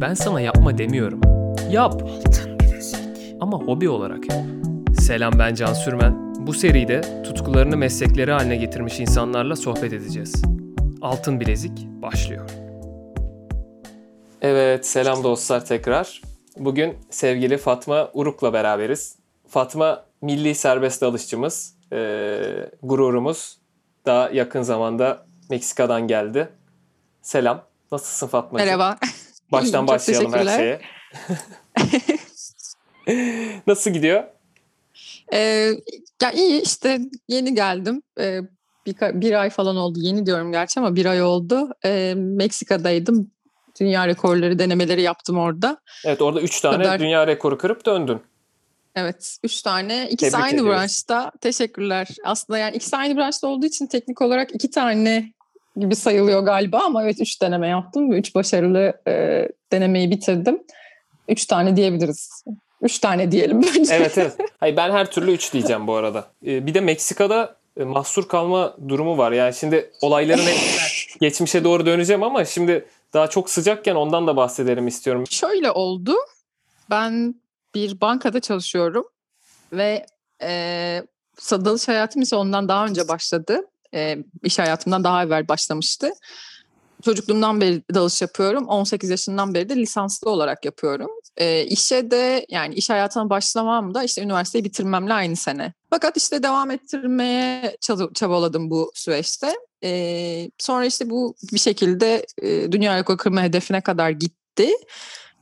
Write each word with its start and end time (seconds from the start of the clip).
Ben 0.00 0.14
sana 0.14 0.40
yapma 0.40 0.78
demiyorum. 0.78 1.20
Yap. 1.70 2.02
Ama 3.40 3.58
hobi 3.58 3.88
olarak 3.88 4.30
yap. 4.30 4.40
Selam 5.00 5.32
ben 5.38 5.54
Can 5.54 5.72
Sürmen. 5.72 6.36
Bu 6.46 6.52
seride 6.52 7.22
tutkularını 7.22 7.76
meslekleri 7.76 8.32
haline 8.32 8.56
getirmiş 8.56 9.00
insanlarla 9.00 9.56
sohbet 9.56 9.92
edeceğiz. 9.92 10.42
Altın 11.02 11.40
Bilezik 11.40 11.86
başlıyor. 12.02 12.50
Evet, 14.42 14.86
selam 14.86 15.24
dostlar 15.24 15.64
tekrar. 15.64 16.22
Bugün 16.56 16.96
sevgili 17.10 17.58
Fatma 17.58 18.10
Uruk'la 18.14 18.52
beraberiz. 18.52 19.16
Fatma 19.48 20.04
milli 20.22 20.54
serbest 20.54 21.02
dalışçımız, 21.02 21.74
ee, 21.92 22.70
gururumuz. 22.82 23.58
Daha 24.06 24.30
yakın 24.30 24.62
zamanda 24.62 25.26
Meksika'dan 25.50 26.08
geldi. 26.08 26.48
Selam. 27.22 27.62
Nasılsın 27.92 28.26
Fatmacığım? 28.26 28.66
Merhaba. 28.66 28.96
Baştan 29.52 29.86
başlayalım 29.86 30.32
her 30.32 30.44
şeye. 30.46 30.80
Nasıl 33.66 33.90
gidiyor? 33.90 34.24
Ee, 35.32 35.70
ya 36.22 36.32
iyi 36.34 36.62
işte 36.62 37.00
yeni 37.28 37.54
geldim. 37.54 38.02
Ee, 38.20 38.40
bir, 38.86 38.94
bir 39.20 39.40
ay 39.40 39.50
falan 39.50 39.76
oldu. 39.76 39.98
Yeni 40.02 40.26
diyorum 40.26 40.52
gerçi 40.52 40.80
ama 40.80 40.96
bir 40.96 41.06
ay 41.06 41.22
oldu. 41.22 41.70
Ee, 41.84 42.14
Meksika'daydım. 42.16 43.30
Dünya 43.80 44.06
rekorları 44.08 44.58
denemeleri 44.58 45.02
yaptım 45.02 45.38
orada. 45.38 45.78
Evet 46.04 46.22
orada 46.22 46.40
3 46.40 46.60
tane 46.60 46.76
kadar- 46.84 47.00
dünya 47.00 47.26
rekoru 47.26 47.58
kırıp 47.58 47.86
döndün. 47.86 48.20
Evet, 48.94 49.36
üç 49.44 49.62
tane. 49.62 50.08
İkisi 50.10 50.30
Tebrik 50.30 50.44
aynı 50.44 50.54
ediyoruz. 50.54 50.72
branşta. 50.80 51.32
Teşekkürler. 51.40 52.08
Aslında 52.24 52.58
yani 52.58 52.76
ikisi 52.76 52.96
aynı 52.96 53.16
branşta 53.16 53.46
olduğu 53.46 53.66
için 53.66 53.86
teknik 53.86 54.22
olarak 54.22 54.54
iki 54.54 54.70
tane 54.70 55.32
gibi 55.76 55.96
sayılıyor 55.96 56.42
galiba 56.42 56.78
ama 56.78 57.04
evet 57.04 57.20
üç 57.20 57.42
deneme 57.42 57.68
yaptım 57.68 58.10
ve 58.10 58.18
üç 58.18 58.34
başarılı 58.34 58.94
e, 59.08 59.48
denemeyi 59.72 60.10
bitirdim. 60.10 60.62
Üç 61.28 61.44
tane 61.44 61.76
diyebiliriz. 61.76 62.44
Üç 62.82 62.98
tane 62.98 63.32
diyelim 63.32 63.62
bence. 63.62 63.94
Evet 63.94 64.18
evet. 64.18 64.36
Hayır, 64.60 64.76
ben 64.76 64.90
her 64.90 65.10
türlü 65.10 65.32
3 65.32 65.52
diyeceğim 65.52 65.86
bu 65.86 65.94
arada. 65.94 66.30
Ee, 66.46 66.66
bir 66.66 66.74
de 66.74 66.80
Meksika'da 66.80 67.56
e, 67.76 67.84
mahsur 67.84 68.28
kalma 68.28 68.76
durumu 68.88 69.18
var. 69.18 69.32
Yani 69.32 69.54
şimdi 69.54 69.90
olayların 70.00 70.42
hepsine 70.42 71.18
geçmişe 71.20 71.64
doğru 71.64 71.86
döneceğim 71.86 72.22
ama 72.22 72.44
şimdi 72.44 72.86
daha 73.14 73.26
çok 73.26 73.50
sıcakken 73.50 73.94
ondan 73.94 74.26
da 74.26 74.36
bahsedelim 74.36 74.86
istiyorum. 74.86 75.24
Şöyle 75.30 75.70
oldu. 75.70 76.14
Ben 76.90 77.34
bir 77.74 78.00
bankada 78.00 78.40
çalışıyorum 78.40 79.04
ve 79.72 80.06
e, 80.42 81.02
dalış 81.50 81.88
hayatım 81.88 82.22
ise 82.22 82.36
ondan 82.36 82.68
daha 82.68 82.86
önce 82.86 83.08
başladı. 83.08 83.66
E, 83.94 84.18
iş 84.44 84.58
hayatımdan 84.58 85.04
daha 85.04 85.24
evvel 85.24 85.48
başlamıştı. 85.48 86.10
Çocukluğumdan 87.04 87.60
beri 87.60 87.82
dalış 87.94 88.22
yapıyorum. 88.22 88.68
18 88.68 89.10
yaşından 89.10 89.54
beri 89.54 89.68
de 89.68 89.76
lisanslı 89.76 90.30
olarak 90.30 90.64
yapıyorum. 90.64 91.10
E, 91.36 91.64
işe 91.64 92.10
de 92.10 92.46
yani 92.48 92.74
iş 92.74 92.90
hayatına 92.90 93.30
başlamam 93.30 93.94
da 93.94 94.04
işte 94.04 94.22
üniversiteyi 94.22 94.64
bitirmemle 94.64 95.14
aynı 95.14 95.36
sene. 95.36 95.72
Fakat 95.90 96.16
işte 96.16 96.42
devam 96.42 96.70
ettirmeye 96.70 97.76
çaba- 97.80 98.14
çabaladım 98.14 98.70
bu 98.70 98.92
süreçte. 98.94 99.54
E, 99.84 100.50
sonra 100.58 100.84
işte 100.86 101.10
bu 101.10 101.34
bir 101.52 101.58
şekilde 101.58 102.26
e, 102.42 102.72
dünya 102.72 102.96
rekoru 102.96 103.16
kırma 103.16 103.42
hedefine 103.42 103.80
kadar 103.80 104.10
gitti. 104.10 104.70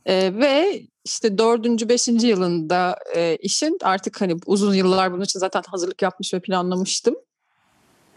E, 0.05 0.33
ve 0.35 0.81
işte 1.05 1.37
dördüncü, 1.37 1.89
beşinci 1.89 2.27
yılında 2.27 2.95
e, 3.15 3.37
işin 3.41 3.77
artık 3.83 4.21
hani 4.21 4.35
uzun 4.45 4.73
yıllar 4.73 5.13
bunun 5.13 5.23
için 5.23 5.39
zaten 5.39 5.63
hazırlık 5.67 6.01
yapmış 6.01 6.33
ve 6.33 6.39
planlamıştım. 6.39 7.15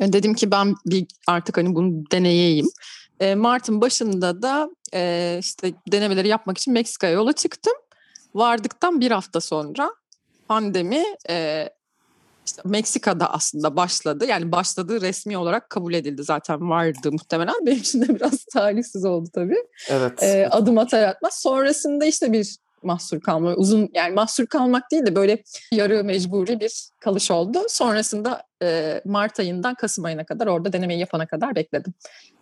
E, 0.02 0.12
dedim 0.12 0.34
ki 0.34 0.50
ben 0.50 0.74
bir 0.86 1.06
artık 1.26 1.56
hani 1.56 1.74
bunu 1.74 2.10
deneyeyim. 2.12 2.68
E, 3.20 3.34
Mart'ın 3.34 3.80
başında 3.80 4.42
da 4.42 4.70
e, 4.94 5.36
işte 5.40 5.72
denemeleri 5.92 6.28
yapmak 6.28 6.58
için 6.58 6.74
Meksika'ya 6.74 7.12
yola 7.12 7.32
çıktım. 7.32 7.74
Vardıktan 8.34 9.00
bir 9.00 9.10
hafta 9.10 9.40
sonra 9.40 9.90
pandemi 10.48 11.04
e, 11.30 11.68
işte 12.46 12.62
Meksika'da 12.64 13.32
aslında 13.32 13.76
başladı. 13.76 14.26
Yani 14.28 14.52
başladığı 14.52 15.00
resmi 15.00 15.38
olarak 15.38 15.70
kabul 15.70 15.94
edildi. 15.94 16.24
Zaten 16.24 16.70
vardı 16.70 17.12
muhtemelen. 17.12 17.54
Benim 17.66 17.78
için 17.78 18.02
de 18.02 18.14
biraz 18.14 18.44
talihsiz 18.52 19.04
oldu 19.04 19.28
tabii 19.34 19.64
Evet. 19.88 20.22
e, 20.22 20.48
adım 20.50 20.78
atar 20.78 21.02
atmaz. 21.02 21.34
Sonrasında 21.34 22.04
işte 22.04 22.32
bir 22.32 22.56
mahsur 22.84 23.20
kalma, 23.20 23.54
uzun 23.54 23.90
yani 23.94 24.14
mahsur 24.14 24.46
kalmak 24.46 24.90
değil 24.90 25.06
de 25.06 25.14
böyle 25.14 25.42
yarı 25.72 26.04
mecburi 26.04 26.60
bir 26.60 26.88
kalış 27.00 27.30
oldu. 27.30 27.58
Sonrasında 27.68 28.42
e, 28.62 29.00
Mart 29.04 29.40
ayından 29.40 29.74
Kasım 29.74 30.04
ayına 30.04 30.24
kadar 30.24 30.46
orada 30.46 30.72
denemeyi 30.72 31.00
yapana 31.00 31.26
kadar 31.26 31.54
bekledim. 31.54 31.94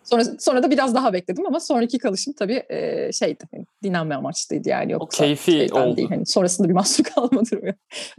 Sonra, 0.03 0.23
sonra 0.39 0.63
da 0.63 0.71
biraz 0.71 0.95
daha 0.95 1.13
bekledim 1.13 1.45
ama 1.47 1.59
sonraki 1.59 1.97
kalışım 1.97 2.33
tabii 2.33 2.63
e, 2.69 3.09
şeydi, 3.11 3.43
hani 3.51 3.65
dinlenme 3.83 4.15
amaçlıydı 4.15 4.69
yani. 4.69 4.91
Yoksa 4.91 5.23
keyfi 5.23 5.51
şeyden 5.51 5.75
oldu. 5.75 5.97
Değil, 5.97 6.09
hani 6.09 6.25
sonrasında 6.25 6.69
bir 6.69 6.73
mahsur 6.73 7.03
kalma 7.15 7.41
durumu. 7.51 7.71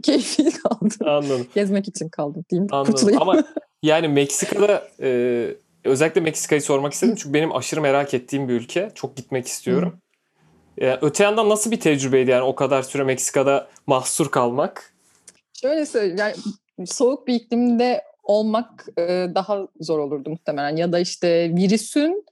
Keyfi 0.03 0.43
kaldı. 0.51 0.95
Anladım. 1.05 1.47
Gezmek 1.55 1.87
için 1.87 2.09
kaldım 2.09 2.45
diyeyim. 2.49 2.67
Anladım. 2.71 2.93
Kurtulayım. 2.93 3.21
Ama 3.21 3.43
yani 3.83 4.07
Meksika'da 4.07 4.87
e, 5.01 5.47
özellikle 5.83 6.21
Meksika'yı 6.21 6.61
sormak 6.61 6.93
istedim 6.93 7.15
çünkü 7.15 7.33
benim 7.33 7.55
aşırı 7.55 7.81
merak 7.81 8.13
ettiğim 8.13 8.47
bir 8.49 8.53
ülke. 8.53 8.91
Çok 8.95 9.17
gitmek 9.17 9.47
istiyorum. 9.47 9.99
E, 10.81 10.97
öte 11.01 11.23
yandan 11.23 11.49
nasıl 11.49 11.71
bir 11.71 11.79
tecrübeydi 11.79 12.31
yani 12.31 12.43
o 12.43 12.55
kadar 12.55 12.83
süre 12.83 13.03
Meksika'da 13.03 13.67
mahsur 13.87 14.31
kalmak? 14.31 14.93
Şöyle 15.61 15.85
söyleyeyim. 15.85 16.17
Yani 16.17 16.35
soğuk 16.87 17.27
bir 17.27 17.33
iklimde 17.33 18.01
olmak 18.23 18.85
e, 18.97 19.27
daha 19.35 19.67
zor 19.79 19.99
olurdu 19.99 20.29
muhtemelen. 20.29 20.75
Ya 20.75 20.91
da 20.91 20.99
işte 20.99 21.55
virüsün 21.55 22.25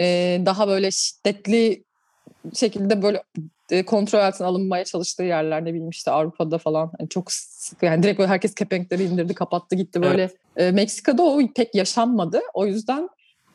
e, 0.00 0.40
daha 0.46 0.68
böyle 0.68 0.90
şiddetli 0.90 1.84
şekilde 2.54 3.02
böyle 3.02 3.22
e, 3.70 3.84
kontrol 3.84 4.18
altına 4.18 4.46
alınmaya 4.46 4.84
çalıştığı 4.84 5.22
yerler 5.22 5.64
ne 5.64 5.68
bileyim 5.68 5.90
işte 5.90 6.10
Avrupa'da 6.10 6.58
falan 6.58 6.90
hani 6.98 7.08
çok 7.08 7.32
sıkı 7.32 7.86
yani 7.86 8.02
direkt 8.02 8.18
böyle 8.18 8.28
herkes 8.28 8.54
kepenkleri 8.54 9.04
indirdi 9.04 9.34
kapattı 9.34 9.76
gitti 9.76 10.02
böyle 10.02 10.30
E, 10.56 10.70
Meksika'da 10.70 11.22
o 11.22 11.40
pek 11.54 11.74
yaşanmadı 11.74 12.40
o 12.54 12.66
yüzden 12.66 13.08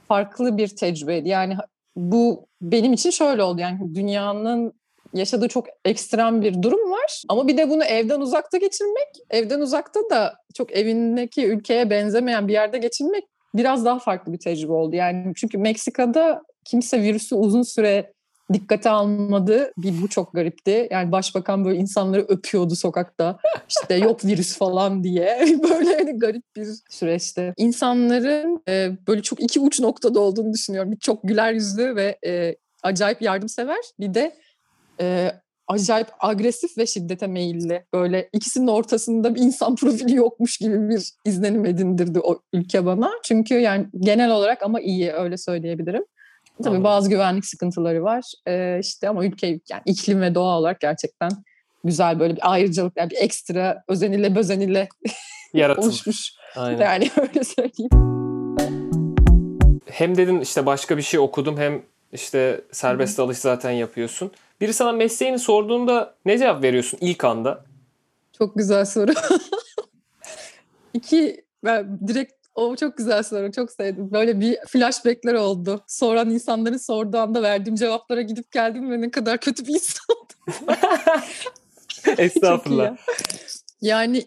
farklı 0.08 0.58
bir 0.58 0.68
tecrübeydi 0.68 1.30
yani 1.30 1.58
bu 1.96 2.48
benim 2.62 2.94
için 2.94 3.10
şöyle 3.10 3.44
oldu 3.44 3.62
yani 3.62 3.96
dünyanın 3.96 4.74
yaşadığı 5.14 5.48
çok 5.48 5.68
ekstrem 5.86 6.42
bir 6.42 6.62
durum 6.62 6.92
var. 6.92 7.24
Ama 7.30 7.48
bir 7.48 7.58
de 7.58 7.70
bunu 7.70 7.84
evden 7.84 8.22
uzakta 8.22 8.58
geçirmek, 8.58 9.08
evden 9.30 9.60
uzakta 9.60 10.00
da 10.12 10.36
çok 10.54 10.72
evindeki 10.72 11.48
ülkeye 11.48 11.90
benzemeyen 11.90 12.48
bir 12.48 12.54
yerde 12.54 12.78
geçirmek 12.78 13.24
biraz 13.56 13.86
daha 13.86 14.00
farklı 14.00 14.34
bir 14.34 14.40
tecrübe 14.40 14.72
oldu. 14.72 14.96
Yani 14.96 15.34
çünkü 15.36 15.58
Meksika'da 15.58 16.42
kimse 16.66 17.02
virüsü 17.02 17.36
uzun 17.36 17.62
süre 17.62 18.13
dikkate 18.54 18.90
almadı. 18.90 19.74
Bir 19.78 20.02
bu 20.02 20.08
çok 20.08 20.34
garipti. 20.34 20.88
Yani 20.92 21.12
başbakan 21.12 21.66
böyle 21.66 21.78
insanları 21.78 22.22
öpüyordu 22.22 22.76
sokakta. 22.76 23.40
İşte 23.70 23.96
yok 23.96 24.26
virüs 24.26 24.58
falan 24.58 25.04
diye. 25.04 25.46
Böyle 25.64 25.96
hani 25.96 26.20
garip 26.20 26.44
bir 26.56 26.68
süreçti. 26.90 27.54
İnsanların 27.58 28.64
e, 28.68 28.92
böyle 29.08 29.22
çok 29.22 29.44
iki 29.44 29.60
uç 29.60 29.80
noktada 29.80 30.20
olduğunu 30.20 30.54
düşünüyorum. 30.54 30.92
Bir 30.92 31.00
çok 31.00 31.24
güler 31.24 31.54
yüzlü 31.54 31.96
ve 31.96 32.18
e, 32.26 32.56
acayip 32.84 33.22
yardımsever. 33.22 33.80
Bir 34.00 34.14
de 34.14 34.36
e, 35.02 35.32
acayip 35.68 36.08
agresif 36.20 36.78
ve 36.78 36.86
şiddete 36.86 37.28
meyilli. 37.28 37.86
Böyle 37.94 38.30
ikisinin 38.34 38.68
ortasında 38.68 39.36
bir 39.36 39.42
insan 39.42 39.76
profili 39.82 40.16
yokmuş 40.16 40.58
gibi 40.58 40.90
bir 40.90 41.12
izlenim 41.26 41.66
edindirdi 41.66 42.20
o 42.20 42.42
ülke 42.54 42.86
bana. 42.86 43.12
Çünkü 43.24 43.54
yani 43.54 43.88
genel 44.00 44.32
olarak 44.32 44.64
ama 44.64 44.82
iyi 44.82 45.12
öyle 45.12 45.38
söyleyebilirim. 45.38 46.04
Tabii 46.58 46.68
Anladım. 46.68 46.84
bazı 46.84 47.10
güvenlik 47.10 47.46
sıkıntıları 47.46 48.04
var. 48.04 48.24
E, 48.48 48.80
işte 48.82 49.10
ama 49.10 49.26
ülke 49.26 49.48
yani 49.48 49.82
iklim 49.86 50.22
ve 50.22 50.36
doğa 50.36 50.60
olarak 50.60 50.80
gerçekten 50.80 51.30
güzel 51.84 52.20
böyle 52.20 52.36
bir 52.36 52.52
ayrıcalık 52.52 52.94
yani 52.98 53.10
bir 53.10 53.18
ekstra 53.18 53.84
özenile 53.88 54.36
bözenile 54.36 54.90
Yaratılmış. 55.54 55.88
oluşmuş. 55.88 56.32
Aynen. 56.56 56.82
Yani 56.82 57.10
öyle 57.22 57.44
söyleyeyim. 57.44 57.90
Hem 59.86 60.18
dedin 60.18 60.40
işte 60.40 60.66
başka 60.66 60.98
bir 60.98 61.02
şey 61.02 61.20
okudum 61.20 61.58
hem 61.58 61.82
işte 62.14 62.62
serbest 62.72 63.18
dalış 63.18 63.38
zaten 63.38 63.72
yapıyorsun. 63.72 64.32
Biri 64.62 64.74
sana 64.74 64.92
mesleğini 64.92 65.40
sorduğunda 65.40 66.16
ne 66.26 66.38
cevap 66.38 66.64
veriyorsun 66.64 66.98
ilk 67.02 67.24
anda? 67.24 67.66
Çok 68.38 68.56
güzel 68.56 68.86
soru. 68.86 69.12
İki, 70.94 71.46
ben 71.64 72.00
direkt 72.08 72.34
o 72.56 72.76
çok 72.76 72.98
güzel 72.98 73.24
soru. 73.24 73.52
Çok 73.52 73.72
sevdim. 73.72 74.12
Böyle 74.12 74.40
bir 74.40 74.58
flashbackler 74.68 75.34
oldu. 75.34 75.84
Soran 75.88 76.30
insanların 76.30 76.78
sorduğu 76.78 77.18
anda 77.18 77.42
verdiğim 77.42 77.76
cevaplara 77.76 78.22
gidip 78.22 78.52
geldim 78.52 78.92
ve 78.92 79.02
ne 79.02 79.12
kadar 79.12 79.38
kötü 79.38 79.66
bir 79.68 79.74
insan. 79.74 80.16
İyi 82.08 82.16
Estağfurullah. 82.18 82.84
ya. 82.86 82.98
Yani 83.82 84.26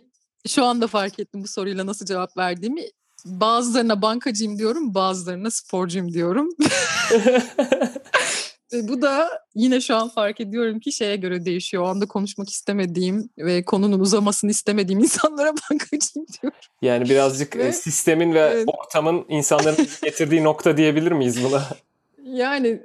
şu 0.48 0.64
anda 0.64 0.86
fark 0.86 1.18
ettim 1.18 1.42
bu 1.42 1.48
soruyla 1.48 1.86
nasıl 1.86 2.06
cevap 2.06 2.36
verdiğimi. 2.36 2.82
Bazılarına 3.24 4.02
bankacıyım 4.02 4.58
diyorum, 4.58 4.94
bazılarına 4.94 5.50
sporcuyum 5.50 6.12
diyorum. 6.12 6.48
Ve 8.72 8.88
bu 8.88 9.02
da 9.02 9.28
yine 9.54 9.80
şu 9.80 9.96
an 9.96 10.08
fark 10.08 10.40
ediyorum 10.40 10.80
ki 10.80 10.92
şeye 10.92 11.16
göre 11.16 11.44
değişiyor. 11.44 11.82
O 11.82 11.86
anda 11.86 12.06
konuşmak 12.06 12.50
istemediğim 12.50 13.30
ve 13.38 13.64
konunun 13.64 14.00
uzamasını 14.00 14.50
istemediğim 14.50 15.00
insanlara 15.04 15.48
bankacıyım 15.70 16.26
diyorum. 16.42 16.58
Yani 16.82 17.08
birazcık 17.08 17.56
Ve- 17.56 17.66
e, 17.66 17.72
sistemin 17.72 18.34
ve 18.34 18.40
Evet. 18.40 18.68
ortamın 18.78 19.24
insanların 19.28 19.86
getirdiği 20.02 20.44
nokta 20.44 20.76
diyebilir 20.76 21.12
miyiz 21.12 21.44
buna? 21.44 21.62
Yani 22.26 22.80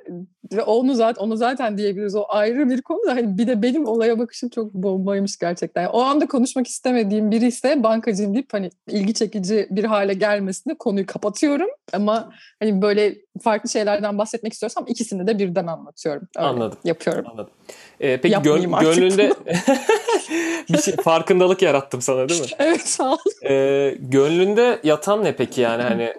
onu 0.65 0.93
zaten 0.93 1.23
onu 1.23 1.37
zaten 1.37 1.77
diyebiliriz. 1.77 2.15
O 2.15 2.25
ayrı 2.29 2.69
bir 2.69 2.81
konu 2.81 3.07
da 3.07 3.11
hani 3.11 3.37
bir 3.37 3.47
de 3.47 3.61
benim 3.61 3.85
olaya 3.85 4.19
bakışım 4.19 4.49
çok 4.49 4.73
bombaymış 4.73 5.37
gerçekten. 5.37 5.85
O 5.85 6.01
anda 6.01 6.27
konuşmak 6.27 6.67
istemediğim 6.67 7.31
biri 7.31 7.47
ise 7.47 7.83
bankacıyım 7.83 8.33
deyip 8.33 8.53
hani 8.53 8.69
ilgi 8.87 9.13
çekici 9.13 9.67
bir 9.69 9.83
hale 9.83 10.13
gelmesinde 10.13 10.77
konuyu 10.77 11.05
kapatıyorum. 11.05 11.67
Ama 11.93 12.31
hani 12.59 12.81
böyle 12.81 13.15
farklı 13.41 13.69
şeylerden 13.69 14.17
bahsetmek 14.17 14.53
istiyorsam 14.53 14.85
ikisini 14.87 15.27
de 15.27 15.39
birden 15.39 15.67
anlatıyorum. 15.67 16.27
Öyle 16.37 16.47
Anladım. 16.47 16.79
Yapıyorum. 16.83 17.25
Anladım. 17.31 17.53
Ee, 17.99 18.21
peki 18.21 18.41
gön- 18.43 18.79
gönlünde 18.81 19.33
bir 20.69 20.77
şey 20.77 20.95
farkındalık 20.95 21.61
yarattım 21.61 22.01
sana 22.01 22.29
değil 22.29 22.41
mi? 22.41 22.47
Evet 22.59 22.87
sağ 22.87 23.13
ol. 23.13 23.17
Ee, 23.49 23.97
gönlünde 23.99 24.79
yatan 24.83 25.23
ne 25.23 25.35
peki 25.35 25.61
yani 25.61 25.83
hani 25.83 26.13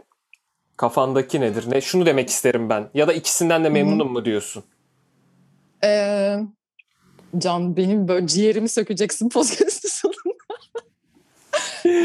kafandaki 0.82 1.40
nedir? 1.40 1.64
Ne 1.68 1.80
şunu 1.80 2.06
demek 2.06 2.28
isterim 2.28 2.68
ben 2.68 2.90
ya 2.94 3.08
da 3.08 3.12
ikisinden 3.12 3.64
de 3.64 3.68
memnunum 3.68 4.12
mu 4.12 4.24
diyorsun? 4.24 4.64
Ee, 5.84 6.36
Can 7.38 7.76
benim 7.76 8.08
böyle 8.08 8.26
ciğerimi 8.26 8.68
sökeceksin 8.68 9.28
podcast'ın 9.28 9.88
sonunda. 9.88 10.54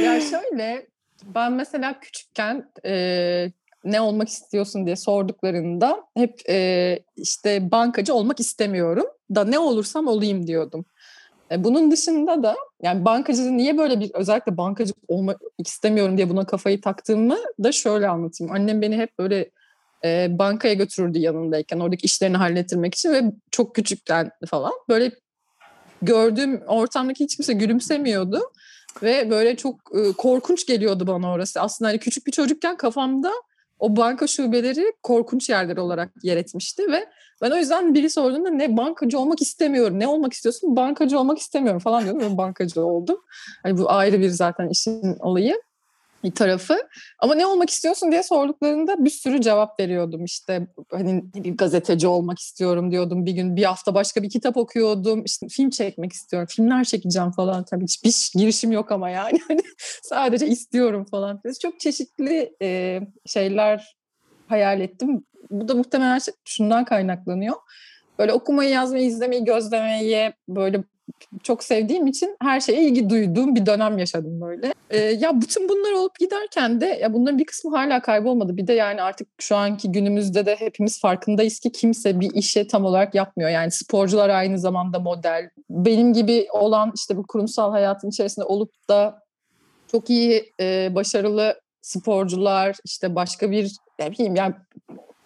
ya 0.04 0.22
şöyle 0.22 0.88
ben 1.24 1.54
mesela 1.54 2.00
küçükken 2.00 2.72
e, 2.86 3.52
ne 3.84 4.02
olmak 4.02 4.30
istiyorsun 4.30 4.86
diye 4.86 4.96
sorduklarında 4.96 6.04
hep 6.16 6.50
e, 6.50 7.00
işte 7.16 7.72
bankacı 7.72 8.14
olmak 8.14 8.40
istemiyorum 8.40 9.06
da 9.36 9.44
ne 9.44 9.60
olursam 9.60 10.08
olayım 10.08 10.48
diyordum. 10.48 10.86
E, 11.52 11.64
bunun 11.64 11.92
dışında 11.92 12.44
da 12.44 12.56
yani 12.84 13.06
bankacı 13.06 13.58
niye 13.58 13.78
böyle 13.78 14.00
bir 14.00 14.12
özellikle 14.14 14.58
bankacı 14.58 14.94
olmak 15.08 15.42
istemiyorum 15.58 16.18
diye 16.18 16.30
buna 16.30 16.46
kafayı 16.46 16.82
taktığımı 16.82 17.38
da 17.64 17.72
şöyle 17.72 18.08
anlatayım. 18.08 18.54
Annem 18.54 18.82
beni 18.82 18.98
hep 18.98 19.20
böyle 19.20 19.50
e, 20.06 20.28
bankaya 20.40 20.74
götürürdü 20.74 21.20
yanındayken 21.20 21.80
oradaki 21.80 22.06
işlerini 22.06 22.38
hallettirmek 22.38 22.96
için 22.96 23.14
ve 23.14 23.22
çok 23.52 23.76
küçükten 23.76 24.32
falan 24.50 24.74
böyle 24.90 25.12
gördüğüm 26.02 26.62
ortamdaki 26.68 27.24
hiç 27.24 27.36
kimse 27.36 27.54
gülümsemiyordu 27.54 28.42
ve 29.04 29.30
böyle 29.30 29.56
çok 29.56 29.76
e, 29.76 30.14
korkunç 30.14 30.68
geliyordu 30.68 31.08
bana 31.08 31.32
orası. 31.32 31.62
Aslında 31.62 31.90
hani 31.90 32.00
küçük 32.00 32.28
bir 32.28 32.32
çocukken 32.32 32.78
kafamda 32.78 33.32
o 33.80 33.96
banka 33.96 34.28
şubeleri 34.28 34.94
korkunç 35.04 35.50
yerler 35.50 35.78
olarak 35.78 36.12
yer 36.24 36.38
etmişti 36.38 36.84
ve 36.92 37.06
ben 37.42 37.52
o 37.52 37.56
yüzden 37.56 37.94
biri 37.94 38.10
sorduğunda 38.10 38.50
ne 38.50 38.78
bankacı 38.78 39.20
olmak 39.20 39.42
istemiyorum. 39.42 40.00
Ne 40.00 40.08
olmak 40.08 40.34
istiyorsun? 40.34 40.76
Bankacı 40.76 41.20
olmak 41.20 41.38
istemiyorum 41.38 41.80
falan 41.80 42.04
diyordum 42.04 42.34
ve 42.34 42.38
bankacı 42.38 42.86
oldum. 42.86 43.18
Hani 43.64 43.78
bu 43.78 43.92
ayrı 43.92 44.20
bir 44.20 44.30
zaten 44.30 44.70
işin 44.70 45.16
olayı 45.20 45.62
bir 46.28 46.36
tarafı. 46.36 46.78
Ama 47.20 47.36
ne 47.36 47.46
olmak 47.46 47.70
istiyorsun 47.70 48.12
diye 48.12 48.24
sorduklarında 48.24 49.06
bir 49.06 49.10
sürü 49.10 49.42
cevap 49.42 49.80
veriyordum. 49.80 50.26
İşte 50.26 50.68
hani 50.92 51.24
bir 51.36 51.58
gazeteci 51.58 52.08
olmak 52.08 52.40
istiyorum 52.40 52.92
diyordum. 52.92 53.26
Bir 53.26 53.32
gün 53.32 53.56
bir 53.56 53.64
hafta 53.64 53.94
başka 53.94 54.24
bir 54.24 54.30
kitap 54.30 54.58
okuyordum. 54.58 55.24
İşte 55.26 55.48
film 55.48 55.70
çekmek 55.70 56.14
istiyorum. 56.14 56.48
Filmler 56.52 56.84
çekeceğim 56.84 57.32
falan. 57.32 57.66
Tabii 57.66 57.84
hiçbir 57.84 58.40
girişim 58.40 58.72
yok 58.72 58.92
ama 58.92 59.10
yani. 59.10 59.40
Hani 59.48 59.62
sadece 60.04 60.48
istiyorum 60.48 61.06
falan. 61.12 61.42
Çok 61.62 61.80
çeşitli 61.80 62.54
şeyler 63.26 63.98
hayal 64.48 64.82
ettim. 64.82 65.26
Bu 65.52 65.68
da 65.68 65.74
muhtemelen 65.74 66.20
şundan 66.46 66.86
kaynaklanıyor. 66.86 67.56
Böyle 68.20 68.34
okumayı, 68.34 68.70
yazmayı, 68.70 69.06
izlemeyi, 69.06 69.44
gözlemeyi 69.44 70.34
böyle 70.50 70.84
çok 71.44 71.64
sevdiğim 71.64 72.08
için 72.08 72.36
her 72.42 72.60
şeye 72.60 72.84
ilgi 72.84 73.10
duyduğum 73.10 73.56
bir 73.56 73.66
dönem 73.66 73.98
yaşadım 73.98 74.42
böyle. 74.42 74.74
Ee, 74.90 74.98
ya 74.98 75.42
bütün 75.42 75.70
bunlar 75.70 75.92
olup 75.92 76.20
giderken 76.20 76.82
de 76.82 76.86
ya 76.86 77.14
bunların 77.14 77.40
bir 77.40 77.46
kısmı 77.46 77.78
hala 77.78 78.02
kaybolmadı. 78.02 78.58
Bir 78.58 78.68
de 78.68 78.74
yani 78.74 79.02
artık 79.02 79.28
şu 79.40 79.56
anki 79.56 79.92
günümüzde 79.92 80.46
de 80.46 80.56
hepimiz 80.56 81.00
farkındayız 81.00 81.60
ki 81.60 81.72
kimse 81.72 82.20
bir 82.20 82.34
işe 82.34 82.68
tam 82.68 82.86
olarak 82.86 83.16
yapmıyor. 83.16 83.50
Yani 83.50 83.72
sporcular 83.72 84.30
aynı 84.30 84.60
zamanda 84.60 85.00
model. 85.00 85.50
Benim 85.70 86.14
gibi 86.14 86.48
olan 86.54 86.92
işte 86.96 87.18
bu 87.18 87.28
kurumsal 87.28 87.72
hayatın 87.72 88.10
içerisinde 88.10 88.46
olup 88.46 88.72
da 88.90 89.20
çok 89.92 90.10
iyi, 90.10 90.54
e, 90.60 90.96
başarılı 90.96 91.62
sporcular, 91.82 92.76
işte 92.86 93.16
başka 93.16 93.52
bir 93.52 93.76
ne 94.00 94.12
bileyim 94.12 94.36
yani 94.36 94.56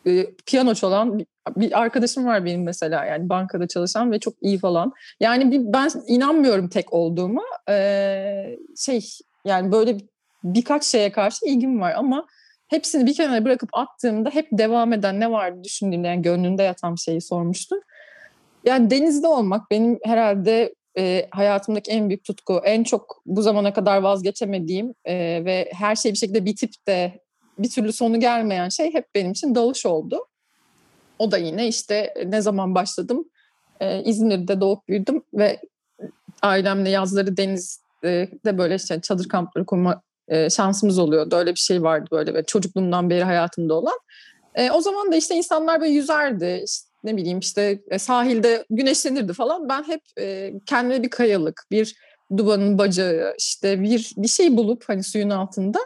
e, 0.07 0.25
piyano 0.45 0.74
çalan 0.74 1.19
bir, 1.57 1.81
arkadaşım 1.81 2.25
var 2.25 2.45
benim 2.45 2.63
mesela 2.63 3.06
yani 3.06 3.30
bankada 3.30 3.68
çalışan 3.68 4.12
ve 4.12 4.19
çok 4.19 4.33
iyi 4.42 4.59
falan. 4.59 4.94
Yani 5.19 5.51
bir, 5.51 5.74
ben 5.74 5.92
inanmıyorum 6.07 6.69
tek 6.69 6.94
olduğuma. 6.94 7.44
Ee, 7.69 8.57
şey 8.77 9.09
yani 9.45 9.71
böyle 9.71 9.95
bir, 9.95 10.06
birkaç 10.44 10.83
şeye 10.83 11.12
karşı 11.12 11.45
ilgim 11.45 11.81
var 11.81 11.94
ama 11.95 12.27
hepsini 12.68 13.06
bir 13.06 13.13
kenara 13.13 13.45
bırakıp 13.45 13.69
attığımda 13.74 14.30
hep 14.30 14.48
devam 14.51 14.94
eden 14.94 15.19
ne 15.19 15.31
vardı 15.31 15.63
düşündüğümde 15.63 16.07
yani 16.07 16.21
gönlünde 16.21 16.63
yatan 16.63 16.95
şeyi 16.95 17.21
sormuştun. 17.21 17.81
Yani 18.65 18.89
denizde 18.89 19.27
olmak 19.27 19.71
benim 19.71 20.00
herhalde 20.06 20.74
e, 20.98 21.27
hayatımdaki 21.31 21.92
en 21.92 22.09
büyük 22.09 22.24
tutku. 22.24 22.62
En 22.65 22.83
çok 22.83 23.21
bu 23.25 23.42
zamana 23.42 23.74
kadar 23.74 23.98
vazgeçemediğim 23.98 24.94
e, 25.06 25.15
ve 25.45 25.71
her 25.74 25.95
şey 25.95 26.12
bir 26.12 26.18
şekilde 26.18 26.45
bitip 26.45 26.71
de 26.88 27.19
bir 27.63 27.69
türlü 27.69 27.94
sonu 27.94 28.19
gelmeyen 28.19 28.69
şey 28.69 28.94
hep 28.94 29.06
benim 29.16 29.31
için 29.31 29.56
dalış 29.56 29.86
oldu. 29.86 30.28
O 31.19 31.31
da 31.31 31.38
yine 31.38 31.68
işte 31.68 32.13
ne 32.25 32.42
zaman 32.42 32.75
başladım 32.75 33.25
e, 33.80 34.04
İzmir'de 34.04 34.62
doğup 34.62 34.88
büyüdüm 34.88 35.24
ve 35.34 35.60
ailemle 36.42 36.90
yazları 36.90 37.38
denizde 37.38 38.58
böyle 38.58 38.75
işte 38.75 39.02
çadır 39.02 39.28
kampları 39.28 39.66
kurma 39.66 40.02
e, 40.28 40.50
şansımız 40.50 41.00
oluyordu. 41.00 41.36
Öyle 41.36 41.52
bir 41.52 41.60
şey 41.60 41.84
vardı 41.84 42.08
böyle 42.12 42.34
ve 42.34 42.44
çocukluğumdan 42.44 43.10
beri 43.10 43.24
hayatımda 43.24 43.74
olan. 43.74 44.00
E, 44.56 44.72
o 44.72 44.81
zaman 44.81 45.12
da 45.12 45.16
işte 45.16 45.36
insanlar 45.36 45.81
böyle 45.81 45.92
yüzerdi. 45.92 46.63
İşte 46.66 46.92
ne 47.04 47.18
bileyim 47.18 47.40
işte 47.40 47.81
e, 47.90 48.00
sahilde 48.00 48.66
güneşlenirdi 48.69 49.34
falan. 49.34 49.69
Ben 49.69 49.84
hep 49.84 50.02
e, 50.19 50.54
kendime 50.66 51.04
bir 51.04 51.10
kayalık, 51.10 51.63
bir 51.72 51.96
dubanın 52.38 52.78
bacağı, 52.78 53.36
işte 53.38 53.81
bir 53.81 54.12
bir 54.18 54.28
şey 54.28 54.58
bulup 54.58 54.84
hani 54.88 55.04
suyun 55.04 55.30
altında 55.30 55.80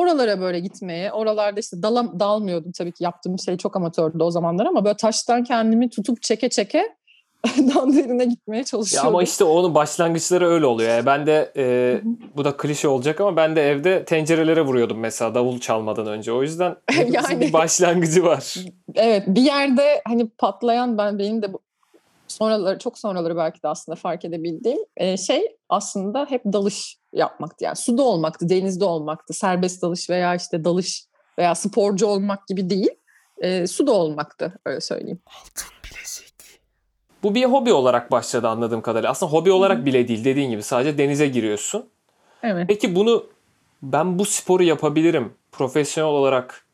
oralara 0.00 0.40
böyle 0.40 0.60
gitmeye, 0.60 1.12
oralarda 1.12 1.60
işte 1.60 1.82
dalam, 1.82 2.20
dalmıyordum 2.20 2.72
tabii 2.72 2.92
ki 2.92 3.04
yaptığım 3.04 3.38
şey 3.38 3.56
çok 3.56 3.76
amatördü 3.76 4.22
o 4.22 4.30
zamanlar 4.30 4.66
ama 4.66 4.84
böyle 4.84 4.96
taştan 4.96 5.44
kendimi 5.44 5.90
tutup 5.90 6.22
çeke 6.22 6.48
çeke 6.48 6.96
daha 7.74 7.92
derine 7.92 8.24
gitmeye 8.24 8.64
çalışıyordum. 8.64 9.06
Ya 9.06 9.10
ama 9.10 9.22
işte 9.22 9.44
onun 9.44 9.74
başlangıçları 9.74 10.48
öyle 10.48 10.66
oluyor. 10.66 10.90
Yani 10.90 11.06
ben 11.06 11.26
de 11.26 11.52
e, 11.56 12.00
bu 12.36 12.44
da 12.44 12.56
klişe 12.56 12.88
olacak 12.88 13.20
ama 13.20 13.36
ben 13.36 13.56
de 13.56 13.70
evde 13.70 14.04
tencerelere 14.04 14.62
vuruyordum 14.62 14.98
mesela 14.98 15.34
davul 15.34 15.60
çalmadan 15.60 16.06
önce. 16.06 16.32
O 16.32 16.42
yüzden 16.42 16.76
yani, 17.12 17.40
bir 17.40 17.52
başlangıcı 17.52 18.24
var. 18.24 18.54
Evet 18.94 19.24
bir 19.26 19.42
yerde 19.42 20.02
hani 20.08 20.28
patlayan 20.28 20.98
ben 20.98 21.18
benim 21.18 21.42
de 21.42 21.46
sonraları 22.28 22.78
çok 22.78 22.98
sonraları 22.98 23.36
belki 23.36 23.62
de 23.62 23.68
aslında 23.68 23.96
fark 23.96 24.24
edebildiğim 24.24 24.78
e, 24.96 25.16
şey 25.16 25.56
aslında 25.68 26.26
hep 26.28 26.42
dalış 26.44 26.99
yapmaktı. 27.12 27.64
Yani 27.64 27.76
suda 27.76 28.02
olmaktı, 28.02 28.48
denizde 28.48 28.84
olmaktı, 28.84 29.34
serbest 29.34 29.82
dalış 29.82 30.10
veya 30.10 30.34
işte 30.34 30.64
dalış 30.64 31.04
veya 31.38 31.54
sporcu 31.54 32.06
olmak 32.06 32.46
gibi 32.48 32.70
değil. 32.70 32.90
E, 33.38 33.66
suda 33.66 33.92
olmaktı 33.92 34.58
öyle 34.64 34.80
söyleyeyim. 34.80 35.20
Altın 35.26 35.68
bilezik. 35.84 36.34
Bu 37.22 37.34
bir 37.34 37.44
hobi 37.44 37.72
olarak 37.72 38.10
başladı 38.10 38.48
anladığım 38.48 38.82
kadarıyla. 38.82 39.10
Aslında 39.10 39.32
hobi 39.32 39.52
olarak 39.52 39.86
bile 39.86 40.08
değil 40.08 40.24
dediğin 40.24 40.50
gibi 40.50 40.62
sadece 40.62 40.98
denize 40.98 41.26
giriyorsun. 41.26 41.88
Evet. 42.42 42.64
Peki 42.68 42.94
bunu 42.94 43.26
ben 43.82 44.18
bu 44.18 44.24
sporu 44.24 44.62
yapabilirim 44.62 45.32
profesyonel 45.52 46.10
olarak 46.10 46.66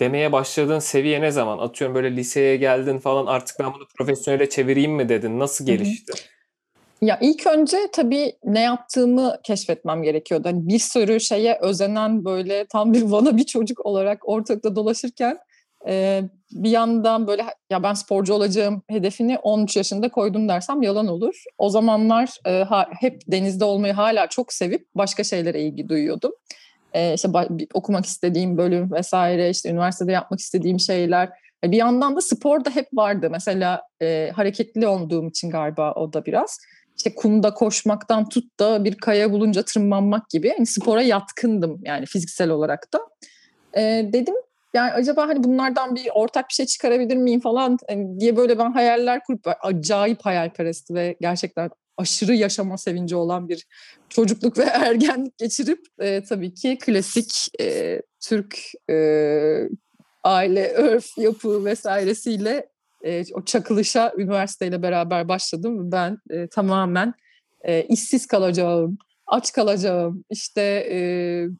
demeye 0.00 0.32
başladığın 0.32 0.78
seviye 0.78 1.20
ne 1.20 1.30
zaman? 1.30 1.58
Atıyorum 1.58 1.94
böyle 1.94 2.16
liseye 2.16 2.56
geldin 2.56 2.98
falan 2.98 3.26
artık 3.26 3.56
ben 3.60 3.74
bunu 3.74 3.86
profesyonele 3.98 4.48
çevireyim 4.48 4.92
mi 4.92 5.08
dedin? 5.08 5.38
Nasıl 5.38 5.66
gelişti? 5.66 6.12
Ya 7.02 7.18
ilk 7.20 7.46
önce 7.46 7.76
tabii 7.92 8.32
ne 8.44 8.60
yaptığımı 8.60 9.36
keşfetmem 9.44 10.02
gerekiyordu. 10.02 10.48
Hani 10.48 10.68
bir 10.68 10.78
sürü 10.78 11.20
şeye 11.20 11.58
özenen 11.62 12.24
böyle 12.24 12.66
tam 12.66 12.92
bir 12.92 13.02
vana 13.02 13.36
bir 13.36 13.44
çocuk 13.44 13.86
olarak 13.86 14.28
ortalıkta 14.28 14.76
dolaşırken 14.76 15.38
e, 15.88 16.22
bir 16.52 16.70
yandan 16.70 17.26
böyle 17.26 17.44
ya 17.70 17.82
ben 17.82 17.94
sporcu 17.94 18.34
olacağım 18.34 18.82
hedefini 18.88 19.38
13 19.38 19.76
yaşında 19.76 20.08
koydum 20.08 20.48
dersem 20.48 20.82
yalan 20.82 21.08
olur. 21.08 21.44
O 21.58 21.68
zamanlar 21.68 22.36
e, 22.46 22.62
ha, 22.62 22.88
hep 23.00 23.20
denizde 23.28 23.64
olmayı 23.64 23.92
hala 23.92 24.26
çok 24.26 24.52
sevip 24.52 24.86
başka 24.94 25.24
şeylere 25.24 25.62
ilgi 25.62 25.88
duyuyordum 25.88 26.32
e, 26.94 27.14
işte 27.14 27.28
okumak 27.74 28.06
istediğim 28.06 28.58
bölüm 28.58 28.92
vesaire 28.92 29.50
işte 29.50 29.70
üniversitede 29.70 30.12
yapmak 30.12 30.40
istediğim 30.40 30.80
şeyler. 30.80 31.28
E, 31.64 31.70
bir 31.70 31.76
yandan 31.76 32.16
da 32.16 32.20
spor 32.20 32.64
da 32.64 32.70
hep 32.70 32.88
vardı. 32.92 33.28
Mesela 33.30 33.82
e, 34.02 34.30
hareketli 34.34 34.86
olduğum 34.86 35.28
için 35.28 35.50
galiba 35.50 35.92
o 35.92 36.12
da 36.12 36.24
biraz. 36.24 36.58
İşte 37.02 37.14
kumda 37.14 37.54
koşmaktan 37.54 38.28
tut 38.28 38.60
da 38.60 38.84
bir 38.84 38.94
kaya 38.94 39.32
bulunca 39.32 39.62
tırmanmak 39.62 40.30
gibi 40.30 40.48
yani 40.48 40.66
spora 40.66 41.02
yatkındım 41.02 41.80
yani 41.84 42.06
fiziksel 42.06 42.50
olarak 42.50 42.88
da. 42.92 43.00
E, 43.76 44.10
dedim 44.12 44.34
yani 44.74 44.92
acaba 44.92 45.28
hani 45.28 45.44
bunlardan 45.44 45.94
bir 45.94 46.08
ortak 46.14 46.48
bir 46.48 46.54
şey 46.54 46.66
çıkarabilir 46.66 47.16
miyim 47.16 47.40
falan 47.40 47.78
yani 47.90 48.20
diye 48.20 48.36
böyle 48.36 48.58
ben 48.58 48.72
hayaller 48.72 49.24
kurup 49.24 49.40
acayip 49.60 50.18
hayalperest 50.22 50.90
ve 50.90 51.16
gerçekten 51.20 51.70
aşırı 51.96 52.34
yaşama 52.34 52.78
sevinci 52.78 53.16
olan 53.16 53.48
bir 53.48 53.66
çocukluk 54.08 54.58
ve 54.58 54.62
ergenlik 54.72 55.38
geçirip 55.38 55.80
e, 56.00 56.22
tabii 56.24 56.54
ki 56.54 56.78
klasik 56.78 57.60
e, 57.60 58.02
Türk 58.20 58.58
e, 58.90 58.96
aile, 60.24 60.68
örf, 60.68 61.18
yapı 61.18 61.64
vesairesiyle 61.64 62.71
e, 63.04 63.24
o 63.34 63.44
çakılışa 63.44 64.12
üniversiteyle 64.16 64.82
beraber 64.82 65.28
başladım. 65.28 65.92
Ben 65.92 66.18
e, 66.30 66.46
tamamen 66.48 67.14
e, 67.62 67.82
işsiz 67.82 68.26
kalacağım, 68.26 68.98
aç 69.26 69.52
kalacağım, 69.52 70.24
işte 70.30 70.62
e, 70.90 70.98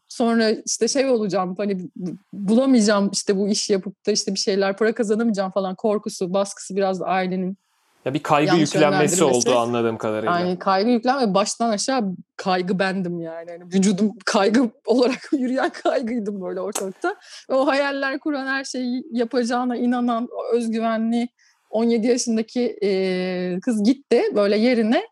sonra 0.08 0.50
işte 0.50 0.88
şey 0.88 1.10
olacağım, 1.10 1.54
hani 1.56 1.90
bulamayacağım 2.32 3.10
işte 3.12 3.36
bu 3.36 3.48
iş 3.48 3.70
yapıp 3.70 4.06
da 4.06 4.12
işte 4.12 4.34
bir 4.34 4.38
şeyler 4.38 4.76
para 4.76 4.94
kazanamayacağım 4.94 5.50
falan 5.50 5.74
korkusu, 5.74 6.32
baskısı 6.32 6.76
biraz 6.76 7.00
da 7.00 7.04
ailenin 7.04 7.56
ya 8.04 8.14
bir 8.14 8.22
kaygı 8.22 8.48
Yanlış 8.48 8.74
yüklenmesi 8.74 9.24
oldu 9.24 9.58
anladığım 9.58 9.98
kadarıyla. 9.98 10.40
yani 10.40 10.58
kaygı 10.58 10.90
yüklenme 10.90 11.34
baştan 11.34 11.70
aşağı 11.70 12.02
kaygı 12.36 12.78
bendim 12.78 13.20
yani. 13.20 13.50
yani 13.50 13.64
vücudum 13.64 14.12
kaygı 14.24 14.70
olarak 14.86 15.28
yürüyen 15.32 15.70
kaygıydım 15.70 16.42
böyle 16.42 16.60
ortalıkta. 16.60 17.16
Ve 17.50 17.54
o 17.54 17.66
hayaller 17.66 18.18
kuran 18.18 18.46
her 18.46 18.64
şeyi 18.64 19.04
yapacağına 19.12 19.76
inanan 19.76 20.28
o 20.32 20.56
özgüvenli 20.56 21.28
17 21.70 22.06
yaşındaki 22.06 22.78
e, 22.82 23.60
kız 23.60 23.82
gitti 23.84 24.22
böyle 24.34 24.56
yerine 24.56 25.02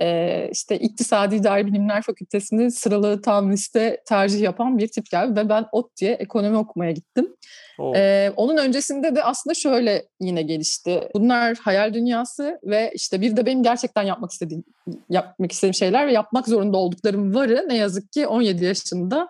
e, 0.00 0.48
işte 0.52 0.78
İktisadi 0.78 1.36
İdari 1.36 1.66
Bilimler 1.66 2.02
Fakültesini 2.02 2.70
sıralı 2.70 3.22
tam 3.22 3.52
liste 3.52 4.02
tercih 4.08 4.40
yapan 4.40 4.78
bir 4.78 4.88
tip 4.88 5.10
geldi 5.10 5.40
ve 5.40 5.48
ben 5.48 5.66
ot 5.72 5.96
diye 6.00 6.12
ekonomi 6.12 6.56
okumaya 6.56 6.92
gittim. 6.92 7.36
Ee, 7.96 8.32
onun 8.36 8.56
öncesinde 8.56 9.14
de 9.14 9.24
aslında 9.24 9.54
şöyle 9.54 10.06
yine 10.20 10.42
gelişti. 10.42 11.08
Bunlar 11.14 11.56
hayal 11.56 11.94
dünyası 11.94 12.58
ve 12.64 12.92
işte 12.94 13.20
bir 13.20 13.36
de 13.36 13.46
benim 13.46 13.62
gerçekten 13.62 14.02
yapmak 14.02 14.30
istediğim 14.30 14.64
yapmak 15.08 15.52
istediğim 15.52 15.74
şeyler 15.74 16.06
ve 16.06 16.12
yapmak 16.12 16.48
zorunda 16.48 16.76
olduklarım 16.76 17.34
varı 17.34 17.64
ne 17.68 17.76
yazık 17.76 18.12
ki 18.12 18.26
17 18.26 18.64
yaşında 18.64 19.28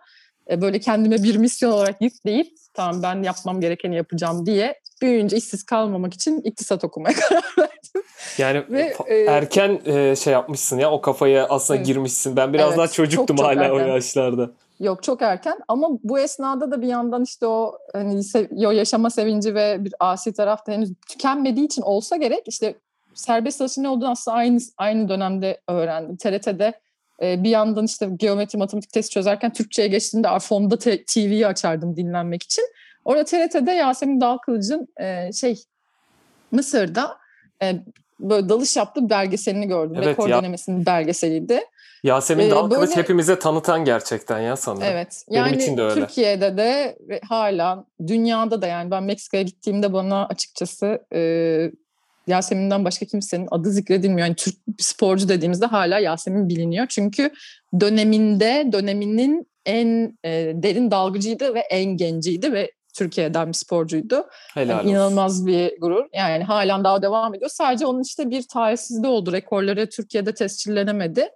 e, 0.51 0.61
böyle 0.61 0.79
kendime 0.79 1.23
bir 1.23 1.37
misyon 1.37 1.73
olarak 1.73 2.03
yükleyip 2.03 2.49
tamam 2.75 3.03
ben 3.03 3.23
yapmam 3.23 3.61
gerekeni 3.61 3.97
yapacağım 3.97 4.47
diye 4.47 4.81
büyüyünce 5.03 5.37
işsiz 5.37 5.63
kalmamak 5.63 6.15
için 6.15 6.41
iktisat 6.41 6.85
okumaya 6.85 7.15
karar 7.29 7.43
verdim. 7.59 8.03
Yani 8.39 8.65
Ve, 8.71 8.95
e, 9.07 9.15
erken 9.21 9.81
e, 9.87 10.17
şey 10.17 10.33
yapmışsın 10.33 10.79
ya 10.79 10.91
o 10.91 11.01
kafaya 11.01 11.47
aslında 11.49 11.77
Evet. 11.77 11.87
girmişsin. 11.87 12.37
Ben 12.37 12.53
biraz 12.53 12.69
Evet, 12.69 12.79
daha 12.79 12.89
çocuktum 12.89 13.37
çok 13.37 13.47
hala 13.47 13.73
o 13.73 13.79
erken. 13.79 13.93
yaşlarda. 13.93 14.51
Yok 14.81 15.03
çok 15.03 15.23
erken 15.23 15.59
ama 15.69 15.89
bu 16.05 16.19
esnada 16.19 16.71
da 16.71 16.83
bir 16.83 16.87
yandan 16.87 17.23
işte 17.25 17.47
o 17.47 17.79
hani 17.93 18.21
o 18.67 18.71
yaşama 18.71 19.11
sevinci 19.11 19.55
ve 19.55 19.85
bir 19.85 19.95
asi 20.01 20.33
tarafta 20.33 20.73
henüz 20.73 20.91
tükenmediği 21.09 21.67
için 21.67 21.83
olsa 21.83 22.17
gerek 22.17 22.43
işte 22.47 22.75
serbest 23.15 23.59
çalışın 23.59 23.83
ne 23.83 23.89
olduğunu 23.89 24.11
aslında 24.11 24.37
aynı 24.37 24.59
aynı 24.79 25.09
dönemde 25.09 25.61
öğrendim. 25.69 26.17
TRT'de 26.17 26.81
e, 27.23 27.43
bir 27.43 27.51
yandan 27.51 27.85
işte 27.85 28.09
geometri 28.17 28.59
matematik 28.59 28.93
test 28.93 29.11
çözerken 29.13 29.53
Türkçe'ye 29.53 29.89
geçtiğimde 29.89 30.29
"Aa, 30.29 30.39
fonda 30.39 30.79
te- 30.79 31.05
TV'yi 31.05 31.47
açardım 31.47 31.97
dinlenmek 31.97 32.43
için. 32.43 32.65
Orada 33.05 33.25
TRT'de 33.25 33.71
Yasemin 33.73 34.21
Dalkılıç'ın 34.21 34.89
e, 35.01 35.33
şey 35.33 35.63
Mısır'da 36.53 37.17
e, 37.63 37.75
böyle 38.21 38.49
dalış 38.49 38.77
yaptığı 38.77 39.11
belgeselini 39.11 39.69
gördüm. 39.69 39.95
Evet 39.97 40.07
Rekor 40.07 40.29
ya. 40.29 40.39
denemesinin 40.39 40.87
belgeseliydi. 40.87 41.61
Yasemin 42.05 42.45
Ee, 42.47 42.51
Dalkılıç 42.51 42.89
böyle- 42.91 43.01
hepimize 43.03 43.39
tanıtan 43.39 43.85
gerçekten 43.85 44.41
ya 44.41 44.57
sanırım. 44.57 44.83
Evet. 44.87 45.25
Benim 45.31 45.45
Yani 45.45 45.57
için 45.57 45.77
de 45.77 45.83
öyle. 45.83 45.95
Türkiye'de 45.95 46.57
de 46.57 46.97
ve 47.09 47.21
hala 47.29 47.85
dünyada 48.07 48.63
da 48.63 48.67
yani 48.67 48.91
ben 48.91 49.03
Meksika'ya 49.03 49.43
gittiğimde 49.43 49.93
bana 49.93 50.27
açıkçası 50.27 50.99
e, 51.15 51.21
Yasemin'den 52.27 52.85
başka 52.85 53.07
kimsenin 53.07 53.49
adı 53.51 53.71
zikredilmiyor. 53.71 54.27
Yani 54.27 54.35
Türk 54.37 54.55
sporcu 54.79 55.29
dediğimizde 55.29 55.67
hala 55.67 55.99
Yasemin 55.99 56.49
biliniyor. 56.49 56.87
Çünkü 56.89 57.31
döneminde 57.81 58.69
döneminin 58.73 59.47
en 59.67 60.19
e, 60.25 60.31
derin 60.55 60.91
dalgıcıydı 60.91 61.55
ve 61.55 61.61
en 61.61 61.85
genciydi 61.85 62.53
ve 62.53 62.71
Türkiye'den 63.05 63.49
bir 63.49 63.53
sporcuydu. 63.53 64.27
Helal 64.55 64.69
Yani 64.77 64.91
inanılmaz 64.91 65.47
bir 65.47 65.81
gurur. 65.81 66.05
Yani 66.15 66.45
halen 66.45 66.85
daha 66.85 67.03
devam 67.03 67.35
ediyor. 67.35 67.51
Sadece 67.51 67.87
onun 67.87 68.03
işte 68.03 68.31
bir 68.31 68.43
talihsizliği 68.49 69.13
oldu. 69.13 69.33
Rekorları 69.33 69.89
Türkiye'de 69.89 70.35
tescillenemedi. 70.35 71.29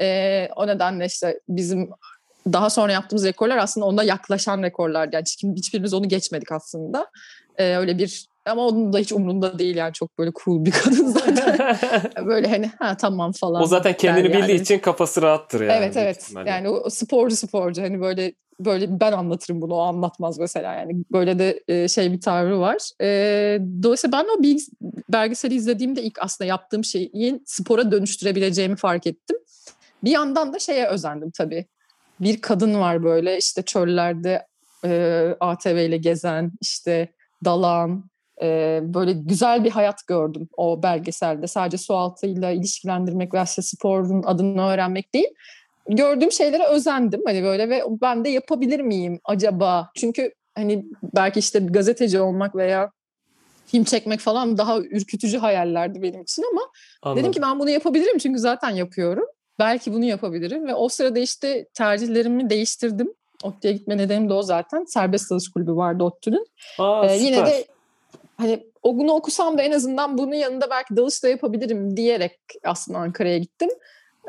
Ee, 0.00 0.48
o 0.56 0.66
nedenle 0.66 1.06
işte 1.06 1.40
bizim 1.48 1.90
daha 2.52 2.70
sonra 2.70 2.92
yaptığımız 2.92 3.24
rekorlar 3.24 3.56
aslında 3.56 3.86
onda 3.86 4.02
yaklaşan 4.02 4.62
rekorlar. 4.62 5.08
Yani 5.12 5.22
hiç- 5.22 5.44
hiçbirimiz 5.56 5.94
onu 5.94 6.08
geçmedik 6.08 6.52
aslında. 6.52 7.10
Ee, 7.56 7.76
öyle 7.76 7.98
bir 7.98 8.26
ama 8.50 8.66
onun 8.66 8.92
da 8.92 8.98
hiç 8.98 9.12
umrunda 9.12 9.58
değil 9.58 9.76
yani 9.76 9.92
çok 9.92 10.18
böyle 10.18 10.32
cool 10.44 10.64
bir 10.64 10.70
kadın 10.70 11.06
zaten. 11.06 11.76
böyle 12.26 12.48
hani 12.48 12.70
ha 12.78 12.96
tamam 12.96 13.32
falan. 13.32 13.62
o 13.62 13.66
zaten 13.66 13.96
kendini 13.96 14.24
der 14.24 14.32
bildiği 14.32 14.52
yani. 14.52 14.62
için 14.62 14.78
kafası 14.78 15.22
rahattır 15.22 15.60
yani. 15.60 15.72
Evet 15.72 15.96
evet. 15.96 16.22
ihtimalle. 16.22 16.50
Yani 16.50 16.68
o 16.68 16.90
sporcu 16.90 17.36
sporcu 17.36 17.82
hani 17.82 18.00
böyle 18.00 18.32
böyle 18.60 19.00
ben 19.00 19.12
anlatırım 19.12 19.60
bunu 19.62 19.74
o 19.74 19.78
anlatmaz 19.80 20.38
mesela 20.38 20.74
yani 20.74 20.92
böyle 21.12 21.38
de 21.38 21.62
e, 21.68 21.88
şey 21.88 22.12
bir 22.12 22.20
tavrı 22.20 22.60
var. 22.60 22.90
E, 23.02 23.58
dolayısıyla 23.82 24.18
ben 24.18 24.38
o 24.38 24.42
bilgis- 24.42 24.70
belgeseli 25.08 25.54
izlediğimde 25.54 26.02
ilk 26.02 26.18
aslında 26.22 26.48
yaptığım 26.48 26.84
şeyin 26.84 27.42
spora 27.46 27.92
dönüştürebileceğimi 27.92 28.76
fark 28.76 29.06
ettim. 29.06 29.36
Bir 30.04 30.10
yandan 30.10 30.52
da 30.52 30.58
şeye 30.58 30.86
özendim 30.86 31.30
tabii. 31.30 31.66
Bir 32.20 32.40
kadın 32.40 32.80
var 32.80 33.04
böyle 33.04 33.38
işte 33.38 33.62
çöllerde 33.62 34.46
e, 34.84 35.24
ATV 35.40 35.86
ile 35.86 35.96
gezen 35.96 36.52
işte 36.60 37.12
dalan 37.44 38.04
e, 38.42 38.80
böyle 38.82 39.12
güzel 39.12 39.64
bir 39.64 39.70
hayat 39.70 40.06
gördüm 40.06 40.48
o 40.56 40.82
belgeselde. 40.82 41.46
Sadece 41.46 41.78
su 41.78 41.94
altıyla 41.94 42.50
ilişkilendirmek 42.50 43.34
ve 43.34 43.40
aslında 43.40 43.66
sporun 43.66 44.22
adını 44.22 44.68
öğrenmek 44.68 45.14
değil 45.14 45.28
gördüğüm 45.88 46.32
şeylere 46.32 46.66
özendim 46.66 47.22
hani 47.26 47.42
böyle 47.42 47.68
ve 47.68 47.82
ben 47.88 48.24
de 48.24 48.28
yapabilir 48.28 48.80
miyim 48.80 49.20
acaba? 49.24 49.90
Çünkü 49.96 50.32
hani 50.54 50.84
belki 51.14 51.38
işte 51.38 51.58
gazeteci 51.58 52.20
olmak 52.20 52.56
veya 52.56 52.90
film 53.66 53.84
çekmek 53.84 54.20
falan 54.20 54.58
daha 54.58 54.78
ürkütücü 54.78 55.38
hayallerdi 55.38 56.02
benim 56.02 56.22
için 56.22 56.44
ama 56.52 56.60
Anladım. 57.02 57.22
dedim 57.22 57.32
ki 57.32 57.42
ben 57.42 57.58
bunu 57.58 57.70
yapabilirim 57.70 58.18
çünkü 58.18 58.38
zaten 58.38 58.70
yapıyorum. 58.70 59.24
Belki 59.58 59.92
bunu 59.92 60.04
yapabilirim 60.04 60.66
ve 60.66 60.74
o 60.74 60.88
sırada 60.88 61.18
işte 61.18 61.66
tercihlerimi 61.74 62.50
değiştirdim. 62.50 63.12
ODTÜ'ye 63.42 63.74
gitme 63.74 63.96
nedenim 63.96 64.28
de 64.28 64.32
o 64.34 64.42
zaten. 64.42 64.84
Serbest 64.84 65.30
dalış 65.30 65.50
kulübü 65.50 65.76
vardı 65.76 66.04
ODTÜ'nün. 66.04 66.46
Ee, 66.80 67.16
yine 67.16 67.46
de 67.46 67.66
hani 68.38 68.66
o 68.82 68.98
bunu 68.98 69.12
okusam 69.12 69.58
da 69.58 69.62
en 69.62 69.72
azından 69.72 70.18
bunun 70.18 70.34
yanında 70.34 70.70
belki 70.70 70.96
dalış 70.96 71.22
da 71.24 71.28
yapabilirim 71.28 71.96
diyerek 71.96 72.40
aslında 72.64 72.98
Ankara'ya 72.98 73.38
gittim. 73.38 73.68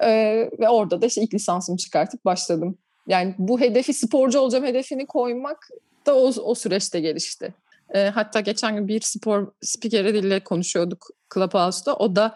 Ee, 0.02 0.50
ve 0.60 0.70
orada 0.70 1.02
da 1.02 1.06
işte 1.06 1.22
ilk 1.22 1.34
lisansımı 1.34 1.78
çıkartıp 1.78 2.26
başladım. 2.26 2.78
Yani 3.08 3.36
bu 3.38 3.60
hedefi 3.60 3.94
sporcu 3.94 4.40
olacağım 4.40 4.66
hedefini 4.66 5.06
koymak 5.06 5.70
da 6.06 6.16
o, 6.16 6.32
o 6.44 6.56
süreçte 6.56 7.00
gelişti. 7.00 7.54
Ee, 7.94 8.00
hatta 8.00 8.40
geçen 8.40 8.76
gün 8.76 8.88
bir 8.88 9.02
spor 9.02 9.52
spikeriyle 9.62 10.44
konuşuyorduk 10.44 11.08
Clubhouse'da. 11.34 11.96
O 11.96 12.16
da 12.16 12.36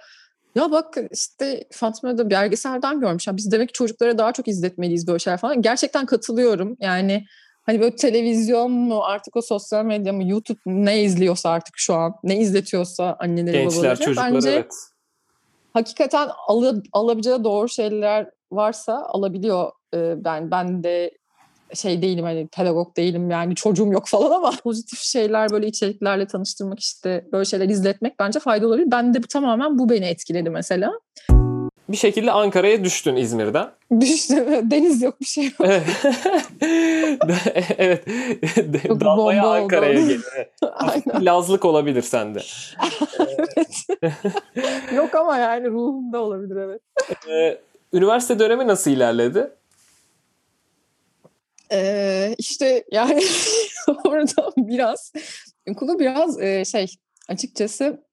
ya 0.55 0.71
bak 0.71 0.97
işte 1.11 1.63
Fatma 1.71 2.17
da 2.17 2.29
belgeselden 2.29 2.99
görmüş. 2.99 3.27
Ya 3.27 3.37
biz 3.37 3.51
demek 3.51 3.69
ki 3.69 3.73
çocuklara 3.73 4.17
daha 4.17 4.33
çok 4.33 4.47
izletmeliyiz 4.47 5.07
böyle 5.07 5.19
şeyler 5.19 5.37
falan. 5.37 5.61
Gerçekten 5.61 6.05
katılıyorum. 6.05 6.77
Yani 6.79 7.25
hani 7.63 7.81
böyle 7.81 7.95
televizyon 7.95 8.71
mu 8.71 9.03
artık 9.03 9.35
o 9.35 9.41
sosyal 9.41 9.85
medya 9.85 10.13
mı 10.13 10.23
YouTube 10.23 10.59
mu, 10.65 10.85
ne 10.85 11.03
izliyorsa 11.03 11.49
artık 11.49 11.73
şu 11.77 11.93
an 11.93 12.15
ne 12.23 12.39
izletiyorsa 12.39 13.17
anneleri 13.19 13.57
Gençler, 13.57 13.81
babaları. 13.81 13.99
çocuklar 13.99 14.33
Bence 14.33 14.49
evet. 14.49 14.73
hakikaten 15.73 16.29
alı, 16.47 16.83
alabileceği 16.93 17.43
doğru 17.43 17.69
şeyler 17.69 18.29
varsa 18.51 19.05
alabiliyor. 19.05 19.71
Ee, 19.95 20.13
ben 20.23 20.51
ben 20.51 20.83
de 20.83 21.11
şey 21.73 22.01
değilim 22.01 22.23
hani 22.25 22.47
pedagog 22.47 22.97
değilim 22.97 23.29
yani 23.29 23.55
çocuğum 23.55 23.91
yok 23.91 24.07
falan 24.07 24.31
ama 24.31 24.51
pozitif 24.63 24.99
şeyler 24.99 25.49
böyle 25.49 25.67
içeriklerle 25.67 26.27
tanıştırmak 26.27 26.79
işte 26.79 27.27
böyle 27.31 27.45
şeyler 27.45 27.69
izletmek 27.69 28.19
bence 28.19 28.39
faydalı 28.39 28.69
olabilir. 28.69 28.91
Ben 28.91 29.13
de 29.13 29.21
tamamen 29.21 29.79
bu 29.79 29.89
beni 29.89 30.05
etkiledi 30.05 30.49
mesela. 30.49 30.91
Bir 31.89 31.97
şekilde 31.97 32.31
Ankara'ya 32.31 32.83
düştün 32.83 33.15
İzmir'den. 33.15 33.71
Düştü 33.99 34.35
deniz 34.63 35.01
yok 35.01 35.21
bir 35.21 35.25
şey 35.25 35.43
yok. 35.43 35.53
Evet. 35.59 35.83
evet. 37.77 38.05
Dalmaya. 39.01 39.47
Ankara'ya. 39.47 39.99
Aynen. 40.61 41.25
Lazlık 41.25 41.65
olabilir 41.65 42.01
sende. 42.01 42.39
yok 44.95 45.15
ama 45.15 45.37
yani 45.37 45.69
ruhumda 45.69 46.19
olabilir 46.21 46.55
evet. 46.55 46.81
Ee, 47.29 47.57
üniversite 47.93 48.39
dönemi 48.39 48.67
nasıl 48.67 48.91
ilerledi? 48.91 49.51
Ee, 51.71 52.35
işte 52.37 52.83
yani 52.91 53.23
orada 54.05 54.51
biraz 54.57 55.13
okulu 55.71 55.99
biraz 55.99 56.41
e, 56.41 56.65
şey 56.65 56.95
açıkçası 57.29 58.03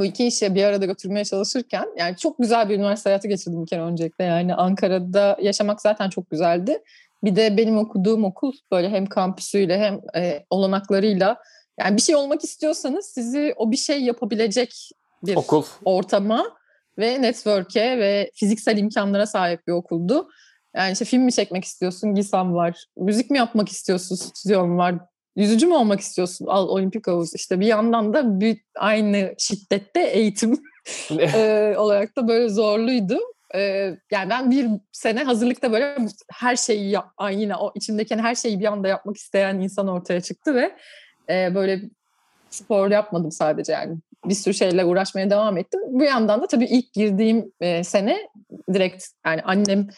bu 0.00 0.04
iki 0.04 0.26
işe 0.26 0.54
bir 0.54 0.64
arada 0.64 0.86
götürmeye 0.86 1.24
çalışırken 1.24 1.86
yani 1.98 2.16
çok 2.16 2.38
güzel 2.38 2.68
bir 2.68 2.74
üniversite 2.74 3.10
hayatı 3.10 3.28
geçirdim 3.28 3.62
bir 3.62 3.66
kere 3.66 3.80
öncelikle. 3.82 4.24
Yani 4.24 4.54
Ankara'da 4.54 5.36
yaşamak 5.42 5.80
zaten 5.82 6.08
çok 6.08 6.30
güzeldi. 6.30 6.82
Bir 7.24 7.36
de 7.36 7.56
benim 7.56 7.78
okuduğum 7.78 8.24
okul 8.24 8.52
böyle 8.72 8.88
hem 8.90 9.06
kampüsüyle 9.06 9.78
hem 9.78 10.00
e, 10.22 10.44
olanaklarıyla 10.50 11.36
yani 11.80 11.96
bir 11.96 12.02
şey 12.02 12.16
olmak 12.16 12.44
istiyorsanız 12.44 13.06
sizi 13.06 13.54
o 13.56 13.70
bir 13.70 13.76
şey 13.76 14.02
yapabilecek 14.02 14.90
bir 15.22 15.36
Okul. 15.36 15.64
ortama 15.84 16.46
ve 16.98 17.22
network'e 17.22 17.98
ve 17.98 18.30
fiziksel 18.34 18.78
imkanlara 18.78 19.26
sahip 19.26 19.66
bir 19.66 19.72
okuldu. 19.72 20.28
Yani 20.76 20.92
işte 20.92 21.04
film 21.04 21.22
mi 21.22 21.32
çekmek 21.32 21.64
istiyorsun? 21.64 22.14
GİSAM 22.14 22.54
var. 22.54 22.84
Müzik 22.96 23.30
mi 23.30 23.38
yapmak 23.38 23.68
istiyorsun? 23.68 24.16
Stüdyom 24.16 24.78
var. 24.78 24.94
Yüzücü 25.36 25.66
mü 25.66 25.74
olmak 25.74 26.00
istiyorsun? 26.00 26.46
Al 26.46 26.68
olimpik 26.68 27.06
havuz. 27.06 27.34
İşte 27.34 27.60
bir 27.60 27.66
yandan 27.66 28.14
da 28.14 28.40
bir, 28.40 28.60
aynı 28.76 29.34
şiddette 29.38 30.00
eğitim 30.00 30.62
e, 31.10 31.74
olarak 31.76 32.16
da 32.16 32.28
böyle 32.28 32.48
zorluydu. 32.48 33.18
E, 33.54 33.60
yani 34.10 34.30
ben 34.30 34.50
bir 34.50 34.68
sene 34.92 35.24
hazırlıkta 35.24 35.72
böyle 35.72 35.96
her 36.32 36.56
şeyi 36.56 36.90
yap, 36.90 37.10
yine 37.30 37.56
o 37.56 37.72
içimdeki 37.74 38.16
her 38.16 38.34
şeyi 38.34 38.60
bir 38.60 38.66
anda 38.66 38.88
yapmak 38.88 39.16
isteyen 39.16 39.54
insan 39.60 39.88
ortaya 39.88 40.20
çıktı 40.20 40.54
ve 40.54 40.76
e, 41.30 41.54
böyle 41.54 41.80
spor 42.50 42.90
yapmadım 42.90 43.32
sadece 43.32 43.72
yani 43.72 43.96
bir 44.24 44.34
sürü 44.34 44.54
şeyle 44.54 44.84
uğraşmaya 44.84 45.30
devam 45.30 45.58
ettim. 45.58 45.80
Bu 45.86 46.04
yandan 46.04 46.42
da 46.42 46.46
tabii 46.46 46.64
ilk 46.64 46.92
girdiğim 46.92 47.52
e, 47.60 47.84
sene 47.84 48.28
direkt 48.72 49.04
yani 49.26 49.42
annem 49.42 49.88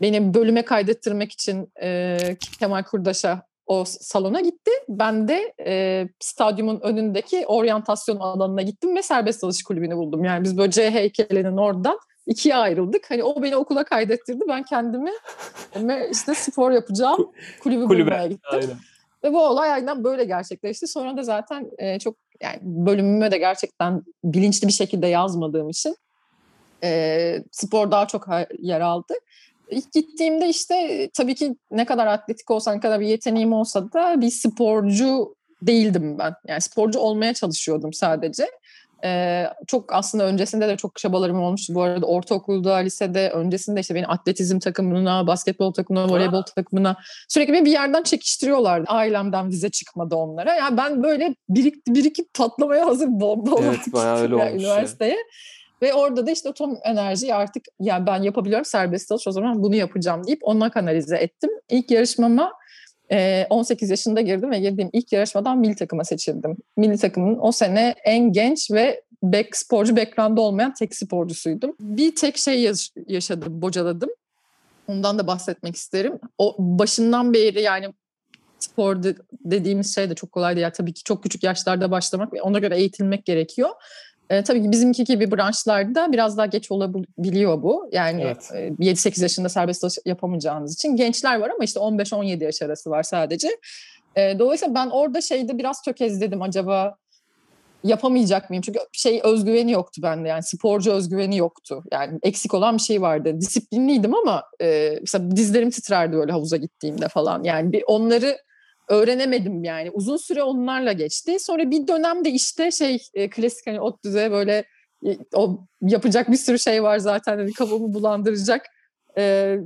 beni 0.00 0.34
bölüme 0.34 0.62
kaydettirmek 0.62 1.32
için 1.32 1.72
e, 1.82 2.18
Kemal 2.58 2.82
Kurdaş'a 2.82 3.42
o 3.66 3.84
salona 3.84 4.40
gitti. 4.40 4.70
Ben 4.88 5.28
de 5.28 5.54
e, 5.66 6.04
stadyumun 6.20 6.80
önündeki 6.80 7.46
oryantasyon 7.46 8.16
alanına 8.16 8.62
gittim 8.62 8.96
ve 8.96 9.02
serbest 9.02 9.42
dalış 9.42 9.62
kulübünü 9.62 9.96
buldum. 9.96 10.24
Yani 10.24 10.44
biz 10.44 10.58
böyle 10.58 10.70
C 10.70 10.90
heykelinin 10.90 11.56
oradan 11.56 11.98
ikiye 12.26 12.56
ayrıldık. 12.56 13.10
Hani 13.10 13.24
o 13.24 13.42
beni 13.42 13.56
okula 13.56 13.84
kaydettirdi. 13.84 14.44
Ben 14.48 14.62
kendimi 14.62 15.10
işte 16.10 16.34
spor 16.34 16.70
yapacağım 16.70 17.32
kulübü 17.62 17.84
Kulübe. 17.84 18.10
bulmaya 18.10 18.26
gittim. 18.26 18.50
Aynen. 18.52 18.76
Ve 19.24 19.32
bu 19.32 19.46
olay 19.46 19.72
aynen 19.72 20.04
böyle 20.04 20.24
gerçekleşti. 20.24 20.86
Sonra 20.86 21.16
da 21.16 21.22
zaten 21.22 21.70
e, 21.78 21.98
çok 21.98 22.16
yani 22.42 22.58
bölümüme 22.62 23.30
de 23.30 23.38
gerçekten 23.38 24.02
bilinçli 24.24 24.68
bir 24.68 24.72
şekilde 24.72 25.06
yazmadığım 25.06 25.68
için 25.70 25.96
e, 26.82 27.44
spor 27.52 27.90
daha 27.90 28.06
çok 28.06 28.26
yer 28.58 28.80
aldı. 28.80 29.14
İlk 29.70 29.92
gittiğimde 29.92 30.48
işte 30.48 31.08
tabii 31.14 31.34
ki 31.34 31.56
ne 31.70 31.84
kadar 31.84 32.06
atletik 32.06 32.50
olsa 32.50 32.74
ne 32.74 32.80
kadar 32.80 33.00
bir 33.00 33.06
yeteneğim 33.06 33.52
olsa 33.52 33.92
da 33.92 34.20
bir 34.20 34.30
sporcu 34.30 35.34
değildim 35.62 36.18
ben. 36.18 36.34
Yani 36.48 36.60
sporcu 36.60 36.98
olmaya 36.98 37.34
çalışıyordum 37.34 37.92
sadece. 37.92 38.46
Ee, 39.04 39.46
çok 39.66 39.92
aslında 39.92 40.24
öncesinde 40.24 40.68
de 40.68 40.76
çok 40.76 40.96
çabalarım 40.96 41.42
olmuştu. 41.42 41.74
Bu 41.74 41.82
arada 41.82 42.06
ortaokulda, 42.06 42.74
lisede, 42.74 43.30
öncesinde 43.30 43.80
işte 43.80 43.94
beni 43.94 44.06
atletizm 44.06 44.58
takımına, 44.58 45.26
basketbol 45.26 45.72
takımına, 45.72 46.08
voleybol 46.08 46.42
takımına 46.42 46.96
sürekli 47.28 47.52
beni 47.52 47.64
bir 47.64 47.70
yerden 47.70 48.02
çekiştiriyorlardı. 48.02 48.84
Ailemden 48.90 49.48
vize 49.48 49.70
çıkmadı 49.70 50.16
onlara. 50.16 50.54
Yani 50.54 50.76
ben 50.76 51.02
böyle 51.02 51.34
birik, 51.48 51.86
birikip 51.86 52.34
patlamaya 52.34 52.86
hazır 52.86 53.08
bomba 53.08 53.50
olarak 53.50 53.74
evet, 53.74 53.92
bayağı 53.92 54.18
öyle 54.18 54.34
olmuş 54.34 54.62
üniversiteye. 54.62 55.10
Ya. 55.10 55.16
Ve 55.82 55.94
orada 55.94 56.26
da 56.26 56.30
işte 56.30 56.48
o 56.48 56.52
tüm 56.52 56.70
enerjiyi 56.84 57.34
artık 57.34 57.64
yani 57.80 58.06
ben 58.06 58.22
yapabiliyorum 58.22 58.64
serbest 58.64 59.10
dalış 59.10 59.26
o 59.26 59.32
zaman 59.32 59.62
bunu 59.62 59.74
yapacağım 59.74 60.26
deyip 60.26 60.40
ona 60.42 60.70
kanalize 60.70 61.16
ettim. 61.16 61.50
İlk 61.70 61.90
yarışmama 61.90 62.52
18 63.50 63.90
yaşında 63.90 64.20
girdim 64.20 64.50
ve 64.50 64.58
girdiğim 64.58 64.90
ilk 64.92 65.12
yarışmadan 65.12 65.58
milli 65.58 65.76
takıma 65.76 66.04
seçildim. 66.04 66.56
Milli 66.76 66.98
takımın 66.98 67.38
o 67.40 67.52
sene 67.52 67.94
en 68.04 68.32
genç 68.32 68.70
ve 68.70 69.02
back, 69.22 69.56
sporcu 69.56 69.96
background'da 69.96 70.40
olmayan 70.40 70.74
tek 70.74 70.96
sporcusuydum. 70.96 71.76
Bir 71.80 72.14
tek 72.14 72.36
şey 72.36 72.70
yaşadım, 73.06 73.62
bocaladım. 73.62 74.10
Ondan 74.88 75.18
da 75.18 75.26
bahsetmek 75.26 75.76
isterim. 75.76 76.18
O 76.38 76.56
başından 76.58 77.34
beri 77.34 77.62
yani 77.62 77.94
spor 78.58 79.02
dediğimiz 79.44 79.94
şey 79.94 80.10
de 80.10 80.14
çok 80.14 80.32
kolay 80.32 80.56
değil. 80.56 80.70
Tabii 80.74 80.92
ki 80.92 81.02
çok 81.04 81.22
küçük 81.22 81.42
yaşlarda 81.42 81.90
başlamak 81.90 82.32
ve 82.32 82.42
ona 82.42 82.58
göre 82.58 82.76
eğitilmek 82.76 83.24
gerekiyor. 83.24 83.70
E, 84.30 84.42
tabii 84.42 84.62
ki 84.62 84.72
bizimki 84.72 85.04
gibi 85.04 85.30
branşlarda 85.30 86.12
biraz 86.12 86.36
daha 86.36 86.46
geç 86.46 86.70
olabiliyor 86.70 87.62
bu. 87.62 87.88
Yani 87.92 88.22
evet. 88.22 88.50
e, 88.54 88.68
7-8 88.68 89.22
yaşında 89.22 89.48
serbest 89.48 89.98
yapamayacağınız 90.06 90.74
için. 90.74 90.96
Gençler 90.96 91.40
var 91.40 91.50
ama 91.50 91.64
işte 91.64 91.80
15-17 91.80 92.44
yaş 92.44 92.62
arası 92.62 92.90
var 92.90 93.02
sadece. 93.02 93.48
E, 94.16 94.38
dolayısıyla 94.38 94.74
ben 94.74 94.86
orada 94.86 95.20
şeyde 95.20 95.58
biraz 95.58 95.82
tökezledim 95.82 96.42
acaba 96.42 96.96
yapamayacak 97.84 98.50
mıyım? 98.50 98.62
Çünkü 98.62 98.78
şey 98.92 99.20
özgüveni 99.24 99.72
yoktu 99.72 100.02
bende 100.02 100.28
yani 100.28 100.42
sporcu 100.42 100.92
özgüveni 100.92 101.36
yoktu. 101.36 101.84
Yani 101.92 102.18
eksik 102.22 102.54
olan 102.54 102.76
bir 102.76 102.82
şey 102.82 103.02
vardı. 103.02 103.40
Disiplinliydim 103.40 104.14
ama 104.14 104.44
e, 104.60 104.98
mesela 105.00 105.36
dizlerim 105.36 105.70
titrerdi 105.70 106.16
böyle 106.16 106.32
havuza 106.32 106.56
gittiğimde 106.56 107.08
falan. 107.08 107.44
Yani 107.44 107.72
bir 107.72 107.82
onları 107.86 108.38
öğrenemedim 108.88 109.64
yani. 109.64 109.90
Uzun 109.90 110.16
süre 110.16 110.42
onlarla 110.42 110.92
geçti. 110.92 111.36
Sonra 111.40 111.70
bir 111.70 111.88
dönemde 111.88 112.30
işte 112.30 112.70
şey 112.70 112.98
e, 113.14 113.30
klasik 113.30 113.66
hani 113.66 113.80
ot 113.80 114.04
düze 114.04 114.30
böyle 114.30 114.64
e, 115.06 115.18
o 115.34 115.66
yapacak 115.82 116.30
bir 116.30 116.36
sürü 116.36 116.58
şey 116.58 116.82
var 116.82 116.98
zaten 116.98 117.38
hani 117.38 117.52
kafamı 117.52 117.94
bulandıracak 117.94 118.66
e, 119.18 119.56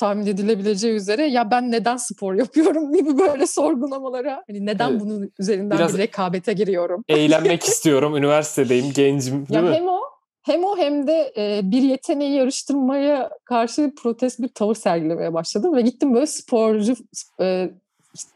tahmin 0.00 0.26
edilebileceği 0.26 0.94
üzere 0.94 1.26
ya 1.26 1.50
ben 1.50 1.72
neden 1.72 1.96
spor 1.96 2.34
yapıyorum 2.44 2.92
gibi 2.92 3.18
böyle 3.18 3.46
sorgulamalara 3.46 4.44
hani 4.46 4.66
neden 4.66 4.90
evet. 4.90 5.00
bunun 5.00 5.32
üzerinden 5.38 5.78
Biraz 5.78 5.94
bir 5.94 5.98
rekabete 5.98 6.52
giriyorum. 6.52 7.04
Eğlenmek 7.08 7.64
istiyorum 7.64 8.16
üniversitedeyim 8.16 8.92
gencim 8.94 9.34
değil 9.34 9.50
ya 9.50 9.62
mi? 9.62 9.74
Hem 9.74 9.88
o 9.88 10.00
hem 10.42 10.64
o 10.64 10.76
hem 10.76 11.06
de 11.06 11.32
e, 11.36 11.60
bir 11.64 11.82
yeteneği 11.82 12.32
yarıştırmaya 12.32 13.30
karşı 13.44 13.92
protest 14.02 14.40
bir 14.40 14.48
tavır 14.48 14.74
sergilemeye 14.74 15.34
başladım 15.34 15.76
ve 15.76 15.80
gittim 15.80 16.14
böyle 16.14 16.26
sporcu 16.26 16.94
e, 17.40 17.70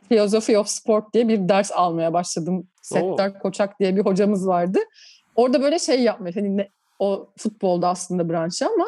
Philosophy 0.09 0.59
of 0.59 0.69
Sport 0.69 1.15
diye 1.15 1.29
bir 1.29 1.49
ders 1.49 1.73
almaya 1.73 2.13
başladım. 2.13 2.69
Settar 2.83 3.39
Koçak 3.39 3.81
diye 3.81 3.97
bir 3.97 4.01
hocamız 4.01 4.47
vardı. 4.47 4.79
Orada 5.37 5.63
böyle 5.63 5.79
şey 5.79 6.03
yapmış. 6.03 6.37
Hani 6.37 6.57
ne, 6.57 6.69
o 6.99 7.29
futbolda 7.37 7.89
aslında 7.89 8.29
branşı 8.29 8.67
ama 8.67 8.87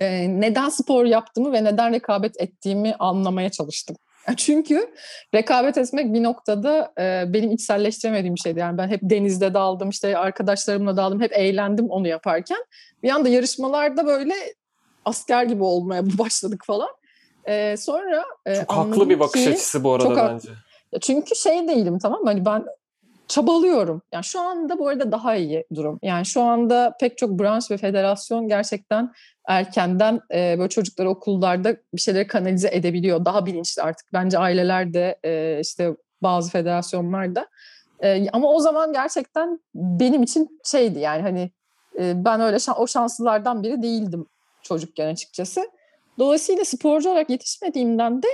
e, 0.00 0.40
neden 0.40 0.68
spor 0.68 1.04
yaptığımı 1.04 1.52
ve 1.52 1.64
neden 1.64 1.92
rekabet 1.92 2.40
ettiğimi 2.40 2.94
anlamaya 2.98 3.50
çalıştım. 3.50 3.96
Çünkü 4.36 4.94
rekabet 5.34 5.78
etmek 5.78 6.14
bir 6.14 6.22
noktada 6.22 6.92
e, 7.00 7.24
benim 7.28 7.50
içselleştiremediğim 7.50 8.34
bir 8.34 8.40
şeydi. 8.40 8.58
Yani 8.58 8.78
ben 8.78 8.88
hep 8.88 9.00
denizde 9.02 9.54
daldım, 9.54 9.88
işte 9.88 10.18
arkadaşlarımla 10.18 10.96
daldım, 10.96 11.20
hep 11.20 11.32
eğlendim 11.32 11.90
onu 11.90 12.08
yaparken. 12.08 12.58
Bir 13.02 13.10
anda 13.10 13.28
yarışmalarda 13.28 14.06
böyle 14.06 14.34
asker 15.04 15.44
gibi 15.44 15.62
olmaya 15.62 16.02
başladık 16.18 16.62
falan. 16.66 16.88
Ee, 17.48 17.76
sonra 17.76 18.24
e, 18.46 18.54
çok 18.54 18.72
haklı 18.72 19.08
bir 19.08 19.20
bakış 19.20 19.44
ki, 19.44 19.50
açısı 19.50 19.84
bu 19.84 19.92
arada 19.92 20.16
bence. 20.16 20.48
Çünkü 21.00 21.36
şey 21.36 21.68
değilim 21.68 21.98
tamam 21.98 22.20
mı? 22.20 22.28
Hani 22.28 22.44
ben 22.44 22.64
çabalıyorum. 23.28 24.02
Yani 24.12 24.24
şu 24.24 24.40
anda 24.40 24.78
bu 24.78 24.88
arada 24.88 25.12
daha 25.12 25.36
iyi 25.36 25.64
durum. 25.74 25.98
Yani 26.02 26.26
şu 26.26 26.42
anda 26.42 26.96
pek 27.00 27.18
çok 27.18 27.30
branş 27.30 27.70
ve 27.70 27.76
federasyon 27.76 28.48
gerçekten 28.48 29.12
erkenden 29.48 30.20
e, 30.34 30.56
böyle 30.58 30.68
çocukları 30.68 31.10
okullarda 31.10 31.76
bir 31.94 32.00
şeyleri 32.00 32.26
kanalize 32.26 32.68
edebiliyor. 32.72 33.24
Daha 33.24 33.46
bilinçli 33.46 33.82
artık. 33.82 34.06
Bence 34.12 34.38
aileler 34.38 34.94
de 34.94 35.18
e, 35.24 35.60
işte 35.60 35.96
bazı 36.22 36.50
federasyonlar 36.50 37.34
da. 37.34 37.46
E, 38.02 38.30
ama 38.32 38.48
o 38.52 38.60
zaman 38.60 38.92
gerçekten 38.92 39.60
benim 39.74 40.22
için 40.22 40.60
şeydi 40.64 40.98
yani 40.98 41.22
hani 41.22 41.50
e, 41.98 42.24
ben 42.24 42.40
öyle 42.40 42.58
şan, 42.58 42.80
o 42.80 42.86
şanslılardan 42.86 43.62
biri 43.62 43.82
değildim 43.82 44.26
çocukken 44.62 45.12
açıkçası. 45.12 45.70
Dolayısıyla 46.18 46.64
sporcu 46.64 47.10
olarak 47.10 47.30
yetişmediğimden 47.30 48.22
de 48.22 48.28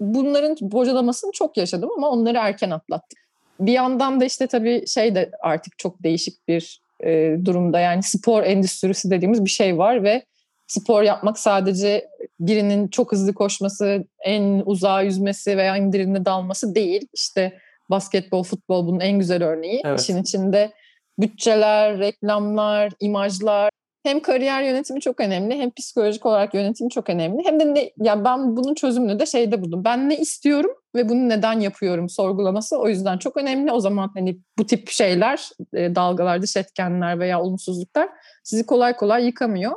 bunların 0.00 0.56
bocalamasını 0.60 1.32
çok 1.32 1.56
yaşadım 1.56 1.90
ama 1.96 2.10
onları 2.10 2.38
erken 2.38 2.70
atlattım. 2.70 3.18
Bir 3.60 3.72
yandan 3.72 4.20
da 4.20 4.24
işte 4.24 4.46
tabii 4.46 4.86
şey 4.86 5.14
de 5.14 5.30
artık 5.40 5.78
çok 5.78 6.02
değişik 6.02 6.48
bir 6.48 6.80
e, 7.04 7.36
durumda. 7.44 7.80
Yani 7.80 8.02
spor 8.02 8.42
endüstrisi 8.42 9.10
dediğimiz 9.10 9.44
bir 9.44 9.50
şey 9.50 9.78
var 9.78 10.02
ve 10.02 10.22
spor 10.66 11.02
yapmak 11.02 11.38
sadece 11.38 12.08
birinin 12.40 12.88
çok 12.88 13.12
hızlı 13.12 13.34
koşması, 13.34 14.04
en 14.24 14.62
uzağa 14.66 15.02
yüzmesi 15.02 15.56
veya 15.56 15.92
derine 15.92 16.24
dalması 16.24 16.74
değil. 16.74 17.06
İşte 17.12 17.58
basketbol, 17.90 18.42
futbol 18.42 18.86
bunun 18.86 19.00
en 19.00 19.18
güzel 19.18 19.44
örneği. 19.44 19.82
Evet. 19.84 20.00
İşin 20.00 20.22
içinde 20.22 20.72
bütçeler, 21.18 21.98
reklamlar, 21.98 22.92
imajlar, 23.00 23.70
hem 24.02 24.20
kariyer 24.20 24.62
yönetimi 24.62 25.00
çok 25.00 25.20
önemli 25.20 25.58
hem 25.58 25.70
psikolojik 25.70 26.26
olarak 26.26 26.54
yönetimi 26.54 26.90
çok 26.90 27.10
önemli. 27.10 27.44
Hem 27.44 27.60
de 27.60 27.74
ne, 27.74 27.90
yani 27.98 28.24
ben 28.24 28.56
bunun 28.56 28.74
çözümünü 28.74 29.20
de 29.20 29.26
şeyde 29.26 29.62
buldum. 29.62 29.84
Ben 29.84 30.08
ne 30.08 30.18
istiyorum 30.18 30.70
ve 30.94 31.08
bunu 31.08 31.28
neden 31.28 31.60
yapıyorum 31.60 32.08
sorgulaması 32.08 32.78
o 32.78 32.88
yüzden 32.88 33.18
çok 33.18 33.36
önemli. 33.36 33.72
O 33.72 33.80
zaman 33.80 34.10
hani 34.14 34.38
bu 34.58 34.66
tip 34.66 34.88
şeyler, 34.88 35.48
e, 35.74 35.94
dalgalar, 35.94 36.42
dış 36.42 36.56
etkenler 36.56 37.18
veya 37.18 37.42
olumsuzluklar 37.42 38.08
sizi 38.44 38.66
kolay 38.66 38.96
kolay 38.96 39.26
yıkamıyor. 39.26 39.72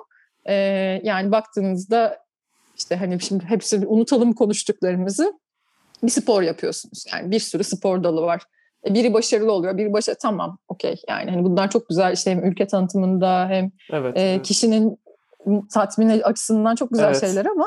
E, 0.46 0.54
yani 1.04 1.32
baktığınızda 1.32 2.18
işte 2.78 2.96
hani 2.96 3.22
şimdi 3.22 3.44
hepsini 3.46 3.86
unutalım 3.86 4.34
konuştuklarımızı. 4.34 5.34
Bir 6.04 6.10
spor 6.10 6.42
yapıyorsunuz. 6.42 7.06
Yani 7.14 7.32
bir 7.32 7.40
sürü 7.40 7.64
spor 7.64 8.04
dalı 8.04 8.22
var 8.22 8.42
biri 8.86 9.14
başarılı 9.14 9.52
oluyor, 9.52 9.78
biri 9.78 9.94
başarılı 9.94 10.20
tamam 10.22 10.58
okey 10.68 11.02
yani 11.10 11.32
hani 11.32 11.44
bunlar 11.44 11.70
çok 11.70 11.90
güzel 11.90 12.14
işte 12.14 12.32
hem 12.32 12.46
ülke 12.46 12.68
tanıtımında 12.68 13.48
hem 13.50 13.72
evet, 13.92 14.18
e, 14.18 14.22
evet. 14.22 14.46
kişinin 14.46 15.00
tatmini 15.74 16.24
açısından 16.24 16.76
çok 16.76 16.90
güzel 16.90 17.06
evet. 17.06 17.20
şeyler 17.20 17.46
ama 17.46 17.66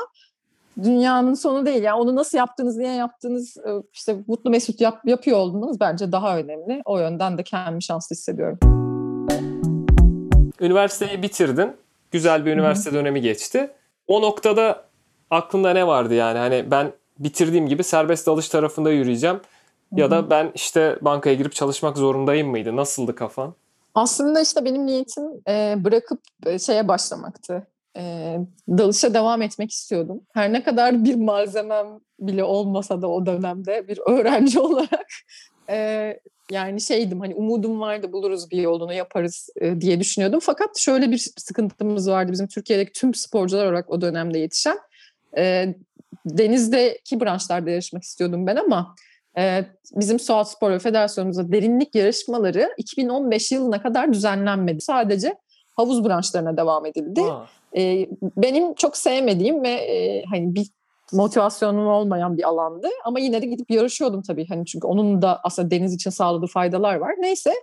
dünyanın 0.83 1.33
sonu 1.33 1.65
değil. 1.65 1.83
Yani 1.83 2.01
onu 2.01 2.15
nasıl 2.15 2.37
yaptığınız, 2.37 2.77
niye 2.77 2.93
yaptığınız, 2.93 3.57
e, 3.57 3.69
işte 3.93 4.15
mutlu 4.27 4.49
mesut 4.49 4.81
yap, 4.81 4.99
yapıyor 5.05 5.37
olmanız 5.37 5.79
bence 5.79 6.11
daha 6.11 6.37
önemli. 6.37 6.81
O 6.85 6.99
yönden 6.99 7.37
de 7.37 7.43
kendimi 7.43 7.83
şanslı 7.83 8.13
hissediyorum. 8.13 8.59
Üniversiteyi 10.59 11.21
bitirdin. 11.21 11.71
Güzel 12.11 12.45
bir 12.45 12.53
üniversite 12.53 12.89
Hı-hı. 12.89 12.99
dönemi 12.99 13.21
geçti. 13.21 13.71
O 14.07 14.21
noktada 14.21 14.85
aklında 15.29 15.73
ne 15.73 15.87
vardı 15.87 16.13
yani? 16.13 16.37
Hani 16.37 16.71
ben 16.71 16.91
bitirdiğim 17.19 17.67
gibi 17.67 17.83
serbest 17.83 18.27
dalış 18.27 18.49
tarafında 18.49 18.91
yürüyeceğim 18.91 19.39
Ya 19.91 20.11
da 20.11 20.29
ben 20.29 20.51
işte 20.55 20.97
bankaya 21.01 21.35
girip 21.35 21.53
çalışmak 21.53 21.97
zorundayım 21.97 22.49
mıydı? 22.49 22.75
Nasıldı 22.75 23.15
kafan? 23.15 23.55
Aslında 23.95 24.41
işte 24.41 24.65
benim 24.65 24.85
niyetim 24.85 25.23
e, 25.47 25.75
bırakıp 25.83 26.19
şeye 26.59 26.87
başlamaktı. 26.87 27.67
E, 27.97 28.37
dalışa 28.69 29.13
devam 29.13 29.41
etmek 29.41 29.71
istiyordum. 29.71 30.21
Her 30.33 30.53
ne 30.53 30.63
kadar 30.63 31.05
bir 31.05 31.15
malzemem 31.15 31.87
bile 32.19 32.43
olmasa 32.43 33.01
da 33.01 33.07
o 33.07 33.25
dönemde 33.25 33.87
bir 33.87 33.99
öğrenci 34.07 34.59
olarak 34.59 35.07
e, 35.69 36.19
yani 36.51 36.81
şeydim 36.81 37.19
hani 37.19 37.35
umudum 37.35 37.79
vardı 37.79 38.11
buluruz 38.11 38.51
bir 38.51 38.57
yolunu 38.57 38.93
yaparız 38.93 39.49
e, 39.61 39.81
diye 39.81 39.99
düşünüyordum. 39.99 40.39
Fakat 40.39 40.77
şöyle 40.77 41.11
bir 41.11 41.31
sıkıntımız 41.37 42.09
vardı 42.09 42.31
bizim 42.31 42.47
Türkiye'deki 42.47 42.91
tüm 42.91 43.13
sporcular 43.13 43.65
olarak 43.65 43.89
o 43.89 44.01
dönemde 44.01 44.39
yetişen. 44.39 44.77
E, 45.37 45.75
denizdeki 46.25 47.21
branşlarda 47.21 47.69
yarışmak 47.69 48.03
istiyordum 48.03 48.47
ben 48.47 48.55
ama 48.55 48.95
bizim 49.95 50.19
Suat 50.19 50.51
Spor 50.51 50.79
Federasyonumuzda 50.79 51.51
derinlik 51.51 51.95
yarışmaları 51.95 52.73
2015 52.77 53.51
yılına 53.51 53.81
kadar 53.81 54.13
düzenlenmedi. 54.13 54.81
Sadece 54.81 55.35
havuz 55.75 56.05
branşlarına 56.05 56.57
devam 56.57 56.85
edildi. 56.85 57.21
E, 57.77 58.07
benim 58.37 58.73
çok 58.73 58.97
sevmediğim 58.97 59.63
ve 59.63 60.23
hani 60.29 60.55
bir 60.55 60.67
motivasyonum 61.13 61.87
olmayan 61.87 62.37
bir 62.37 62.43
alandı. 62.43 62.87
Ama 63.03 63.19
yine 63.19 63.41
de 63.41 63.45
gidip 63.45 63.71
yarışıyordum 63.71 64.21
tabii. 64.21 64.47
Hani 64.47 64.65
çünkü 64.65 64.87
onun 64.87 65.21
da 65.21 65.39
aslında 65.43 65.71
deniz 65.71 65.93
için 65.93 66.09
sağladığı 66.09 66.47
faydalar 66.47 66.95
var. 66.95 67.15
Neyse 67.19 67.53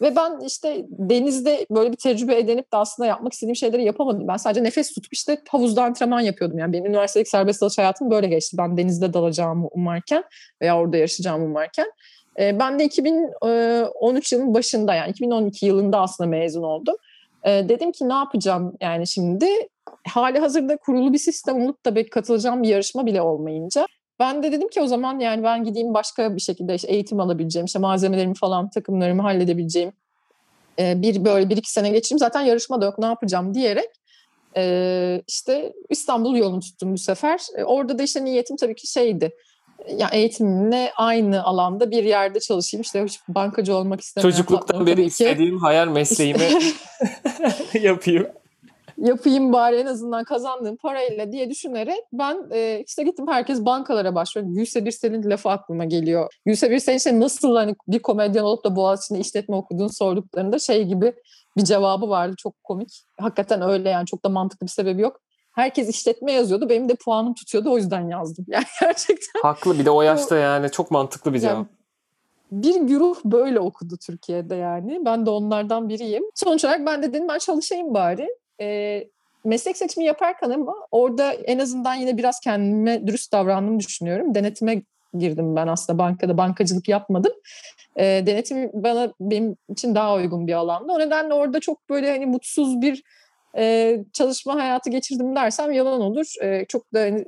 ve 0.00 0.16
ben 0.16 0.40
işte 0.46 0.86
denizde 0.88 1.66
böyle 1.70 1.92
bir 1.92 1.96
tecrübe 1.96 2.38
edinip 2.38 2.72
de 2.72 2.76
aslında 2.76 3.06
yapmak 3.06 3.32
istediğim 3.32 3.56
şeyleri 3.56 3.84
yapamadım. 3.84 4.28
Ben 4.28 4.36
sadece 4.36 4.64
nefes 4.64 4.92
tutup 4.92 5.12
işte 5.12 5.42
havuzda 5.48 5.84
antrenman 5.84 6.20
yapıyordum. 6.20 6.58
Yani 6.58 6.72
benim 6.72 6.86
üniversitedeki 6.86 7.30
serbest 7.30 7.62
dalış 7.62 7.78
hayatım 7.78 8.10
böyle 8.10 8.26
geçti. 8.26 8.56
Ben 8.58 8.76
denizde 8.76 9.12
dalacağımı 9.12 9.68
umarken 9.72 10.24
veya 10.62 10.78
orada 10.78 10.96
yarışacağımı 10.96 11.44
umarken. 11.44 11.86
Ben 12.38 12.78
de 12.78 12.84
2013 12.84 14.32
yılının 14.32 14.54
başında 14.54 14.94
yani 14.94 15.10
2012 15.10 15.66
yılında 15.66 16.00
aslında 16.00 16.30
mezun 16.30 16.62
oldum. 16.62 16.96
Dedim 17.44 17.92
ki 17.92 18.08
ne 18.08 18.14
yapacağım 18.14 18.76
yani 18.80 19.06
şimdi 19.06 19.46
hali 20.08 20.38
hazırda 20.38 20.76
kurulu 20.76 21.12
bir 21.12 21.18
sistem 21.18 21.62
olup 21.62 21.84
da 21.86 21.94
belki 21.94 22.10
katılacağım 22.10 22.62
bir 22.62 22.68
yarışma 22.68 23.06
bile 23.06 23.22
olmayınca 23.22 23.86
ben 24.20 24.42
de 24.42 24.52
dedim 24.52 24.68
ki 24.68 24.80
o 24.80 24.86
zaman 24.86 25.18
yani 25.18 25.42
ben 25.42 25.64
gideyim 25.64 25.94
başka 25.94 26.36
bir 26.36 26.40
şekilde 26.40 26.74
işte 26.74 26.88
eğitim 26.88 27.20
alabileceğim, 27.20 27.66
işte 27.66 27.78
malzemelerimi 27.78 28.34
falan 28.34 28.70
takımlarımı 28.70 29.22
halledebileceğim 29.22 29.92
bir 30.78 31.24
böyle 31.24 31.50
bir 31.50 31.56
iki 31.56 31.72
sene 31.72 31.90
geçireyim. 31.90 32.18
Zaten 32.18 32.40
yarışma 32.40 32.80
da 32.80 32.84
yok 32.84 32.98
ne 32.98 33.06
yapacağım 33.06 33.54
diyerek 33.54 33.90
işte 35.28 35.72
İstanbul 35.90 36.36
yolunu 36.36 36.60
tuttum 36.60 36.92
bu 36.92 36.98
sefer. 36.98 37.40
Orada 37.64 37.98
da 37.98 38.02
işte 38.02 38.24
niyetim 38.24 38.56
tabii 38.56 38.74
ki 38.74 38.86
şeydi. 38.86 39.32
Ya 39.96 40.08
eğitimle 40.12 40.92
aynı 40.96 41.44
alanda 41.44 41.90
bir 41.90 42.04
yerde 42.04 42.40
çalışayım. 42.40 42.82
İşte 42.82 43.06
bankacı 43.28 43.76
olmak 43.76 44.00
istemiyorum. 44.00 44.36
Çocukluktan 44.36 44.86
beri 44.86 45.04
istediğim 45.04 45.58
hayal 45.58 45.88
mesleğimi 45.88 46.48
yapayım 47.80 48.26
yapayım 48.98 49.52
bari 49.52 49.76
en 49.76 49.86
azından 49.86 50.24
kazandığım 50.24 50.76
parayla 50.76 51.32
diye 51.32 51.50
düşünerek 51.50 52.00
ben 52.12 52.46
e, 52.52 52.84
işte 52.86 53.02
gittim 53.02 53.26
herkes 53.28 53.64
bankalara 53.64 54.14
başvurdu. 54.14 54.54
Gülse 54.54 54.84
Birsel'in 54.84 55.30
lafı 55.30 55.50
aklıma 55.50 55.84
geliyor. 55.84 56.32
Gülse 56.46 56.70
Birsel 56.70 56.94
işte 56.94 57.20
nasıl 57.20 57.56
hani 57.56 57.74
bir 57.88 57.98
komedyen 57.98 58.42
olup 58.42 58.64
da 58.64 58.76
Boğaziçi'nde 58.76 59.18
işletme 59.18 59.56
okuduğunu 59.56 59.92
sorduklarında 59.92 60.58
şey 60.58 60.84
gibi 60.84 61.12
bir 61.56 61.64
cevabı 61.64 62.08
vardı 62.08 62.34
çok 62.38 62.64
komik. 62.64 63.02
Hakikaten 63.20 63.62
öyle 63.62 63.88
yani 63.90 64.06
çok 64.06 64.24
da 64.24 64.28
mantıklı 64.28 64.66
bir 64.66 64.72
sebebi 64.72 65.02
yok. 65.02 65.20
Herkes 65.56 65.88
işletme 65.88 66.32
yazıyordu. 66.32 66.68
Benim 66.68 66.88
de 66.88 66.94
puanım 66.94 67.34
tutuyordu 67.34 67.72
o 67.72 67.76
yüzden 67.76 68.08
yazdım. 68.08 68.46
Yani 68.50 68.64
gerçekten. 68.80 69.40
Haklı 69.42 69.78
bir 69.78 69.84
de 69.84 69.90
o 69.90 70.02
yaşta 70.02 70.36
yani 70.36 70.70
çok 70.70 70.90
mantıklı 70.90 71.34
bir 71.34 71.38
cevap. 71.38 71.56
Yani, 71.56 71.66
bir 72.50 72.80
güruh 72.80 73.16
böyle 73.24 73.60
okudu 73.60 73.96
Türkiye'de 74.06 74.54
yani. 74.54 75.00
Ben 75.04 75.26
de 75.26 75.30
onlardan 75.30 75.88
biriyim. 75.88 76.22
Sonuç 76.34 76.64
olarak 76.64 76.86
ben 76.86 77.02
de 77.02 77.08
dedim 77.08 77.28
ben 77.28 77.38
çalışayım 77.38 77.94
bari 77.94 78.28
e, 78.60 79.04
meslek 79.44 79.76
seçimi 79.76 80.06
yaparken 80.06 80.50
ama 80.50 80.74
orada 80.90 81.32
en 81.32 81.58
azından 81.58 81.94
yine 81.94 82.16
biraz 82.16 82.40
kendime 82.40 83.06
dürüst 83.06 83.32
davrandığımı 83.32 83.80
düşünüyorum. 83.80 84.34
Denetime 84.34 84.82
girdim 85.14 85.56
ben 85.56 85.66
aslında 85.66 85.98
bankada 85.98 86.38
bankacılık 86.38 86.88
yapmadım. 86.88 87.32
E, 87.96 88.04
denetim 88.26 88.70
bana 88.74 89.12
benim 89.20 89.56
için 89.68 89.94
daha 89.94 90.14
uygun 90.14 90.46
bir 90.46 90.52
alandı. 90.52 90.92
O 90.92 90.98
nedenle 90.98 91.34
orada 91.34 91.60
çok 91.60 91.90
böyle 91.90 92.10
hani 92.10 92.26
mutsuz 92.26 92.80
bir 92.80 93.02
e, 93.56 93.96
çalışma 94.12 94.54
hayatı 94.54 94.90
geçirdim 94.90 95.36
dersem 95.36 95.72
yalan 95.72 96.00
olur. 96.00 96.26
E, 96.42 96.64
çok 96.68 96.94
da 96.94 97.00
hani, 97.00 97.24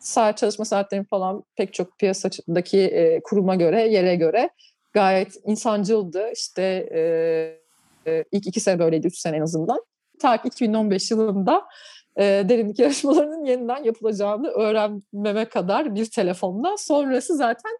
saat 0.00 0.38
çalışma 0.38 0.64
saatlerim 0.64 1.04
falan 1.04 1.44
pek 1.56 1.74
çok 1.74 1.98
piyasadaki 1.98 2.80
e, 2.80 3.20
kuruma 3.22 3.54
göre, 3.54 3.88
yere 3.88 4.16
göre 4.16 4.50
gayet 4.92 5.36
insancıldı. 5.46 6.30
İşte 6.32 6.62
e, 8.06 8.24
ilk 8.32 8.46
iki 8.46 8.60
sene 8.60 8.78
böyleydi, 8.78 9.06
üç 9.06 9.18
sene 9.18 9.36
en 9.36 9.42
azından 9.42 9.84
ta 10.20 10.42
ki 10.42 10.48
2015 10.48 11.10
yılında 11.10 11.62
e, 12.16 12.22
derinlik 12.22 12.78
yarışmalarının 12.78 13.44
yeniden 13.44 13.84
yapılacağını 13.84 14.48
öğrenmeme 14.48 15.44
kadar 15.44 15.94
bir 15.94 16.10
telefonla. 16.10 16.76
Sonrası 16.78 17.36
zaten 17.36 17.72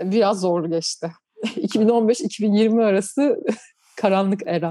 biraz 0.00 0.40
zor 0.40 0.64
geçti. 0.64 1.10
2015-2020 1.44 2.84
arası 2.84 3.40
karanlık 3.96 4.42
era. 4.46 4.70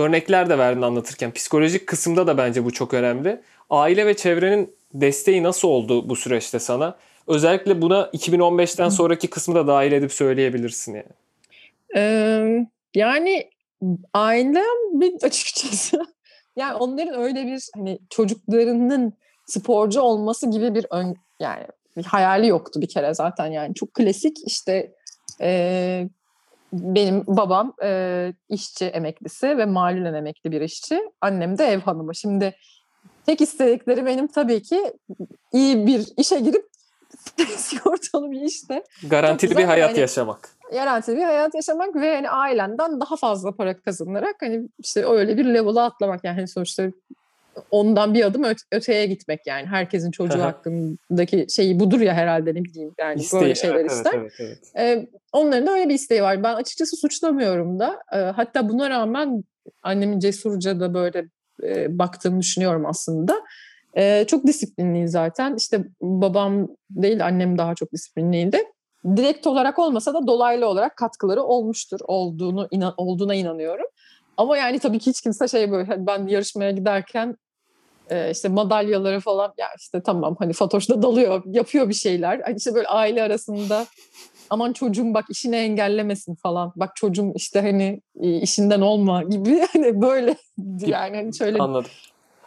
Örnekler 0.00 0.50
de 0.50 0.58
verdin 0.58 0.82
anlatırken. 0.82 1.32
Psikolojik 1.32 1.86
kısımda 1.86 2.26
da 2.26 2.38
bence 2.38 2.64
bu 2.64 2.72
çok 2.72 2.94
önemli. 2.94 3.40
Aile 3.70 4.06
ve 4.06 4.16
çevrenin 4.16 4.74
desteği 4.94 5.42
nasıl 5.42 5.68
oldu 5.68 6.08
bu 6.08 6.16
süreçte 6.16 6.58
sana? 6.58 6.96
Özellikle 7.26 7.82
buna 7.82 8.00
2015'ten 8.00 8.88
sonraki 8.88 9.30
kısmı 9.30 9.54
da 9.54 9.66
dahil 9.66 9.92
edip 9.92 10.12
söyleyebilirsin 10.12 10.94
yani. 10.94 11.12
Ee, 11.96 12.66
yani 12.94 13.50
ailem 14.14 15.00
bir 15.00 15.22
açıkçası 15.22 16.02
yani 16.56 16.74
onların 16.74 17.20
öyle 17.20 17.46
bir 17.46 17.68
hani 17.74 17.98
çocuklarının 18.10 19.12
sporcu 19.46 20.00
olması 20.00 20.50
gibi 20.50 20.74
bir 20.74 20.86
ön, 20.90 21.16
yani 21.40 21.66
bir 21.96 22.04
hayali 22.04 22.46
yoktu 22.46 22.80
bir 22.80 22.88
kere 22.88 23.14
zaten 23.14 23.46
yani 23.46 23.74
çok 23.74 23.94
klasik 23.94 24.36
işte 24.46 24.92
e, 25.40 26.08
benim 26.72 27.24
babam 27.26 27.74
e, 27.82 28.32
işçi 28.48 28.84
emeklisi 28.84 29.58
ve 29.58 29.66
malulen 29.66 30.14
emekli 30.14 30.52
bir 30.52 30.60
işçi. 30.60 31.00
Annem 31.20 31.58
de 31.58 31.64
ev 31.64 31.80
hanımı. 31.80 32.14
Şimdi 32.14 32.54
tek 33.26 33.40
istedikleri 33.40 34.06
benim 34.06 34.26
tabii 34.26 34.62
ki 34.62 34.92
iyi 35.52 35.86
bir 35.86 36.08
işe 36.16 36.40
girip 36.40 36.64
sigortalı 37.56 38.30
bir 38.30 38.40
işte. 38.40 38.84
Garantili 39.10 39.56
bir 39.56 39.64
hayat 39.64 39.90
yani, 39.90 40.00
yaşamak 40.00 40.60
garantili 40.72 41.16
bir 41.16 41.22
hayat 41.22 41.54
yaşamak 41.54 41.96
ve 41.96 42.14
hani 42.14 42.30
ailenden 42.30 43.00
daha 43.00 43.16
fazla 43.16 43.52
para 43.52 43.80
kazanarak 43.80 44.36
hani 44.40 44.68
işte 44.78 45.06
öyle 45.06 45.36
bir 45.36 45.44
level'a 45.44 45.84
atlamak 45.84 46.24
yani 46.24 46.34
hani 46.34 46.48
sonuçta 46.48 46.90
ondan 47.70 48.14
bir 48.14 48.24
adım 48.24 48.44
öte, 48.44 48.62
öteye 48.72 49.06
gitmek 49.06 49.46
yani 49.46 49.66
herkesin 49.66 50.10
çocuğu 50.10 50.42
hakkındaki 50.42 51.46
şeyi 51.48 51.80
budur 51.80 52.00
ya 52.00 52.14
herhalde 52.14 52.54
ne 52.54 52.64
bileyim 52.64 52.94
yani 52.98 53.20
İsteği, 53.20 53.40
böyle 53.40 53.54
şeyler 53.54 53.74
evet, 53.74 53.90
ister. 53.90 54.12
Evet, 54.14 54.32
evet, 54.38 54.58
evet. 54.74 54.98
Ee, 54.98 55.08
onların 55.32 55.66
da 55.66 55.72
öyle 55.72 55.88
bir 55.88 55.94
isteği 55.94 56.22
var. 56.22 56.42
Ben 56.42 56.54
açıkçası 56.54 56.96
suçlamıyorum 56.96 57.78
da. 57.78 58.02
Ee, 58.12 58.16
hatta 58.16 58.68
buna 58.68 58.90
rağmen 58.90 59.44
annemin 59.82 60.18
cesurca 60.18 60.80
da 60.80 60.94
böyle 60.94 61.24
e, 61.62 61.98
baktığımı 61.98 62.40
düşünüyorum 62.40 62.86
aslında. 62.86 63.40
Ee, 63.96 64.24
çok 64.28 64.46
disiplinliyim 64.46 65.08
zaten. 65.08 65.54
İşte 65.54 65.84
babam 66.00 66.68
değil 66.90 67.26
annem 67.26 67.58
daha 67.58 67.74
çok 67.74 67.92
disiplinliydi 67.92 68.64
direkt 69.16 69.46
olarak 69.46 69.78
olmasa 69.78 70.14
da 70.14 70.26
dolaylı 70.26 70.66
olarak 70.66 70.96
katkıları 70.96 71.42
olmuştur 71.42 72.00
olduğunu 72.04 72.68
inan, 72.70 72.94
olduğuna 72.96 73.34
inanıyorum. 73.34 73.86
Ama 74.40 74.56
yani 74.56 74.78
tabii 74.78 74.98
ki 74.98 75.10
hiç 75.10 75.20
kimse 75.20 75.48
şey 75.48 75.70
böyle 75.70 76.06
ben 76.06 76.26
yarışmaya 76.26 76.70
giderken 76.70 77.36
e, 78.10 78.30
işte 78.30 78.48
madalyaları 78.48 79.20
falan 79.20 79.52
ya 79.58 79.66
işte 79.78 80.02
tamam 80.02 80.36
hani 80.38 80.52
Fatoş 80.52 80.88
da 80.88 81.02
dalıyor 81.02 81.42
yapıyor 81.46 81.88
bir 81.88 81.94
şeyler. 81.94 82.40
Hani 82.44 82.56
işte 82.56 82.74
böyle 82.74 82.88
aile 82.88 83.22
arasında 83.22 83.86
aman 84.50 84.72
çocuğum 84.72 85.14
bak 85.14 85.24
işini 85.30 85.56
engellemesin 85.56 86.34
falan. 86.34 86.72
Bak 86.76 86.96
çocuğum 86.96 87.32
işte 87.34 87.60
hani 87.60 88.00
işinden 88.42 88.80
olma 88.80 89.22
gibi 89.22 89.66
hani 89.72 90.00
böyle 90.00 90.36
yani 90.86 91.16
hani 91.16 91.36
şöyle 91.36 91.58
Anladım. 91.58 91.90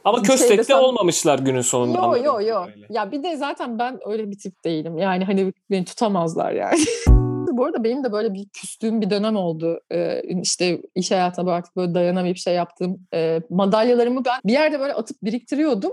Ama 0.03 0.21
köstekli 0.21 0.63
sen... 0.63 0.79
olmamışlar 0.79 1.39
günün 1.39 1.62
sonunda. 1.62 1.97
Yok 1.97 2.25
yok 2.25 2.47
yok. 2.47 2.69
Ya 2.89 3.12
bir 3.12 3.23
de 3.23 3.38
zaten 3.38 3.79
ben 3.79 3.99
öyle 4.06 4.32
bir 4.32 4.38
tip 4.38 4.63
değilim. 4.65 4.97
Yani 4.97 5.25
hani 5.25 5.53
beni 5.71 5.86
tutamazlar 5.86 6.51
yani. 6.51 6.79
Bu 7.63 7.67
arada 7.67 7.84
benim 7.84 8.04
de 8.04 8.12
böyle 8.12 8.34
bir 8.34 8.49
küstüğüm 8.49 9.02
bir 9.02 9.10
dönem 9.10 9.36
oldu. 9.36 9.82
Ee, 9.91 10.21
işte 10.41 10.82
iş 10.95 11.12
hayatına 11.12 11.52
artık 11.52 11.76
böyle 11.76 11.93
dayanamayıp 11.93 12.38
şey 12.38 12.54
yaptım. 12.54 13.08
Ee, 13.13 13.41
madalyalarımı 13.49 14.26
ben 14.26 14.39
bir 14.45 14.54
yerde 14.54 14.80
böyle 14.80 14.93
atıp 14.93 15.17
biriktiriyordum. 15.23 15.91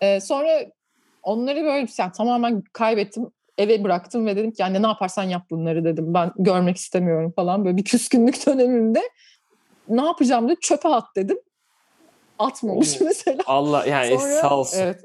Ee, 0.00 0.20
sonra 0.20 0.48
onları 1.22 1.64
böyle 1.64 1.86
yani 1.98 2.12
tamamen 2.12 2.62
kaybettim. 2.72 3.26
Eve 3.58 3.84
bıraktım 3.84 4.26
ve 4.26 4.36
dedim 4.36 4.50
ki 4.50 4.62
yani 4.62 4.82
ne 4.82 4.86
yaparsan 4.86 5.22
yap 5.22 5.42
bunları 5.50 5.84
dedim. 5.84 6.14
Ben 6.14 6.32
görmek 6.38 6.76
istemiyorum 6.76 7.32
falan 7.36 7.64
böyle 7.64 7.76
bir 7.76 7.84
küskünlük 7.84 8.46
dönemimde. 8.46 9.02
Ne 9.88 10.04
yapacağım 10.04 10.48
dedi 10.48 10.60
çöpe 10.60 10.88
at 10.88 11.06
dedim 11.16 11.38
atmamış 12.38 13.00
mesela. 13.00 13.42
Allah 13.46 13.86
yani 13.86 14.18
Sonra, 14.18 14.40
sağ 14.40 14.58
olsun. 14.58 14.78
Evet. 14.78 15.04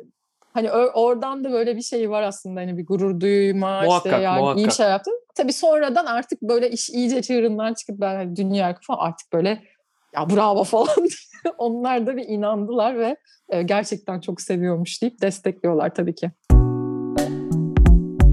Hani 0.54 0.72
oradan 0.72 1.44
da 1.44 1.52
böyle 1.52 1.76
bir 1.76 1.82
şey 1.82 2.10
var 2.10 2.22
aslında 2.22 2.60
hani 2.60 2.78
bir 2.78 2.86
gurur 2.86 3.20
duyma 3.20 3.82
muhakkak, 3.82 4.12
işte 4.12 4.24
yani 4.24 4.40
muhakkak. 4.40 4.60
iyi 4.60 4.66
bir 4.66 4.72
şey 4.72 4.90
yaptım. 4.90 5.14
Tabii 5.36 5.54
sonradan 5.54 6.06
artık 6.06 6.42
böyle 6.42 6.72
iş 6.72 6.90
iyice 6.90 7.22
çığırından 7.22 7.74
çıkıp 7.74 8.00
ben 8.00 8.16
hani 8.16 8.36
dünya 8.36 8.76
falan 8.82 9.00
artık 9.00 9.34
böyle 9.34 9.64
ya 10.16 10.30
bravo 10.30 10.64
falan 10.64 11.08
onlar 11.58 12.08
da 12.08 12.18
bir 12.18 12.28
inandılar 12.28 13.00
ve 13.00 13.16
e, 13.50 13.64
gerçekten 13.64 14.20
çok 14.20 14.42
seviyormuş 14.42 15.02
deyip 15.02 15.22
destekliyorlar 15.22 15.96
tabii 15.96 16.16
ki. 16.16 16.32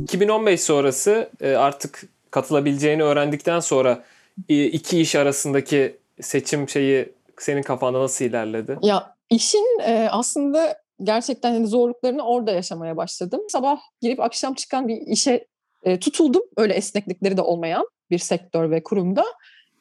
2015 0.02 0.61
sonrası 0.61 1.31
e, 1.40 1.55
artık 1.55 2.02
katılabileceğini 2.31 3.02
öğrendikten 3.02 3.61
sonra 3.61 4.05
iki 4.48 5.00
iş 5.00 5.14
arasındaki 5.14 5.96
seçim 6.20 6.68
şeyi 6.68 7.12
senin 7.38 7.62
kafanda 7.62 8.00
nasıl 8.00 8.24
ilerledi? 8.24 8.79
Ya 8.83 9.14
işin 9.31 9.81
e, 9.81 10.09
aslında 10.11 10.86
gerçekten 11.02 11.52
hani 11.52 11.66
zorluklarını 11.66 12.22
orada 12.22 12.52
yaşamaya 12.52 12.96
başladım. 12.96 13.40
Sabah 13.48 13.80
girip 14.00 14.20
akşam 14.20 14.54
çıkan 14.54 14.88
bir 14.88 14.96
işe 14.96 15.46
e, 15.82 16.00
tutuldum. 16.00 16.42
Öyle 16.56 16.74
esneklikleri 16.74 17.37
de 17.37 17.42
olmayan 17.42 17.88
bir 18.11 18.18
sektör 18.18 18.70
ve 18.70 18.82
kurumda. 18.82 19.24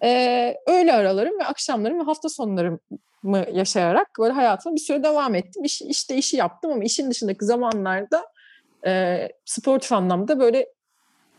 E, 0.03 0.09
öğle 0.67 0.93
aralarım 0.93 1.39
ve 1.39 1.43
akşamlarım 1.45 1.99
ve 1.99 2.03
hafta 2.03 2.29
sonlarımı 2.29 2.79
yaşayarak 3.53 4.07
böyle 4.19 4.33
hayatıma 4.33 4.75
bir 4.75 4.81
süre 4.81 5.03
devam 5.03 5.35
ettim. 5.35 5.63
İş, 5.63 5.81
işte 5.81 6.15
işi 6.15 6.37
yaptım 6.37 6.71
ama 6.71 6.83
işin 6.83 7.11
dışındaki 7.11 7.45
zamanlarda 7.45 8.25
e, 8.85 9.27
sportif 9.45 9.91
anlamda 9.91 10.39
böyle 10.39 10.67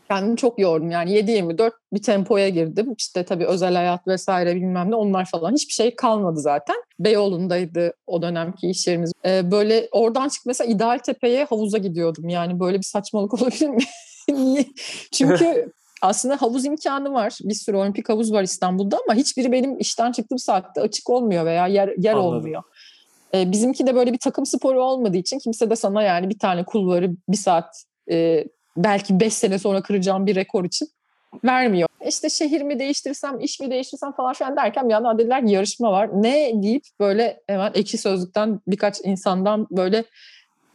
kendimi 0.07 0.37
çok 0.37 0.59
yordum. 0.59 0.91
Yani 0.91 1.11
7-24 1.11 1.71
bir 1.93 2.01
tempoya 2.01 2.49
girdim. 2.49 2.93
İşte 2.97 3.23
tabii 3.23 3.45
özel 3.45 3.75
hayat 3.75 4.07
vesaire 4.07 4.55
bilmem 4.55 4.91
ne 4.91 4.95
onlar 4.95 5.25
falan 5.25 5.53
hiçbir 5.53 5.73
şey 5.73 5.95
kalmadı 5.95 6.39
zaten. 6.39 6.75
Beyoğlu'ndaydı 6.99 7.93
o 8.07 8.21
dönemki 8.21 8.69
iş 8.69 8.87
yerimiz. 8.87 9.11
Ee, 9.25 9.51
böyle 9.51 9.87
oradan 9.91 10.29
çık 10.29 10.45
mesela 10.45 10.71
İdealtepe'ye 10.71 11.43
havuza 11.43 11.77
gidiyordum. 11.77 12.29
Yani 12.29 12.59
böyle 12.59 12.77
bir 12.77 12.83
saçmalık 12.83 13.33
olabilir 13.41 13.69
mi? 13.69 13.83
Niye? 14.29 14.65
Çünkü 15.13 15.71
aslında 16.01 16.41
havuz 16.41 16.65
imkanı 16.65 17.13
var. 17.13 17.37
Bir 17.41 17.53
sürü 17.53 17.77
olimpik 17.77 18.09
havuz 18.09 18.33
var 18.33 18.43
İstanbul'da 18.43 18.99
ama 19.07 19.15
hiçbiri 19.15 19.51
benim 19.51 19.79
işten 19.79 20.11
çıktığım 20.11 20.39
saatte 20.39 20.81
açık 20.81 21.09
olmuyor 21.09 21.45
veya 21.45 21.67
yer, 21.67 21.93
yer 21.97 22.13
olmuyor. 22.13 22.63
Ee, 23.33 23.51
bizimki 23.51 23.87
de 23.87 23.95
böyle 23.95 24.13
bir 24.13 24.19
takım 24.19 24.45
sporu 24.45 24.83
olmadığı 24.83 25.17
için 25.17 25.39
kimse 25.39 25.69
de 25.69 25.75
sana 25.75 26.03
yani 26.03 26.29
bir 26.29 26.39
tane 26.39 26.65
kulvarı 26.65 27.11
bir 27.29 27.37
saat 27.37 27.83
e, 28.11 28.45
belki 28.77 29.19
5 29.19 29.33
sene 29.33 29.59
sonra 29.59 29.81
kıracağım 29.81 30.25
bir 30.25 30.35
rekor 30.35 30.65
için 30.65 30.87
vermiyor. 31.43 31.89
İşte 32.07 32.29
şehir 32.29 32.61
mi 32.61 32.79
değiştirsem, 32.79 33.39
iş 33.39 33.59
mi 33.59 33.71
değiştirsem 33.71 34.11
falan 34.11 34.33
filan 34.33 34.55
derken 34.55 34.87
bir 34.87 34.93
yandan 34.93 35.17
dediler 35.17 35.45
ki 35.45 35.53
yarışma 35.53 35.91
var. 35.91 36.09
Ne 36.13 36.51
deyip 36.63 36.83
böyle 36.99 37.41
hemen 37.47 37.71
ekşi 37.75 37.97
sözlükten 37.97 38.61
birkaç 38.67 39.01
insandan 39.03 39.67
böyle 39.71 40.03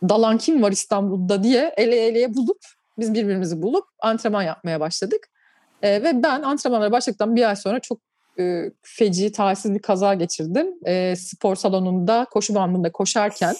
dalan 0.09 0.38
kim 0.38 0.62
var 0.62 0.72
İstanbul'da 0.72 1.42
diye 1.42 1.75
ele 1.77 1.96
eleye 1.96 2.35
bulup 2.35 2.59
biz 2.98 3.14
birbirimizi 3.14 3.62
bulup 3.62 3.85
antrenman 4.01 4.42
yapmaya 4.42 4.81
başladık. 4.81 5.29
Ee, 5.83 6.03
ve 6.03 6.22
ben 6.22 6.42
antrenmanlara 6.42 6.92
başladıktan 6.92 7.37
bir 7.37 7.48
ay 7.48 7.57
sonra 7.57 7.81
çok 7.81 7.98
e, 8.38 8.70
feci, 8.83 9.33
talihsiz 9.33 9.75
bir 9.75 9.83
kaza 9.83 10.14
geçirdim. 10.14 10.66
E, 10.87 11.16
spor 11.16 11.57
salonunda, 11.57 12.27
koşu 12.31 12.55
bandında 12.55 12.92
koşarken 12.92 13.55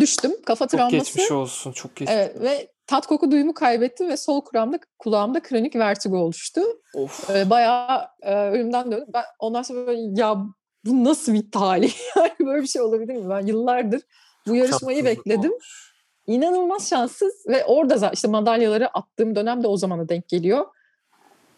düştüm. 0.00 0.32
Kafa 0.46 0.64
çok 0.64 0.70
travması. 0.70 0.96
Çok 0.96 1.06
geçmiş 1.06 1.32
olsun. 1.32 1.72
Çok 1.72 1.96
geçmiş. 1.96 2.16
Evet 2.16 2.40
ve 2.40 2.71
tat 2.86 3.06
koku 3.06 3.30
duyumu 3.30 3.54
kaybettim 3.54 4.08
ve 4.08 4.16
sol 4.16 4.40
kulağımda, 4.40 4.78
kulağımda 4.98 5.42
kronik 5.42 5.76
vertigo 5.76 6.16
oluştu. 6.16 6.60
Of. 6.94 7.30
Ee, 7.30 7.50
bayağı 7.50 8.08
e, 8.22 8.34
ölümden 8.34 8.92
döndüm. 8.92 9.08
Ben 9.14 9.24
ondan 9.38 9.62
sonra 9.62 9.86
böyle 9.86 10.20
ya 10.20 10.36
bu 10.84 11.04
nasıl 11.04 11.34
bir 11.34 11.50
talih? 11.50 11.94
yani 12.16 12.32
böyle 12.40 12.62
bir 12.62 12.68
şey 12.68 12.82
olabilir 12.82 13.16
mi? 13.16 13.30
Ben 13.30 13.46
yıllardır 13.46 14.02
bu 14.46 14.54
yarışmayı 14.54 15.04
bekledim. 15.04 15.50
Olmuş. 15.52 15.92
İnanılmaz 16.26 16.88
şanssız 16.88 17.46
ve 17.48 17.64
orada 17.64 18.10
işte 18.14 18.28
madalyaları 18.28 18.88
attığım 18.88 19.36
dönem 19.36 19.62
de 19.62 19.66
o 19.66 19.76
zamana 19.76 20.08
denk 20.08 20.28
geliyor. 20.28 20.66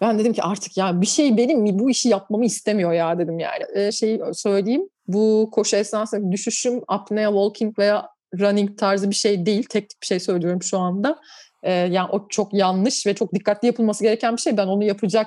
Ben 0.01 0.19
dedim 0.19 0.33
ki 0.33 0.43
artık 0.43 0.77
ya 0.77 1.01
bir 1.01 1.07
şey 1.07 1.37
benim 1.37 1.61
mi 1.61 1.79
bu 1.79 1.91
işi 1.91 2.09
yapmamı 2.09 2.45
istemiyor 2.45 2.93
ya 2.93 3.19
dedim 3.19 3.39
yani. 3.39 3.65
Ee, 3.75 3.93
şey 3.93 4.21
söyleyeyim 4.33 4.89
bu 5.09 5.51
koşu 5.53 5.77
esnasında 5.77 6.33
düşüşüm 6.33 6.83
apnea 6.89 7.31
walking 7.31 7.79
veya 7.79 8.14
running 8.41 8.79
tarzı 8.79 9.11
bir 9.11 9.15
şey 9.15 9.47
değil. 9.47 9.67
Teknik 9.71 10.03
bir 10.03 10.07
şey 10.07 10.21
söylüyorum 10.21 10.63
şu 10.63 10.79
anda. 10.79 11.19
Ee, 11.63 11.73
yani 11.73 12.09
o 12.13 12.29
çok 12.29 12.55
yanlış 12.55 13.07
ve 13.07 13.15
çok 13.15 13.35
dikkatli 13.35 13.67
yapılması 13.67 14.05
gereken 14.05 14.37
bir 14.37 14.41
şey. 14.41 14.57
Ben 14.57 14.67
onu 14.67 14.85
yapacak 14.85 15.27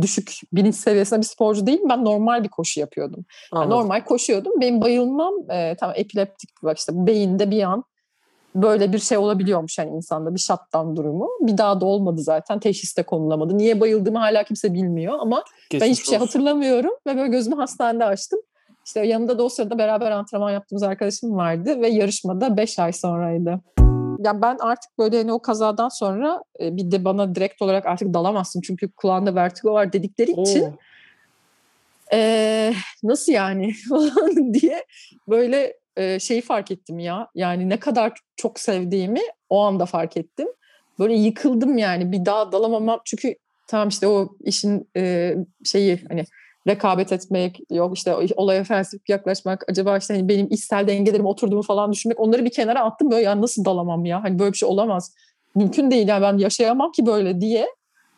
düşük 0.00 0.32
bilinç 0.52 0.74
seviyesinde 0.74 1.20
bir 1.20 1.26
sporcu 1.26 1.66
değilim. 1.66 1.88
Ben 1.88 2.04
normal 2.04 2.44
bir 2.44 2.48
koşu 2.48 2.80
yapıyordum. 2.80 3.24
Yani 3.54 3.70
normal 3.70 4.04
koşuyordum. 4.04 4.52
Benim 4.60 4.80
bayılmam 4.80 5.34
e, 5.50 5.76
tam 5.80 5.92
epileptik 5.94 6.50
bak 6.62 6.78
işte 6.78 6.92
beyinde 6.94 7.50
bir 7.50 7.62
an 7.62 7.84
böyle 8.54 8.92
bir 8.92 8.98
şey 8.98 9.18
olabiliyormuş 9.18 9.78
yani 9.78 9.90
insanda 9.90 10.34
bir 10.34 10.40
shutdown 10.40 10.96
durumu. 10.96 11.28
Bir 11.40 11.58
daha 11.58 11.80
da 11.80 11.84
olmadı 11.86 12.20
zaten. 12.22 12.60
Teşhis 12.60 12.96
de 12.96 13.02
konulamadı. 13.02 13.58
Niye 13.58 13.80
bayıldığımı 13.80 14.18
hala 14.18 14.44
kimse 14.44 14.74
bilmiyor 14.74 15.18
ama 15.20 15.44
Geçmiş 15.70 15.86
ben 15.86 15.92
hiçbir 15.92 16.06
şey 16.06 16.18
hatırlamıyorum 16.18 16.92
ve 17.06 17.16
böyle 17.16 17.28
gözümü 17.28 17.56
hastanede 17.56 18.04
açtım. 18.04 18.40
İşte 18.88 19.06
yanında 19.06 19.38
da 19.38 19.42
o 19.42 19.48
sırada 19.48 19.78
beraber 19.78 20.10
antrenman 20.10 20.50
yaptığımız 20.50 20.82
arkadaşım 20.82 21.36
vardı 21.36 21.80
ve 21.80 21.88
yarışmada 21.88 22.56
5 22.56 22.78
ay 22.78 22.92
sonraydı. 22.92 23.60
Yani 24.24 24.42
ben 24.42 24.56
artık 24.60 24.98
böyle 24.98 25.18
hani 25.18 25.32
o 25.32 25.42
kazadan 25.42 25.88
sonra 25.88 26.42
e, 26.60 26.76
bir 26.76 26.90
de 26.90 27.04
bana 27.04 27.34
direkt 27.34 27.62
olarak 27.62 27.86
artık 27.86 28.14
dalamazsın 28.14 28.60
çünkü 28.60 28.92
kulağında 28.92 29.34
vertigo 29.34 29.72
var 29.72 29.92
dedikleri 29.92 30.32
Oo. 30.32 30.42
için 30.42 30.74
e, 32.12 32.72
nasıl 33.02 33.32
yani 33.32 33.72
diye 34.52 34.84
böyle 35.28 35.74
e, 35.96 36.18
şeyi 36.18 36.40
fark 36.40 36.70
ettim 36.70 36.98
ya. 36.98 37.28
Yani 37.34 37.68
ne 37.68 37.76
kadar 37.76 38.12
çok 38.36 38.60
sevdiğimi 38.60 39.22
o 39.48 39.60
anda 39.60 39.86
fark 39.86 40.16
ettim. 40.16 40.48
Böyle 40.98 41.14
yıkıldım 41.14 41.78
yani 41.78 42.12
bir 42.12 42.24
daha 42.24 42.52
dalamamam 42.52 43.00
çünkü 43.04 43.34
tamam 43.66 43.88
işte 43.88 44.06
o 44.06 44.28
işin 44.40 44.88
e, 44.96 45.34
şeyi 45.64 46.04
hani 46.08 46.24
rekabet 46.66 47.12
etmek, 47.12 47.60
yok 47.70 47.96
işte 47.96 48.16
olaya 48.36 48.64
felsefik 48.64 49.08
yaklaşmak, 49.08 49.64
acaba 49.68 49.98
işte 49.98 50.14
hani 50.14 50.28
benim 50.28 50.46
içsel 50.50 50.86
dengelerime 50.86 51.28
oturduğumu 51.28 51.62
falan 51.62 51.92
düşünmek 51.92 52.20
onları 52.20 52.44
bir 52.44 52.50
kenara 52.50 52.84
attım 52.84 53.10
böyle 53.10 53.22
ya 53.22 53.40
nasıl 53.40 53.64
dalamam 53.64 54.04
ya 54.04 54.22
hani 54.24 54.38
böyle 54.38 54.52
bir 54.52 54.58
şey 54.58 54.68
olamaz. 54.68 55.14
Mümkün 55.54 55.90
değil 55.90 56.08
yani 56.08 56.22
ben 56.22 56.38
yaşayamam 56.38 56.92
ki 56.92 57.06
böyle 57.06 57.40
diye. 57.40 57.68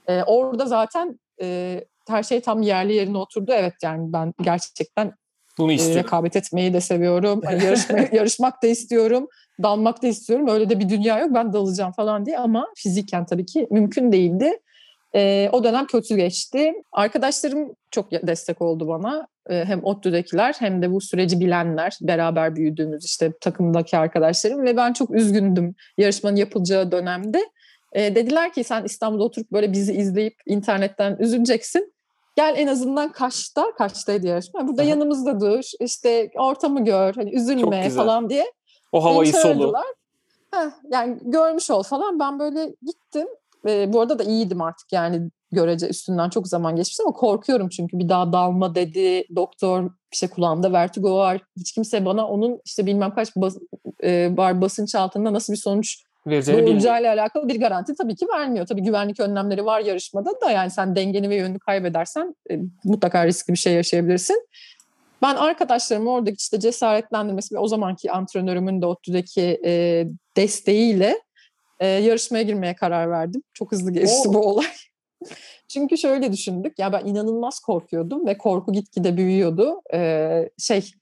Ee, 0.07 0.22
orada 0.22 0.66
zaten 0.66 1.20
e, 1.42 1.81
her 2.09 2.22
şey 2.22 2.40
tam 2.40 2.62
yerli 2.62 2.94
yerine 2.94 3.18
oturdu. 3.18 3.53
Evet 3.55 3.74
yani 3.83 4.12
ben 4.12 4.35
gerçekten 4.42 5.12
bunu 5.59 5.72
e, 5.72 5.94
rekabet 5.94 6.37
etmeyi 6.37 6.72
de 6.72 6.81
seviyorum. 6.81 7.40
Hani 7.44 7.64
yarışma, 7.64 7.98
yarışmak 8.12 8.62
da 8.62 8.66
istiyorum. 8.66 9.29
Dalmak 9.62 10.03
da 10.03 10.07
istiyorum. 10.07 10.48
Öyle 10.48 10.70
de 10.70 10.81
bir 10.81 10.88
dünya 10.88 11.18
yok. 11.18 11.31
Ben 11.35 11.53
dalacağım 11.53 11.92
falan 11.92 12.26
diye 12.26 12.38
ama 12.38 12.66
fiziken 12.76 13.26
tabii 13.26 13.46
ki 13.46 13.66
mümkün 13.70 14.12
değildi. 14.12 14.61
E, 15.14 15.49
o 15.53 15.64
dönem 15.64 15.87
kötü 15.87 16.16
geçti. 16.16 16.73
Arkadaşlarım 16.92 17.75
çok 17.90 18.12
destek 18.12 18.62
oldu 18.62 18.88
bana. 18.88 19.27
E, 19.51 19.64
hem 19.64 19.85
ODTÜ'dekiler 19.85 20.57
hem 20.59 20.83
de 20.83 20.92
bu 20.92 21.01
süreci 21.01 21.40
bilenler, 21.40 21.99
beraber 22.01 22.57
büyüdüğümüz 22.57 23.05
işte 23.05 23.33
takımdaki 23.40 23.99
arkadaşlarım 23.99 24.64
ve 24.64 24.77
ben 24.77 24.92
çok 24.92 25.11
üzgündüm 25.11 25.75
yarışmanın 25.99 26.37
yapılacağı 26.37 26.92
dönemde. 26.92 27.40
E, 27.92 28.14
dediler 28.14 28.53
ki 28.53 28.64
sen 28.64 28.85
İstanbul'da 28.85 29.25
oturup 29.25 29.53
böyle 29.53 29.73
bizi 29.73 29.92
izleyip 29.92 30.35
internetten 30.46 31.16
üzüleceksin. 31.20 31.94
Gel 32.37 32.55
en 32.59 32.66
azından 32.66 33.12
Kaş'ta, 33.12 33.75
Kaş'taydı 33.79 34.27
yarışma. 34.27 34.68
Burada 34.68 34.83
Hı. 34.83 34.87
yanımızda 34.87 35.40
dur, 35.40 35.64
işte 35.81 36.31
ortamı 36.35 36.85
gör, 36.85 37.14
hani 37.14 37.35
üzülme 37.35 37.90
falan 37.90 38.31
diye. 38.31 38.53
O 38.92 39.05
havayı 39.05 39.33
solu. 39.33 39.75
Heh, 40.51 40.70
yani 40.92 41.18
görmüş 41.23 41.70
ol 41.70 41.83
falan. 41.83 42.18
Ben 42.18 42.38
böyle 42.38 42.75
gittim. 42.87 43.27
E, 43.68 43.92
bu 43.92 44.01
arada 44.01 44.18
da 44.18 44.25
iyiydim 44.25 44.62
artık 44.62 44.92
yani 44.92 45.31
görece 45.53 45.88
üstünden 45.88 46.31
çok 46.31 46.49
zaman 46.49 46.77
geçmiş 46.77 47.01
ama 47.01 47.12
korkuyorum 47.12 47.68
çünkü 47.68 47.99
bir 47.99 48.09
daha 48.09 48.33
dalma 48.33 48.75
dedi. 48.75 49.25
Doktor 49.37 49.90
işte 50.12 50.29
kulağımda 50.29 50.73
vertigo 50.73 51.16
var. 51.16 51.40
Hiç 51.57 51.73
kimse 51.73 52.05
bana 52.05 52.29
onun 52.29 52.61
işte 52.64 52.87
bilmem 52.87 53.14
kaç 53.14 53.37
bas, 53.37 53.57
e, 54.03 54.37
var 54.37 54.61
basınç 54.61 54.94
altında 54.94 55.33
nasıl 55.33 55.53
bir 55.53 55.59
sonuç 55.59 55.96
doğuracağıyla 56.27 57.12
alakalı 57.12 57.49
bir 57.49 57.61
garanti 57.61 57.94
tabii 57.94 58.16
ki 58.16 58.27
vermiyor. 58.35 58.66
Tabii 58.66 58.83
güvenlik 58.83 59.20
önlemleri 59.20 59.64
var 59.64 59.81
yarışmada 59.81 60.31
da 60.40 60.51
yani 60.51 60.70
sen 60.70 60.96
dengeni 60.96 61.31
ve 61.31 61.37
yönünü 61.37 61.59
kaybedersen 61.59 62.35
e, 62.51 62.59
mutlaka 62.85 63.27
riskli 63.27 63.53
bir 63.53 63.59
şey 63.59 63.75
yaşayabilirsin. 63.75 64.46
Ben 65.23 65.35
arkadaşlarım 65.35 66.07
oradaki 66.07 66.37
işte 66.37 66.61
cesaretlendirmesi 66.61 67.55
ve 67.55 67.59
o 67.59 67.68
zamanki 67.68 68.12
antrenörümün 68.12 68.83
de 68.83 68.87
ODTÜ'deki 68.87 69.61
e, 69.64 70.05
desteğiyle 70.37 71.20
e, 71.80 71.86
yarışmaya 71.86 72.42
girmeye 72.42 72.74
karar 72.74 73.10
verdim. 73.10 73.42
Çok 73.54 73.72
hızlı 73.72 73.92
geçti 73.92 74.28
Oo. 74.28 74.34
bu 74.34 74.38
olay. 74.38 74.66
Çünkü 75.68 75.98
şöyle 75.98 76.32
düşündük. 76.32 76.78
Ya 76.78 76.92
ben 76.92 77.06
inanılmaz 77.06 77.60
korkuyordum 77.60 78.26
ve 78.26 78.38
korku 78.38 78.72
gitgide 78.72 79.16
büyüyordu. 79.16 79.80
Ee, 79.94 80.50
şey 80.58 80.92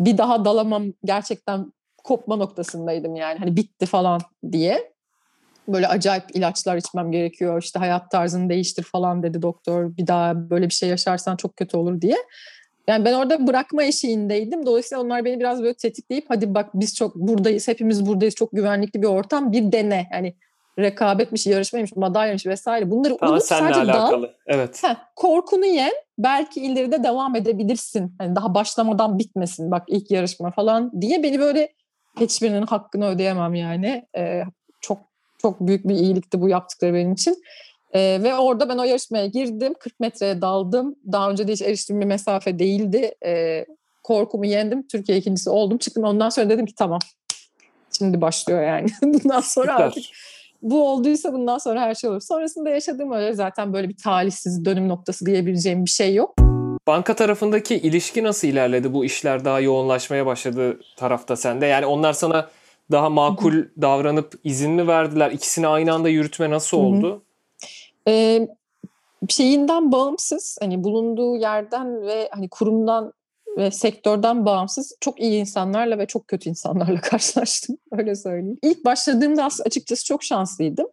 bir 0.00 0.18
daha 0.18 0.44
dalamam 0.44 0.84
gerçekten 1.04 1.72
kopma 2.04 2.36
noktasındaydım 2.36 3.16
yani. 3.16 3.38
Hani 3.38 3.56
bitti 3.56 3.86
falan 3.86 4.20
diye. 4.52 4.92
Böyle 5.68 5.88
acayip 5.88 6.36
ilaçlar 6.36 6.76
içmem 6.76 7.12
gerekiyor. 7.12 7.62
İşte 7.62 7.78
hayat 7.78 8.10
tarzını 8.10 8.48
değiştir 8.48 8.82
falan 8.82 9.22
dedi 9.22 9.42
doktor. 9.42 9.96
Bir 9.96 10.06
daha 10.06 10.50
böyle 10.50 10.68
bir 10.68 10.74
şey 10.74 10.88
yaşarsan 10.88 11.36
çok 11.36 11.56
kötü 11.56 11.76
olur 11.76 12.00
diye. 12.00 12.16
Yani 12.90 13.04
ben 13.04 13.12
orada 13.12 13.46
bırakma 13.46 13.82
eşiğindeydim. 13.82 14.66
Dolayısıyla 14.66 15.04
onlar 15.04 15.24
beni 15.24 15.40
biraz 15.40 15.62
böyle 15.62 15.74
tetikleyip 15.74 16.24
hadi 16.28 16.54
bak 16.54 16.70
biz 16.74 16.94
çok 16.96 17.16
buradayız, 17.16 17.68
hepimiz 17.68 18.06
buradayız, 18.06 18.34
çok 18.34 18.52
güvenlikli 18.52 19.02
bir 19.02 19.06
ortam, 19.06 19.52
bir 19.52 19.72
dene. 19.72 20.08
Yani 20.12 20.34
rekabetmiş, 20.78 21.46
yarışmaymış, 21.46 21.96
madalyamış 21.96 22.46
vesaire. 22.46 22.90
Bunları 22.90 23.16
Tamam 23.16 23.34
unut 23.34 23.44
sadece 23.44 23.80
dal. 23.80 23.88
alakalı. 23.88 24.34
Evet. 24.46 24.82
Heh, 24.82 24.96
korkunu 25.16 25.66
yen. 25.66 25.92
Belki 26.18 26.60
ileride 26.60 27.02
devam 27.02 27.36
edebilirsin. 27.36 28.14
Hani 28.18 28.36
daha 28.36 28.54
başlamadan 28.54 29.18
bitmesin. 29.18 29.70
Bak 29.70 29.84
ilk 29.88 30.10
yarışma 30.10 30.50
falan 30.50 31.00
diye 31.00 31.22
beni 31.22 31.38
böyle 31.38 31.72
hiçbirinin 32.20 32.66
hakkını 32.66 33.08
ödeyemem 33.08 33.54
yani. 33.54 34.06
Ee, 34.16 34.42
çok 34.80 34.98
çok 35.38 35.60
büyük 35.60 35.88
bir 35.88 35.94
iyilikti 35.94 36.40
bu 36.40 36.48
yaptıkları 36.48 36.94
benim 36.94 37.12
için. 37.12 37.42
Ee, 37.94 38.20
ve 38.22 38.34
orada 38.34 38.68
ben 38.68 38.78
o 38.78 38.84
yarışmaya 38.84 39.26
girdim. 39.26 39.74
40 39.80 40.00
metreye 40.00 40.40
daldım. 40.40 40.96
Daha 41.12 41.30
önce 41.30 41.48
de 41.48 41.52
hiç 41.52 41.62
eriştiğim 41.62 42.00
bir 42.00 42.06
mesafe 42.06 42.58
değildi. 42.58 43.14
Ee, 43.26 43.66
korkumu 44.02 44.46
yendim. 44.46 44.88
Türkiye 44.88 45.18
ikincisi 45.18 45.50
oldum. 45.50 45.78
Çıktım 45.78 46.04
ondan 46.04 46.28
sonra 46.28 46.50
dedim 46.50 46.66
ki 46.66 46.74
tamam. 46.74 47.00
Şimdi 47.98 48.20
başlıyor 48.20 48.62
yani. 48.62 48.88
Bundan 49.02 49.40
sonra 49.40 49.72
Süper. 49.72 49.84
artık 49.84 50.04
bu 50.62 50.88
olduysa 50.88 51.32
bundan 51.32 51.58
sonra 51.58 51.80
her 51.80 51.94
şey 51.94 52.10
olur. 52.10 52.20
Sonrasında 52.20 52.70
yaşadığım 52.70 53.12
öyle 53.12 53.32
zaten 53.32 53.72
böyle 53.72 53.88
bir 53.88 53.96
talihsiz 53.96 54.64
dönüm 54.64 54.88
noktası 54.88 55.26
diyebileceğim 55.26 55.84
bir 55.84 55.90
şey 55.90 56.14
yok. 56.14 56.34
Banka 56.86 57.16
tarafındaki 57.16 57.74
ilişki 57.74 58.24
nasıl 58.24 58.48
ilerledi? 58.48 58.94
Bu 58.94 59.04
işler 59.04 59.44
daha 59.44 59.60
yoğunlaşmaya 59.60 60.26
başladı 60.26 60.80
tarafta 60.96 61.36
sende. 61.36 61.66
Yani 61.66 61.86
onlar 61.86 62.12
sana 62.12 62.48
daha 62.90 63.10
makul 63.10 63.64
davranıp 63.80 64.34
izin 64.44 64.70
mi 64.70 64.86
verdiler? 64.86 65.30
İkisini 65.30 65.66
aynı 65.66 65.92
anda 65.92 66.08
yürütme 66.08 66.50
nasıl 66.50 66.78
hı. 66.78 67.20
Ee, 68.08 68.48
şeyinden 69.28 69.92
bağımsız 69.92 70.58
hani 70.60 70.84
bulunduğu 70.84 71.36
yerden 71.36 72.02
ve 72.02 72.28
hani 72.32 72.48
kurumdan 72.48 73.12
ve 73.56 73.70
sektörden 73.70 74.46
bağımsız 74.46 74.96
çok 75.00 75.20
iyi 75.20 75.40
insanlarla 75.40 75.98
ve 75.98 76.06
çok 76.06 76.28
kötü 76.28 76.48
insanlarla 76.48 77.00
karşılaştım 77.02 77.78
öyle 77.92 78.14
söyleyeyim. 78.14 78.58
İlk 78.62 78.84
başladığımda 78.84 79.44
as- 79.44 79.60
açıkçası 79.66 80.04
çok 80.04 80.22
şanslıydım. 80.22 80.86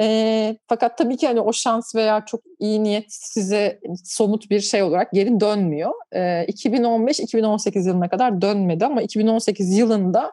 Ee, 0.00 0.56
fakat 0.68 0.98
tabii 0.98 1.16
ki 1.16 1.26
hani 1.26 1.40
o 1.40 1.52
şans 1.52 1.94
veya 1.94 2.24
çok 2.24 2.40
iyi 2.58 2.82
niyet 2.82 3.04
size 3.08 3.80
somut 4.04 4.50
bir 4.50 4.60
şey 4.60 4.82
olarak 4.82 5.12
geri 5.12 5.40
dönmüyor. 5.40 5.92
Ee, 6.12 6.46
2015-2018 6.48 7.88
yılına 7.88 8.08
kadar 8.08 8.42
dönmedi 8.42 8.86
ama 8.86 9.02
2018 9.02 9.78
yılında 9.78 10.32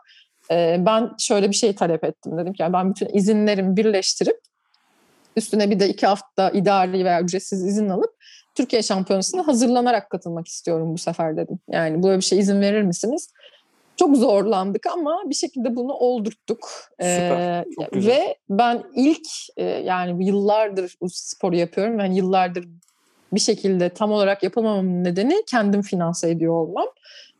e, 0.51 0.77
ben 0.79 1.11
şöyle 1.19 1.49
bir 1.49 1.55
şey 1.55 1.75
talep 1.75 2.03
ettim. 2.03 2.37
Dedim 2.37 2.53
ki 2.53 2.61
yani 2.61 2.73
ben 2.73 2.89
bütün 2.89 3.09
izinlerimi 3.13 3.77
birleştirip 3.77 4.39
üstüne 5.37 5.69
bir 5.69 5.79
de 5.79 5.89
iki 5.89 6.07
hafta 6.07 6.49
idari 6.49 7.05
veya 7.05 7.21
ücretsiz 7.21 7.65
izin 7.65 7.89
alıp 7.89 8.13
Türkiye 8.55 8.83
Şampiyonası'na 8.83 9.47
hazırlanarak 9.47 10.09
katılmak 10.09 10.47
istiyorum 10.47 10.93
bu 10.93 10.97
sefer 10.97 11.37
dedim. 11.37 11.59
Yani 11.69 12.03
böyle 12.03 12.17
bir 12.17 12.23
şey 12.23 12.39
izin 12.39 12.61
verir 12.61 12.81
misiniz? 12.81 13.29
Çok 13.97 14.17
zorlandık 14.17 14.85
ama 14.87 15.21
bir 15.25 15.35
şekilde 15.35 15.75
bunu 15.75 15.93
oldurttuk. 15.93 16.69
Süper, 16.91 17.59
Ee, 17.59 17.65
çok 17.75 17.91
güzel. 17.91 18.11
ve 18.11 18.35
ben 18.49 18.83
ilk 18.95 19.27
e, 19.57 19.63
yani 19.63 20.25
yıllardır 20.25 20.95
bu 21.01 21.09
sporu 21.09 21.55
yapıyorum. 21.55 21.99
Yani 21.99 22.17
yıllardır 22.17 22.67
bir 23.33 23.39
şekilde 23.39 23.89
tam 23.89 24.11
olarak 24.11 24.43
yapamamamın 24.43 25.03
nedeni 25.03 25.43
kendim 25.47 25.81
finanse 25.81 26.29
ediyor 26.29 26.53
olmam. 26.53 26.87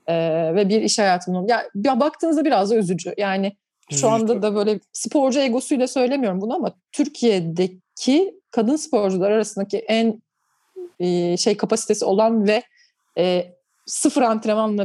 Ee, 0.07 0.51
ve 0.55 0.69
bir 0.69 0.81
iş 0.81 0.99
hayatımın. 0.99 1.47
Ya, 1.47 1.63
ya 1.85 1.99
baktığınızda 1.99 2.45
biraz 2.45 2.71
da 2.71 2.75
üzücü. 2.75 3.13
Yani 3.17 3.53
şu 3.91 4.09
anda 4.09 4.41
da 4.41 4.55
böyle 4.55 4.79
sporcu 4.93 5.39
egosuyla 5.39 5.87
söylemiyorum 5.87 6.41
bunu 6.41 6.55
ama 6.55 6.73
Türkiye'deki 7.97 8.39
kadın 8.51 8.75
sporcular 8.75 9.31
arasındaki 9.31 9.77
en 9.77 10.21
e, 10.99 11.37
şey 11.37 11.57
kapasitesi 11.57 12.05
olan 12.05 12.47
ve 12.47 12.63
e, 13.17 13.53
sıfır 13.85 14.21
antrenmanla 14.21 14.83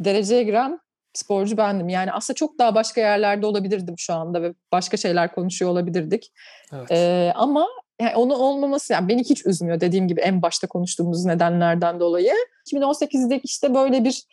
dereceye 0.00 0.42
giren 0.42 0.80
sporcu 1.14 1.56
bendim. 1.56 1.88
Yani 1.88 2.12
aslında 2.12 2.36
çok 2.36 2.58
daha 2.58 2.74
başka 2.74 3.00
yerlerde 3.00 3.46
olabilirdim 3.46 3.94
şu 3.98 4.14
anda 4.14 4.42
ve 4.42 4.54
başka 4.72 4.96
şeyler 4.96 5.34
konuşuyor 5.34 5.70
olabilirdik. 5.70 6.32
Evet. 6.72 6.90
E, 6.90 7.32
ama 7.34 7.66
yani 8.00 8.16
onu 8.16 8.34
olmaması 8.34 8.92
yani 8.92 9.08
beni 9.08 9.24
hiç 9.24 9.46
üzmüyor 9.46 9.80
dediğim 9.80 10.08
gibi 10.08 10.20
en 10.20 10.42
başta 10.42 10.66
konuştuğumuz 10.66 11.24
nedenlerden 11.24 12.00
dolayı. 12.00 12.32
2018'de 12.72 13.40
işte 13.44 13.74
böyle 13.74 14.04
bir 14.04 14.24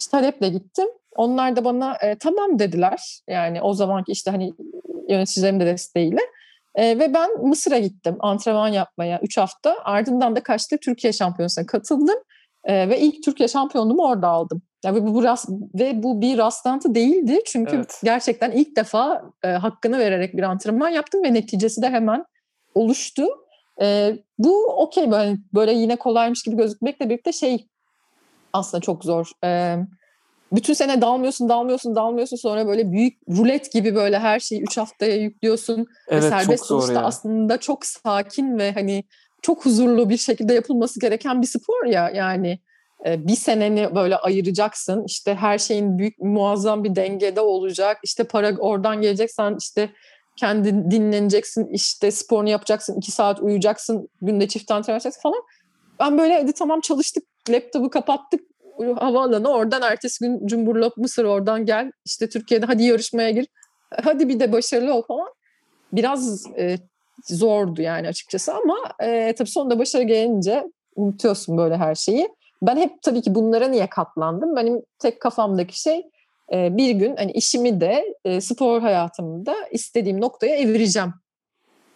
işte 0.00 0.10
taleple 0.10 0.48
gittim. 0.48 0.88
Onlar 1.16 1.56
da 1.56 1.64
bana 1.64 1.96
e, 2.02 2.14
tamam 2.14 2.58
dediler. 2.58 3.20
Yani 3.28 3.62
o 3.62 3.74
zamanki 3.74 4.12
işte 4.12 4.30
hani 4.30 4.54
yöneticilerim 5.08 5.60
de 5.60 5.66
desteğiyle. 5.66 6.20
E, 6.78 6.98
ve 6.98 7.14
ben 7.14 7.46
Mısır'a 7.46 7.78
gittim 7.78 8.16
antrenman 8.20 8.68
yapmaya 8.68 9.20
3 9.22 9.38
hafta. 9.38 9.76
Ardından 9.84 10.36
da 10.36 10.42
kaçta 10.42 10.76
Türkiye 10.76 11.12
Şampiyonası'na 11.12 11.66
katıldım. 11.66 12.16
E, 12.64 12.88
ve 12.88 13.00
ilk 13.00 13.24
Türkiye 13.24 13.48
şampiyonluğumu 13.48 14.02
orada 14.02 14.28
aldım. 14.28 14.62
Yani 14.84 15.06
bu, 15.06 15.14
bu 15.14 15.22
rast, 15.22 15.48
ve 15.74 16.02
bu 16.02 16.20
bir 16.20 16.38
rastlantı 16.38 16.94
değildi. 16.94 17.40
Çünkü 17.46 17.76
Evet. 17.76 18.00
gerçekten 18.04 18.50
ilk 18.50 18.76
defa 18.76 19.22
e, 19.44 19.48
hakkını 19.48 19.98
vererek 19.98 20.36
bir 20.36 20.42
antrenman 20.42 20.88
yaptım 20.88 21.24
ve 21.24 21.34
neticesi 21.34 21.82
de 21.82 21.90
hemen 21.90 22.24
oluştu. 22.74 23.26
E, 23.82 24.16
bu 24.38 24.66
okey 24.66 25.10
böyle, 25.10 25.36
böyle 25.54 25.72
yine 25.72 25.96
kolaymış 25.96 26.42
gibi 26.42 26.56
gözükmekle 26.56 27.10
birlikte 27.10 27.32
şey 27.32 27.66
aslında 28.52 28.80
çok 28.80 29.04
zor. 29.04 29.30
E, 29.44 29.76
bütün 30.52 30.74
sene 30.74 31.00
dalmıyorsun, 31.00 31.48
dalmıyorsun, 31.48 31.96
dalmıyorsun. 31.96 32.36
Sonra 32.36 32.66
böyle 32.66 32.92
büyük 32.92 33.18
rulet 33.28 33.72
gibi 33.72 33.94
böyle 33.94 34.18
her 34.18 34.40
şeyi 34.40 34.62
3 34.62 34.78
haftaya 34.78 35.16
yüklüyorsun. 35.16 35.86
Evet 36.08 36.22
ve 36.22 36.28
serbest 36.28 36.70
dalışta 36.70 36.92
ya. 36.92 37.02
aslında 37.02 37.58
çok 37.58 37.86
sakin 37.86 38.58
ve 38.58 38.72
hani 38.72 39.04
çok 39.42 39.64
huzurlu 39.66 40.10
bir 40.10 40.16
şekilde 40.16 40.54
yapılması 40.54 41.00
gereken 41.00 41.42
bir 41.42 41.46
spor 41.46 41.86
ya. 41.86 42.10
Yani 42.10 42.58
e, 43.06 43.26
bir 43.28 43.36
seneni 43.36 43.94
böyle 43.94 44.16
ayıracaksın. 44.16 45.04
İşte 45.04 45.34
her 45.34 45.58
şeyin 45.58 45.98
büyük 45.98 46.18
muazzam 46.18 46.84
bir 46.84 46.96
dengede 46.96 47.40
olacak. 47.40 47.98
İşte 48.02 48.24
para 48.24 48.56
oradan 48.56 49.02
gelecek. 49.02 49.30
Sen 49.30 49.56
işte 49.60 49.90
kendin 50.36 50.90
dinleneceksin. 50.90 51.66
işte 51.72 52.10
sporunu 52.10 52.48
yapacaksın. 52.48 52.96
iki 52.96 53.12
saat 53.12 53.40
uyuyacaksın. 53.40 54.08
Günde 54.22 54.48
çift 54.48 54.70
antrenman 54.70 54.94
yapacaksın 54.94 55.20
falan. 55.20 55.42
Ben 56.00 56.18
böyle 56.18 56.34
hadi 56.34 56.52
tamam 56.52 56.80
çalıştık. 56.80 57.24
Laptopu 57.48 57.90
kapattık. 57.90 58.40
Havaalanı 58.78 59.48
oradan 59.48 59.82
ertesi 59.82 60.24
gün 60.24 60.46
Cumhurlop 60.46 60.96
Mısır 60.96 61.24
oradan 61.24 61.66
gel. 61.66 61.92
İşte 62.04 62.28
Türkiye'de 62.28 62.66
hadi 62.66 62.84
yarışmaya 62.84 63.30
gir. 63.30 63.46
Hadi 64.04 64.28
bir 64.28 64.40
de 64.40 64.52
başarılı 64.52 64.94
ol 64.94 65.02
falan. 65.02 65.28
Biraz 65.92 66.46
e, 66.58 66.78
zordu 67.28 67.82
yani 67.82 68.08
açıkçası 68.08 68.54
ama 68.54 68.76
e, 69.02 69.34
tabii 69.38 69.48
sonunda 69.48 69.78
başarı 69.78 70.02
gelince 70.02 70.64
unutuyorsun 70.96 71.58
böyle 71.58 71.76
her 71.76 71.94
şeyi. 71.94 72.28
Ben 72.62 72.76
hep 72.76 73.02
tabii 73.02 73.22
ki 73.22 73.34
bunlara 73.34 73.68
niye 73.68 73.86
katlandım? 73.86 74.56
Benim 74.56 74.82
tek 74.98 75.20
kafamdaki 75.20 75.80
şey 75.80 76.06
e, 76.52 76.76
bir 76.76 76.90
gün 76.90 77.16
hani 77.16 77.32
işimi 77.32 77.80
de 77.80 78.14
e, 78.24 78.40
spor 78.40 78.80
hayatımı 78.80 79.46
da 79.46 79.54
istediğim 79.70 80.20
noktaya 80.20 80.56
evireceğim 80.56 81.12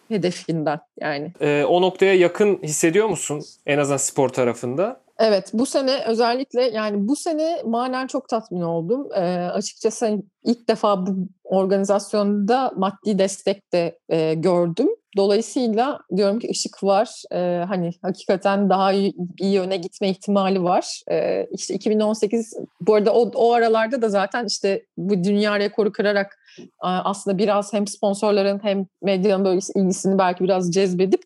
hedefinden 0.09 0.79
yani. 0.99 1.31
Ee, 1.41 1.65
o 1.67 1.81
noktaya 1.81 2.13
yakın 2.13 2.59
hissediyor 2.63 3.07
musun 3.07 3.43
en 3.65 3.77
azından 3.77 3.97
spor 3.97 4.29
tarafında? 4.29 5.01
Evet 5.19 5.49
bu 5.53 5.65
sene 5.65 6.03
özellikle 6.05 6.61
yani 6.61 7.07
bu 7.07 7.15
sene 7.15 7.61
manen 7.65 8.07
çok 8.07 8.29
tatmin 8.29 8.61
oldum. 8.61 9.07
Ee, 9.15 9.21
açıkçası 9.53 10.05
hani 10.05 10.23
ilk 10.45 10.69
defa 10.69 11.07
bu 11.07 11.27
organizasyonda 11.43 12.71
maddi 12.75 13.19
destek 13.19 13.73
de 13.73 13.99
e, 14.09 14.33
gördüm. 14.33 14.87
Dolayısıyla 15.17 15.99
diyorum 16.15 16.39
ki 16.39 16.47
ışık 16.51 16.83
var. 16.83 17.23
Ee, 17.31 17.63
hani 17.67 17.91
hakikaten 18.01 18.69
daha 18.69 18.93
iyi, 18.93 19.13
iyi 19.39 19.53
yöne 19.53 19.77
gitme 19.77 20.09
ihtimali 20.09 20.63
var. 20.63 21.01
Ee, 21.11 21.47
işte 21.51 21.73
2018 21.73 22.53
bu 22.81 22.95
arada 22.95 23.13
o, 23.13 23.31
o 23.35 23.53
aralarda 23.53 24.01
da 24.01 24.09
zaten 24.09 24.45
işte 24.45 24.85
bu 24.97 25.23
dünya 25.23 25.59
rekoru 25.59 25.91
kırarak 25.91 26.39
aslında 26.79 27.37
biraz 27.37 27.73
hem 27.73 27.87
sponsorların 27.87 28.59
hem 28.63 28.85
medyanın 29.01 29.45
böyle 29.45 29.59
ilgisini 29.75 30.17
belki 30.17 30.43
biraz 30.43 30.71
cezbedip 30.71 31.21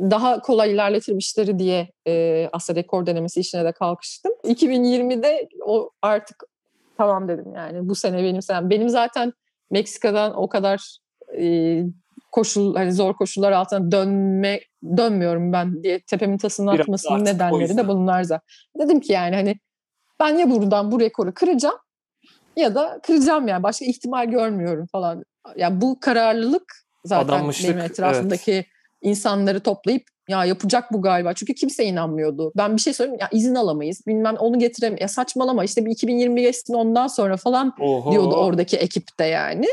daha 0.00 0.40
kolay 0.40 0.72
ilerletirim 0.72 1.18
işleri 1.18 1.58
diye 1.58 1.92
e, 2.06 2.48
aslında 2.52 2.80
rekor 2.80 3.06
denemesi 3.06 3.40
işine 3.40 3.64
de 3.64 3.72
kalkıştım. 3.72 4.32
2020'de 4.44 5.48
o 5.66 5.90
artık 6.02 6.44
tamam 6.98 7.28
dedim 7.28 7.52
yani 7.56 7.88
bu 7.88 7.94
sene 7.94 8.22
benim 8.22 8.42
senem. 8.42 8.70
Benim 8.70 8.88
zaten 8.88 9.32
Meksika'dan 9.70 10.36
o 10.36 10.48
kadar 10.48 10.98
e, 11.38 11.78
koşul 12.32 12.76
hani 12.76 12.92
zor 12.92 13.14
koşullar 13.14 13.52
altına 13.52 13.92
dönme 13.92 14.60
dönmüyorum 14.96 15.52
ben 15.52 15.82
diye 15.82 16.00
tepemin 16.00 16.38
tasını 16.38 16.72
Biraz 16.72 16.80
atmasının 16.80 17.24
nedenleri 17.24 17.76
de 17.76 17.88
bunlar 17.88 18.22
zaten. 18.22 18.46
Dedim 18.80 19.00
ki 19.00 19.12
yani 19.12 19.34
hani 19.34 19.56
ben 20.20 20.38
ya 20.38 20.50
buradan 20.50 20.92
bu 20.92 21.00
rekoru 21.00 21.34
kıracağım 21.34 21.78
ya 22.56 22.74
da 22.74 23.00
kıracağım 23.02 23.48
yani 23.48 23.62
başka 23.62 23.84
ihtimal 23.84 24.26
görmüyorum 24.26 24.86
falan. 24.86 25.24
Yani 25.56 25.80
bu 25.80 26.00
kararlılık 26.00 26.72
zaten 27.04 27.34
Adanmışlık, 27.34 27.70
benim 27.70 27.84
etrafımdaki 27.84 28.66
insanları 29.02 29.60
toplayıp 29.60 30.02
ya 30.28 30.44
yapacak 30.44 30.92
bu 30.92 31.02
galiba. 31.02 31.34
Çünkü 31.34 31.54
kimse 31.54 31.84
inanmıyordu. 31.84 32.52
Ben 32.56 32.76
bir 32.76 32.80
şey 32.80 32.92
söyleyeyim 32.92 33.20
ya 33.20 33.28
izin 33.32 33.54
alamayız. 33.54 34.06
Bilmem 34.06 34.36
onu 34.38 34.58
getirem 34.58 34.96
ya 35.00 35.08
saçmalama 35.08 35.64
işte 35.64 35.84
bir 35.86 35.90
2020 35.90 36.42
geçsin 36.42 36.74
ondan 36.74 37.06
sonra 37.06 37.36
falan 37.36 37.74
Oho. 37.80 38.12
diyordu 38.12 38.34
oradaki 38.34 38.76
ekipte 38.76 39.24
yani. 39.26 39.66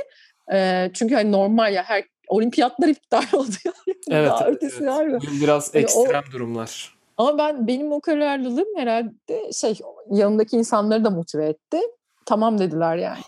Ee, 0.54 0.92
çünkü 0.94 1.16
hani 1.16 1.32
normal 1.32 1.74
ya 1.74 1.84
her 1.84 2.04
olimpiyatlar 2.28 2.88
iptal 2.88 3.24
oldu. 3.34 3.52
yani. 3.66 3.98
Evet, 4.12 4.30
Daha 4.30 4.46
evet, 4.48 4.56
ötesi 4.56 4.76
evet. 4.80 4.88
var 4.90 5.06
mı? 5.06 5.20
Biraz 5.42 5.72
o- 5.76 5.78
ekstrem 5.78 6.24
durumlar. 6.34 6.96
Ama 7.18 7.38
ben 7.38 7.68
benim 7.68 7.92
o 7.92 8.02
kararlılığım 8.02 8.68
herhalde 8.78 9.52
şey 9.54 9.80
yanımdaki 10.12 10.58
insanları 10.58 11.04
da 11.04 11.10
motive 11.10 11.46
etti. 11.50 11.80
Tamam 12.26 12.60
dediler 12.60 12.98
yani. 12.98 13.20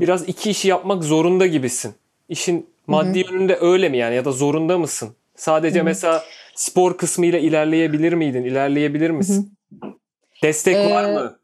Biraz 0.00 0.28
iki 0.28 0.50
işi 0.50 0.68
yapmak 0.68 1.04
zorunda 1.04 1.46
gibisin. 1.46 1.94
İşin 2.28 2.71
maddi 2.86 3.18
yönünde 3.18 3.58
öyle 3.60 3.88
mi 3.88 3.98
yani 3.98 4.14
ya 4.14 4.24
da 4.24 4.32
zorunda 4.32 4.78
mısın? 4.78 5.16
Sadece 5.36 5.78
Hı 5.78 5.80
hı. 5.80 5.84
mesela 5.84 6.22
spor 6.54 6.98
kısmıyla 6.98 7.38
ilerleyebilir 7.38 8.12
miydin? 8.12 8.44
İlerleyebilir 8.44 9.10
misin? 9.10 9.58
Destek 10.42 10.76
Ee, 10.76 10.90
var 10.90 11.04
mı? 11.04 11.38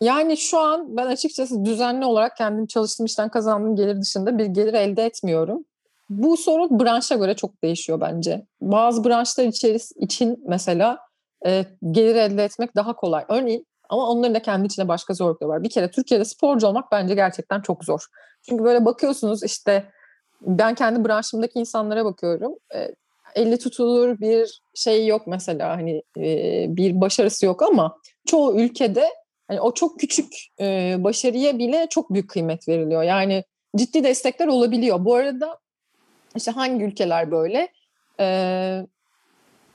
Yani 0.00 0.36
şu 0.36 0.58
an 0.58 0.96
ben 0.96 1.06
açıkçası 1.06 1.64
düzenli 1.64 2.04
olarak 2.04 2.36
kendim 2.36 2.66
çalıştığım 2.66 3.06
işten 3.06 3.28
kazandığım 3.28 3.76
gelir 3.76 4.00
dışında 4.00 4.38
bir 4.38 4.46
gelir 4.46 4.74
elde 4.74 5.04
etmiyorum. 5.04 5.64
Bu 6.10 6.36
sorun 6.36 6.80
branşa 6.80 7.14
göre 7.14 7.36
çok 7.36 7.62
değişiyor 7.62 8.00
bence. 8.00 8.46
Bazı 8.60 9.04
branşlar 9.04 9.44
içeris 9.44 9.92
için 9.96 10.44
mesela 10.48 10.98
e, 11.46 11.64
gelir 11.90 12.14
elde 12.14 12.44
etmek 12.44 12.76
daha 12.76 12.96
kolay. 12.96 13.24
Örneğin 13.28 13.66
ama 13.88 14.08
onların 14.10 14.34
da 14.34 14.42
kendi 14.42 14.66
içinde 14.66 14.88
başka 14.88 15.14
zorlukları 15.14 15.50
var. 15.50 15.62
Bir 15.62 15.70
kere 15.70 15.90
Türkiye'de 15.90 16.24
sporcu 16.24 16.66
olmak 16.66 16.92
bence 16.92 17.14
gerçekten 17.14 17.60
çok 17.60 17.84
zor. 17.84 18.00
Çünkü 18.48 18.64
böyle 18.64 18.84
bakıyorsunuz 18.84 19.42
işte 19.42 19.84
ben 20.46 20.74
kendi 20.74 21.08
branşımdaki 21.08 21.58
insanlara 21.58 22.04
bakıyorum. 22.04 22.54
E, 22.74 22.90
eli 23.34 23.58
tutulur 23.58 24.20
bir 24.20 24.60
şey 24.74 25.06
yok 25.06 25.26
mesela 25.26 25.76
hani 25.76 26.02
e, 26.18 26.66
bir 26.68 27.00
başarısı 27.00 27.46
yok 27.46 27.62
ama 27.62 27.98
çoğu 28.26 28.60
ülkede 28.60 29.08
hani 29.48 29.60
o 29.60 29.74
çok 29.74 30.00
küçük 30.00 30.32
e, 30.60 30.96
başarıya 30.98 31.58
bile 31.58 31.86
çok 31.90 32.12
büyük 32.12 32.30
kıymet 32.30 32.68
veriliyor. 32.68 33.02
Yani 33.02 33.44
ciddi 33.76 34.04
destekler 34.04 34.46
olabiliyor. 34.46 35.04
Bu 35.04 35.14
arada 35.14 35.58
işte 36.36 36.50
hangi 36.50 36.84
ülkeler 36.84 37.30
böyle? 37.30 37.68
Ee, 38.20 38.86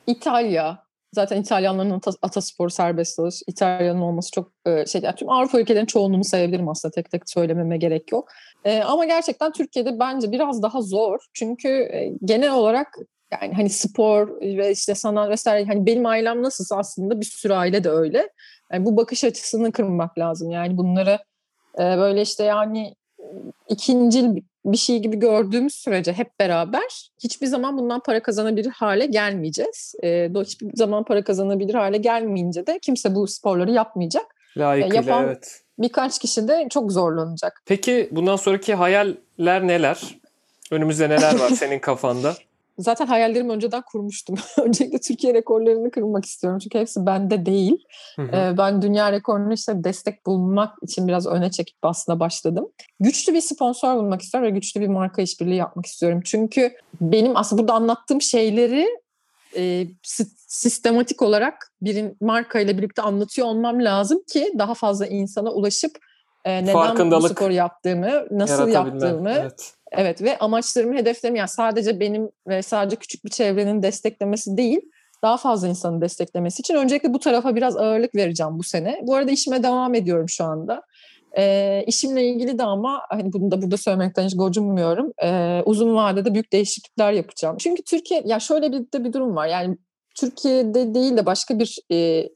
İtalya, 0.08 0.84
zaten 1.14 1.42
İtalyanların 1.42 1.90
ata, 1.90 2.12
atasporu 2.22 2.70
serbest 2.70 3.18
dalış. 3.18 3.42
İtalya'nın 3.48 4.02
olması 4.02 4.32
çok 4.32 4.52
e, 4.66 4.86
şey. 4.86 5.02
Yani 5.02 5.16
tüm 5.16 5.30
Avrupa 5.30 5.60
ülkelerinin 5.60 5.86
çoğunluğunu 5.86 6.24
sayabilirim 6.24 6.70
aslında 6.70 6.92
tek 6.92 7.12
tek 7.12 7.30
söylememe 7.30 7.78
gerek 7.78 8.12
yok. 8.12 8.30
E, 8.66 8.82
ama 8.82 9.06
gerçekten 9.06 9.52
Türkiye'de 9.52 10.00
bence 10.00 10.32
biraz 10.32 10.64
daha 10.64 10.82
zor. 10.82 11.20
Çünkü 11.34 11.68
e, 11.68 12.14
genel 12.26 12.54
olarak 12.54 12.88
yani 13.42 13.54
hani 13.54 13.70
spor 13.70 14.42
ve 14.42 14.72
işte 14.72 14.96
sanat 14.96 15.30
vesaire 15.30 15.66
hani 15.68 15.86
benim 15.86 16.06
ailem 16.06 16.44
nasılsa 16.44 16.78
aslında 16.78 17.22
bir 17.22 17.26
sürü 17.26 17.54
aile 17.54 17.84
de 17.84 17.90
öyle. 17.90 18.30
Yani 18.72 18.86
bu 18.86 18.98
bakış 18.98 19.24
açısını 19.24 19.72
kırmak 19.72 20.18
lazım. 20.18 20.52
Yani 20.52 20.78
bunları 20.78 21.20
e, 21.76 21.80
böyle 21.80 22.22
işte 22.22 22.44
yani 22.44 22.96
ikincil 23.70 24.36
bir 24.72 24.78
şey 24.78 25.00
gibi 25.00 25.20
gördüğümüz 25.20 25.74
sürece 25.76 26.14
hep 26.14 26.40
beraber 26.40 27.12
hiçbir 27.24 27.48
zaman 27.48 27.78
bundan 27.78 28.00
para 28.00 28.24
kazanabilir 28.24 28.72
hale 28.72 29.06
gelmeyeceğiz. 29.06 29.96
E, 30.04 30.30
hiçbir 30.46 30.68
zaman 30.74 31.04
para 31.04 31.24
kazanabilir 31.24 31.74
hale 31.74 31.98
gelmeyince 31.98 32.68
de 32.68 32.80
kimse 32.82 33.16
bu 33.16 33.28
sporları 33.28 33.72
yapmayacak. 33.72 34.26
Layıkıyla 34.58 34.96
yapan- 34.96 35.24
evet. 35.26 35.62
Birkaç 35.80 36.20
kişi 36.20 36.48
de 36.48 36.68
çok 36.70 36.92
zorlanacak. 36.92 37.62
Peki 37.66 38.10
bundan 38.12 38.36
sonraki 38.36 38.74
hayaller 38.76 39.68
neler? 39.68 40.02
Önümüzde 40.72 41.10
neler 41.10 41.40
var 41.40 41.50
senin 41.56 41.80
kafanda? 41.80 42.36
Zaten 42.80 43.08
hayallerimi 43.08 43.52
önceden 43.52 43.84
kurmuştum. 43.92 44.36
Öncelikle 44.58 45.00
Türkiye 45.00 45.34
rekorlarını 45.34 45.92
kırmak 45.92 46.26
istiyorum. 46.26 46.60
Çünkü 46.60 46.80
hepsi 46.80 47.06
bende 47.06 47.46
değil. 47.46 47.86
Hı 48.16 48.22
hı. 48.22 48.36
Ee, 48.36 48.58
ben 48.58 48.82
dünya 48.82 49.12
rekorunu 49.12 49.54
işte 49.54 49.84
destek 49.84 50.26
bulmak 50.26 50.76
için 50.84 51.08
biraz 51.08 51.28
öne 51.28 51.52
çekip 51.52 51.78
aslında 51.82 52.20
başladım. 52.20 52.68
Güçlü 53.00 53.34
bir 53.34 53.42
sponsor 53.42 53.96
bulmak 53.96 54.22
istiyorum 54.22 54.48
ve 54.50 54.52
güçlü 54.52 54.82
bir 54.82 54.88
marka 54.88 55.22
işbirliği 55.22 55.56
yapmak 55.56 55.86
istiyorum. 55.86 56.22
Çünkü 56.26 56.72
benim 57.02 57.38
aslında 57.38 57.62
burada 57.62 57.74
anlattığım 57.74 58.22
şeyleri 58.22 58.88
e, 59.56 59.88
si- 60.04 60.32
sistematik 60.48 61.22
olarak 61.22 61.74
bir 61.82 62.06
marka 62.22 62.60
ile 62.60 62.78
birlikte 62.78 63.02
anlatıyor 63.02 63.48
olmam 63.48 63.84
lazım 63.84 64.24
ki 64.34 64.54
daha 64.58 64.74
fazla 64.74 65.06
insana 65.08 65.52
ulaşıp 65.52 65.98
e, 66.46 66.64
neden 66.64 67.12
bu 67.12 67.22
sporu 67.22 67.54
yaptığımı, 67.54 68.28
nasıl 68.32 68.68
yaptığımı 68.68 69.30
Evet. 69.30 69.74
Evet 69.92 70.22
ve 70.22 70.38
amaçlarımı, 70.38 70.96
hedeflerimi 70.98 71.40
yani 71.40 71.50
sadece 71.50 72.00
benim 72.00 72.30
ve 72.48 72.62
sadece 72.62 72.96
küçük 72.96 73.26
bir 73.26 73.30
çevrenin 73.30 73.84
desteklemesi 73.84 74.58
değil, 74.58 74.82
daha 75.24 75.38
fazla 75.38 75.68
insanın 75.68 76.02
desteklemesi 76.02 76.62
için 76.62 76.76
öncelikle 76.76 77.14
bu 77.14 77.20
tarafa 77.20 77.56
biraz 77.56 77.78
ağırlık 77.78 78.16
vereceğim 78.16 78.60
bu 78.60 78.64
sene. 78.64 79.00
Bu 79.04 79.16
arada 79.16 79.32
işime 79.32 79.64
devam 79.64 79.96
ediyorum 79.96 80.30
şu 80.30 80.44
anda. 80.44 80.82
Ee, 81.38 81.84
işimle 81.88 82.28
ilgili 82.28 82.58
de 82.58 82.64
ama 82.64 83.02
hani 83.10 83.34
bunu 83.34 83.52
da 83.52 83.62
burada 83.62 83.78
söylemekten 83.78 84.24
hiç 84.24 84.38
gocunmuyorum. 84.38 85.12
Ee, 85.24 85.62
uzun 85.66 85.96
vadede 85.96 86.34
büyük 86.34 86.54
değişiklikler 86.54 87.12
yapacağım. 87.12 87.58
Çünkü 87.58 87.84
Türkiye, 87.84 88.24
ya 88.26 88.40
şöyle 88.40 88.72
bir 88.72 88.80
de 88.80 89.04
bir 89.04 89.14
durum 89.14 89.36
var. 89.36 89.48
Yani 89.48 89.78
Türkiye'de 90.20 90.94
değil 90.94 91.18
de 91.18 91.26
başka 91.26 91.60
bir 91.60 91.78
e, 91.92 92.30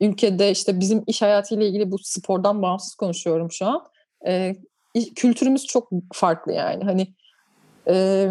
ülkede 0.00 0.50
işte 0.50 0.80
bizim 0.80 1.04
iş 1.06 1.22
hayatıyla 1.22 1.66
ilgili 1.66 1.90
bu 1.90 1.96
spordan 1.98 2.62
bağımsız 2.62 2.94
konuşuyorum 2.94 3.50
şu 3.50 3.66
an. 3.66 3.86
İ- 4.94 5.14
kültürümüz 5.14 5.66
çok 5.66 5.88
farklı 6.12 6.52
yani. 6.52 6.84
Hani 6.84 7.06
e, 7.88 8.28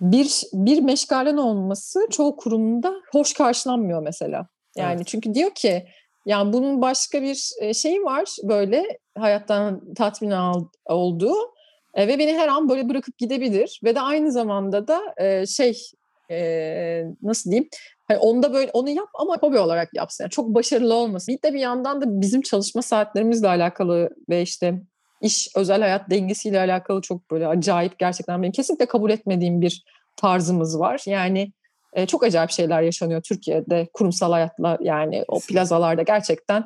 bir 0.00 0.42
bir 0.52 0.80
meşgalen 0.80 1.36
olması 1.36 2.06
çoğu 2.10 2.36
kurumda 2.36 2.94
hoş 3.12 3.34
karşılanmıyor 3.34 4.02
mesela. 4.02 4.46
Yani 4.76 4.94
Evet. 4.96 5.06
çünkü 5.06 5.34
diyor 5.34 5.50
ki 5.54 5.86
yani 6.26 6.52
bunun 6.52 6.82
başka 6.82 7.22
bir 7.22 7.50
e, 7.60 7.74
şeyi 7.74 8.02
var 8.02 8.36
böyle 8.42 8.98
hayattan 9.18 9.94
tatmin 9.94 10.30
al- 10.30 10.68
olduğu 10.86 11.34
e, 11.94 12.08
ve 12.08 12.18
beni 12.18 12.32
her 12.32 12.48
an 12.48 12.68
böyle 12.68 12.88
bırakıp 12.88 13.18
gidebilir 13.18 13.80
ve 13.84 13.94
de 13.94 14.00
aynı 14.00 14.32
zamanda 14.32 14.88
da 14.88 15.00
e, 15.16 15.46
şey 15.46 15.82
e, 16.30 16.38
nasıl 17.22 17.50
diyeyim 17.50 17.68
Hani 18.08 18.18
onda 18.18 18.52
böyle 18.52 18.70
onu 18.72 18.90
yap 18.90 19.08
ama 19.14 19.36
hobi 19.40 19.58
olarak 19.58 19.94
yapsın. 19.94 20.24
Yani 20.24 20.30
çok 20.30 20.54
başarılı 20.54 20.94
olmasın. 20.94 21.34
Bir 21.34 21.42
de 21.42 21.54
bir 21.54 21.60
yandan 21.60 22.00
da 22.00 22.20
bizim 22.20 22.42
çalışma 22.42 22.82
saatlerimizle 22.82 23.48
alakalı 23.48 24.10
ve 24.28 24.42
işte 24.42 24.82
iş 25.20 25.48
özel 25.56 25.80
hayat 25.80 26.10
dengesiyle 26.10 26.60
alakalı 26.60 27.00
çok 27.00 27.30
böyle 27.30 27.46
acayip 27.46 27.98
gerçekten 27.98 28.42
benim 28.42 28.52
kesinlikle 28.52 28.86
kabul 28.86 29.10
etmediğim 29.10 29.60
bir 29.60 29.84
tarzımız 30.16 30.80
var. 30.80 31.02
Yani 31.06 31.52
e, 31.92 32.06
çok 32.06 32.24
acayip 32.24 32.50
şeyler 32.50 32.82
yaşanıyor 32.82 33.22
Türkiye'de 33.22 33.88
kurumsal 33.92 34.32
hayatla 34.32 34.78
yani 34.80 35.24
o 35.28 35.40
plazalarda 35.40 36.02
gerçekten 36.02 36.64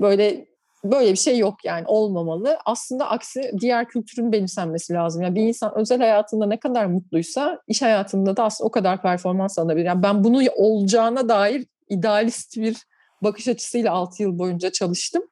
böyle 0.00 0.46
böyle 0.84 1.12
bir 1.12 1.16
şey 1.16 1.38
yok 1.38 1.64
yani 1.64 1.84
olmamalı. 1.86 2.58
Aslında 2.64 3.10
aksi 3.10 3.52
diğer 3.60 3.88
kültürün 3.88 4.32
benimsenmesi 4.32 4.92
lazım. 4.92 5.22
Yani 5.22 5.34
bir 5.34 5.42
insan 5.42 5.78
özel 5.78 5.98
hayatında 5.98 6.46
ne 6.46 6.60
kadar 6.60 6.86
mutluysa 6.86 7.62
iş 7.66 7.82
hayatında 7.82 8.36
da 8.36 8.44
aslında 8.44 8.68
o 8.68 8.70
kadar 8.70 9.02
performans 9.02 9.58
alabilir. 9.58 9.84
Yani 9.84 10.02
ben 10.02 10.24
bunu 10.24 10.42
olacağına 10.56 11.28
dair 11.28 11.66
idealist 11.88 12.56
bir 12.56 12.76
bakış 13.22 13.48
açısıyla 13.48 13.92
6 13.92 14.22
yıl 14.22 14.38
boyunca 14.38 14.72
çalıştım. 14.72 15.22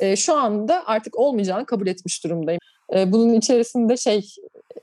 E, 0.00 0.16
şu 0.16 0.36
anda 0.36 0.82
artık 0.86 1.18
olmayacağını 1.18 1.66
kabul 1.66 1.86
etmiş 1.86 2.24
durumdayım. 2.24 2.60
E, 2.94 3.12
bunun 3.12 3.34
içerisinde 3.34 3.96
şey 3.96 4.34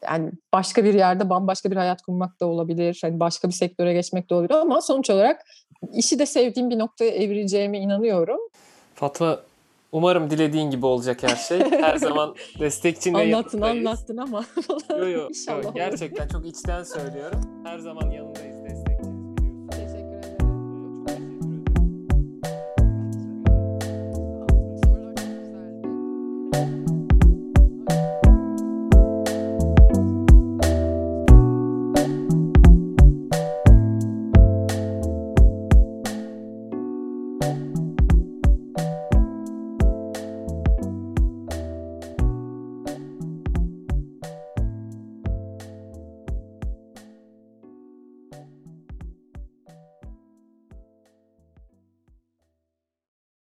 yani 0.03 0.31
başka 0.53 0.83
bir 0.83 0.93
yerde 0.93 1.29
bambaşka 1.29 1.71
bir 1.71 1.75
hayat 1.75 2.01
kurmak 2.01 2.39
da 2.39 2.45
olabilir. 2.45 2.99
Hani 3.01 3.19
başka 3.19 3.47
bir 3.47 3.53
sektöre 3.53 3.93
geçmek 3.93 4.29
de 4.29 4.33
olabilir 4.33 4.53
ama 4.53 4.81
sonuç 4.81 5.09
olarak 5.09 5.41
işi 5.93 6.19
de 6.19 6.25
sevdiğim 6.25 6.69
bir 6.69 6.79
noktaya 6.79 7.11
evireceğime 7.11 7.79
inanıyorum. 7.79 8.39
Fatma 8.95 9.39
umarım 9.95 10.29
dilediğin 10.29 10.69
gibi 10.69 10.85
olacak 10.85 11.23
her 11.23 11.35
şey. 11.35 11.59
Her 11.71 11.95
zaman 11.97 12.35
destekçin 12.59 13.13
ve 13.13 13.17
Anlattın 13.17 13.57
yanındayız. 13.61 13.87
anlattın 13.87 14.17
ama 14.17 14.45
Yo, 14.89 15.07
yo, 15.07 15.29
yo, 15.63 15.73
gerçekten 15.75 16.27
çok 16.27 16.45
içten 16.45 16.83
söylüyorum. 16.83 17.41
Her 17.65 17.79
zaman 17.79 18.11
yanındayız. 18.11 18.55